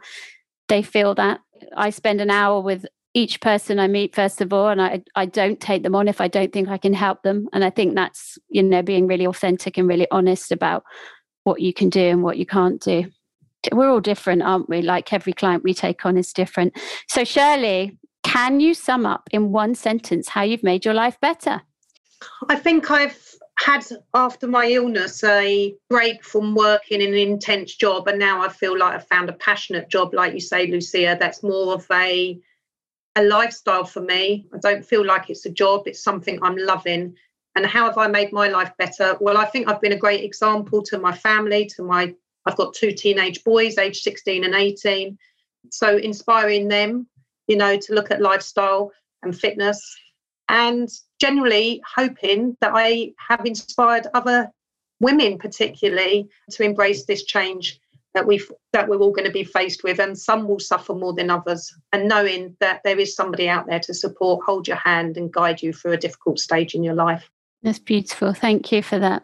they 0.68 0.82
feel 0.82 1.16
that. 1.16 1.40
I 1.78 1.92
spend 1.92 2.22
an 2.22 2.32
hour 2.32 2.60
with 2.60 2.86
each 3.14 3.42
person 3.42 3.80
I 3.80 3.88
meet 3.88 4.16
first 4.16 4.42
of 4.42 4.54
all, 4.54 4.70
and 4.70 4.82
I 4.82 5.04
I 5.16 5.26
don't 5.26 5.60
take 5.60 5.84
them 5.84 5.96
on 5.96 6.08
if 6.08 6.22
I 6.22 6.28
don't 6.28 6.52
think 6.52 6.70
I 6.70 6.78
can 6.78 6.94
help 6.94 7.24
them. 7.24 7.48
And 7.54 7.64
I 7.64 7.70
think 7.70 7.96
that's 7.96 8.38
you 8.50 8.64
know 8.64 8.82
being 8.82 9.08
really 9.08 9.26
authentic 9.26 9.78
and 9.78 9.88
really 9.88 10.08
honest 10.12 10.52
about 10.52 10.84
what 11.44 11.62
you 11.62 11.74
can 11.74 11.90
do 11.90 12.02
and 12.02 12.24
what 12.24 12.38
you 12.38 12.46
can't 12.46 12.82
do. 12.82 13.06
We're 13.72 13.90
all 13.90 14.00
different, 14.00 14.42
aren't 14.42 14.70
we? 14.70 14.82
Like 14.82 15.14
every 15.14 15.34
client 15.34 15.64
we 15.64 15.74
take 15.74 16.06
on 16.06 16.18
is 16.18 16.34
different. 16.34 16.74
So, 17.08 17.24
Shirley, 17.24 17.98
can 18.24 18.60
you 18.60 18.74
sum 18.74 19.06
up 19.06 19.30
in 19.32 19.52
one 19.52 19.76
sentence 19.76 20.30
how 20.30 20.44
you've 20.44 20.64
made 20.64 20.86
your 20.86 20.94
life 20.94 21.20
better? 21.20 21.62
I 22.50 22.56
think 22.56 22.90
I've 22.90 23.36
had, 23.60 23.86
after 24.14 24.48
my 24.48 24.66
illness, 24.66 25.24
a 25.24 25.76
break 25.90 26.24
from 26.24 26.56
working 26.56 27.02
in 27.02 27.10
an 27.10 27.20
intense 27.20 27.76
job. 27.76 28.08
And 28.08 28.20
now 28.20 28.42
I 28.42 28.50
feel 28.50 28.78
like 28.78 28.94
I've 28.94 29.08
found 29.08 29.30
a 29.30 29.34
passionate 29.34 29.90
job, 29.90 30.14
like 30.14 30.34
you 30.34 30.40
say, 30.40 30.68
Lucia, 30.68 31.18
that's 31.20 31.44
more 31.44 31.74
of 31.74 31.86
a 31.92 32.40
a 33.18 33.24
lifestyle 33.24 33.84
for 33.84 34.02
me. 34.02 34.48
I 34.54 34.58
don't 34.60 34.86
feel 34.86 35.06
like 35.06 35.30
it's 35.30 35.46
a 35.46 35.50
job, 35.50 35.84
it's 35.86 36.02
something 36.02 36.40
I'm 36.42 36.56
loving. 36.56 37.16
And 37.56 37.66
how 37.66 37.86
have 37.86 37.98
I 37.98 38.08
made 38.08 38.32
my 38.32 38.48
life 38.48 38.72
better? 38.78 39.18
Well, 39.20 39.38
I 39.38 39.46
think 39.46 39.68
I've 39.68 39.82
been 39.82 39.92
a 39.92 39.98
great 39.98 40.24
example 40.24 40.82
to 40.84 40.98
my 40.98 41.12
family, 41.12 41.66
to 41.76 41.84
my, 41.84 42.14
I've 42.46 42.56
got 42.56 42.74
two 42.74 42.92
teenage 42.92 43.44
boys, 43.44 43.78
age 43.78 44.02
16 44.02 44.46
and 44.46 44.56
18. 44.56 45.18
So 45.70 45.98
inspiring 45.98 46.68
them, 46.68 47.08
you 47.48 47.58
know, 47.58 47.78
to 47.78 47.94
look 47.94 48.10
at 48.10 48.22
lifestyle 48.22 48.92
and 49.24 49.38
fitness 49.38 49.96
and 50.50 50.90
generally 51.20 51.82
hoping 51.96 52.58
that 52.62 52.72
I 52.74 53.14
have 53.30 53.46
inspired 53.46 54.08
other 54.14 54.52
women 55.00 55.38
particularly 55.38 56.30
to 56.52 56.64
embrace 56.64 57.06
this 57.06 57.24
change 57.24 57.80
that 58.14 58.28
we 58.28 58.42
that 58.74 58.88
we're 58.88 58.98
all 58.98 59.12
going 59.12 59.26
to 59.26 59.32
be 59.32 59.44
faced 59.44 59.84
with 59.84 60.00
and 60.00 60.18
some 60.18 60.48
will 60.48 60.60
suffer 60.60 60.94
more 60.94 61.14
than 61.14 61.30
others 61.30 61.74
and 61.94 62.08
knowing 62.08 62.56
that 62.60 62.82
there 62.84 63.00
is 63.00 63.16
somebody 63.16 63.48
out 63.48 63.66
there 63.68 63.80
to 63.80 63.94
support 63.94 64.46
hold 64.46 64.68
your 64.68 64.78
hand 64.78 65.18
and 65.18 65.32
guide 65.32 65.62
you 65.62 65.72
through 65.72 65.94
a 65.94 65.98
difficult 65.98 66.38
stage 66.38 66.76
in 66.76 66.84
your 66.84 66.94
life 66.94 67.30
that's 67.64 67.80
beautiful. 67.80 68.34
Thank 68.34 68.72
you 68.72 68.82
for 68.82 69.00
that. 69.00 69.24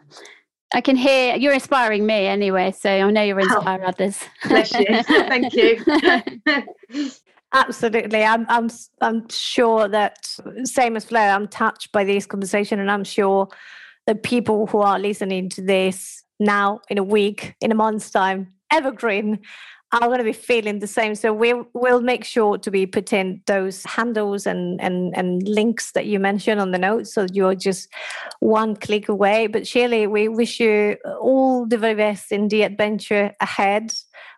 I 0.74 0.80
can 0.80 0.96
hear 0.96 1.34
you're 1.34 1.54
inspiring 1.54 2.04
me 2.04 2.26
anyway, 2.26 2.72
so 2.72 2.90
I 2.90 3.10
know 3.10 3.22
you're 3.22 3.40
oh, 3.40 3.44
inspiring 3.44 3.84
oh, 3.84 3.88
others. 3.88 4.22
Bless 4.46 4.72
you. 4.72 5.02
Thank 5.02 5.54
you. 5.54 5.82
Absolutely. 7.54 8.22
I'm 8.22 8.44
I'm 8.48 8.68
I'm 9.00 9.28
sure 9.30 9.88
that 9.88 10.30
same 10.64 10.96
as 10.96 11.06
Fleur, 11.06 11.30
I'm 11.30 11.48
touched 11.48 11.92
by 11.92 12.04
this 12.04 12.26
conversation 12.26 12.80
and 12.80 12.90
I'm 12.90 13.04
sure 13.04 13.48
that 14.06 14.22
people 14.22 14.66
who 14.66 14.78
are 14.78 14.98
listening 14.98 15.48
to 15.50 15.62
this 15.62 16.22
now 16.38 16.80
in 16.90 16.98
a 16.98 17.04
week, 17.04 17.54
in 17.60 17.72
a 17.72 17.74
month's 17.74 18.10
time, 18.10 18.52
evergreen 18.70 19.40
are 19.92 20.00
going 20.00 20.18
to 20.18 20.24
be 20.24 20.32
feeling 20.32 20.80
the 20.80 20.86
same. 20.86 21.14
So 21.14 21.32
we'll 21.32 21.66
we'll 21.72 22.00
make 22.00 22.24
sure 22.24 22.58
to 22.58 22.70
be 22.70 22.86
putting 22.86 23.42
those 23.46 23.82
handles 23.84 24.46
and 24.46 24.80
and 24.80 25.16
and 25.16 25.46
links 25.48 25.92
that 25.92 26.06
you 26.06 26.18
mentioned 26.18 26.60
on 26.60 26.72
the 26.72 26.78
notes, 26.78 27.14
so 27.14 27.26
you're 27.32 27.54
just 27.54 27.88
one 28.40 28.76
click 28.76 29.08
away. 29.08 29.46
But 29.46 29.66
Shirley, 29.66 30.06
we 30.06 30.28
wish 30.28 30.60
you 30.60 30.96
all 31.20 31.66
the 31.66 31.78
very 31.78 31.94
best 31.94 32.32
in 32.32 32.48
the 32.48 32.62
adventure 32.62 33.32
ahead. 33.40 33.92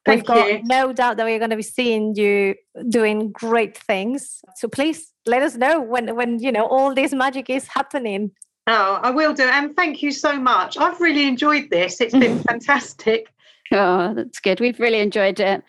Thank 0.06 0.20
We've 0.20 0.26
got 0.26 0.52
you. 0.52 0.62
no 0.64 0.92
doubt 0.92 1.16
that 1.18 1.24
we're 1.24 1.38
going 1.38 1.50
to 1.50 1.56
be 1.56 1.62
seeing 1.62 2.14
you 2.14 2.54
doing 2.88 3.32
great 3.32 3.76
things. 3.76 4.40
So 4.56 4.68
please 4.68 5.12
let 5.26 5.42
us 5.42 5.56
know 5.56 5.80
when 5.80 6.14
when 6.14 6.38
you 6.38 6.52
know 6.52 6.66
all 6.66 6.94
this 6.94 7.12
magic 7.12 7.50
is 7.50 7.66
happening. 7.66 8.30
Oh, 8.66 9.00
I 9.02 9.10
will 9.10 9.34
do. 9.34 9.44
And 9.44 9.74
thank 9.74 10.00
you 10.00 10.12
so 10.12 10.38
much. 10.38 10.78
I've 10.78 11.00
really 11.00 11.26
enjoyed 11.26 11.70
this. 11.70 12.00
It's 12.00 12.16
been 12.16 12.38
fantastic. 12.48 13.26
Oh, 13.74 14.14
that's 14.14 14.40
good. 14.40 14.60
We've 14.60 14.78
really 14.80 15.00
enjoyed 15.00 15.38
it. 15.40 15.62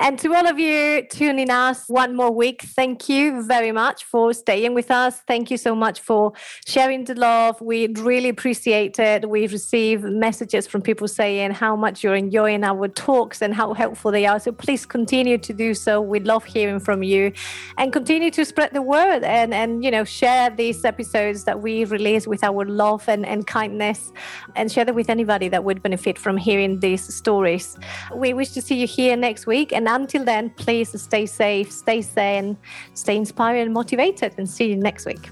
And 0.00 0.18
to 0.20 0.34
all 0.34 0.48
of 0.48 0.58
you 0.58 1.06
tuning 1.10 1.50
us 1.50 1.84
one 1.86 2.16
more 2.16 2.30
week, 2.32 2.62
thank 2.62 3.10
you 3.10 3.42
very 3.42 3.72
much 3.72 4.04
for 4.04 4.32
staying 4.32 4.72
with 4.72 4.90
us. 4.90 5.20
Thank 5.28 5.50
you 5.50 5.58
so 5.58 5.74
much 5.74 6.00
for 6.00 6.32
sharing 6.66 7.04
the 7.04 7.14
love. 7.14 7.60
We 7.60 7.88
really 7.88 8.30
appreciate 8.30 8.98
it. 8.98 9.28
We've 9.28 9.52
received 9.52 10.04
messages 10.04 10.66
from 10.66 10.80
people 10.80 11.08
saying 11.08 11.52
how 11.52 11.76
much 11.76 12.02
you're 12.02 12.14
enjoying 12.14 12.64
our 12.64 12.88
talks 12.88 13.42
and 13.42 13.54
how 13.54 13.74
helpful 13.74 14.10
they 14.10 14.24
are. 14.24 14.40
So 14.40 14.50
please 14.50 14.86
continue 14.86 15.36
to 15.36 15.52
do 15.52 15.74
so. 15.74 16.00
We 16.00 16.20
love 16.20 16.44
hearing 16.44 16.80
from 16.80 17.02
you 17.02 17.30
and 17.76 17.92
continue 17.92 18.30
to 18.30 18.46
spread 18.46 18.72
the 18.72 18.82
word 18.82 19.22
and, 19.22 19.52
and 19.52 19.84
you 19.84 19.90
know, 19.90 20.04
share 20.04 20.48
these 20.48 20.86
episodes 20.86 21.44
that 21.44 21.60
we 21.60 21.84
release 21.84 22.26
with 22.26 22.42
our 22.42 22.64
love 22.64 23.06
and, 23.08 23.26
and 23.26 23.46
kindness 23.46 24.10
and 24.56 24.72
share 24.72 24.86
them 24.86 24.94
with 24.94 25.10
anybody 25.10 25.48
that 25.48 25.62
would 25.62 25.82
benefit 25.82 26.18
from 26.18 26.38
hearing 26.38 26.80
these 26.80 27.14
stories. 27.14 27.78
We 28.14 28.32
wish 28.32 28.52
to 28.52 28.62
see 28.62 28.76
you 28.76 28.86
here 28.86 29.18
next 29.18 29.46
week. 29.46 29.70
And 29.82 29.88
until 29.88 30.24
then, 30.24 30.50
please 30.50 30.90
stay 31.02 31.26
safe, 31.26 31.72
stay 31.72 32.02
sane, 32.02 32.56
stay 32.94 33.16
inspired 33.16 33.62
and 33.62 33.74
motivated, 33.74 34.32
and 34.38 34.48
see 34.48 34.68
you 34.68 34.76
next 34.76 35.06
week. 35.06 35.28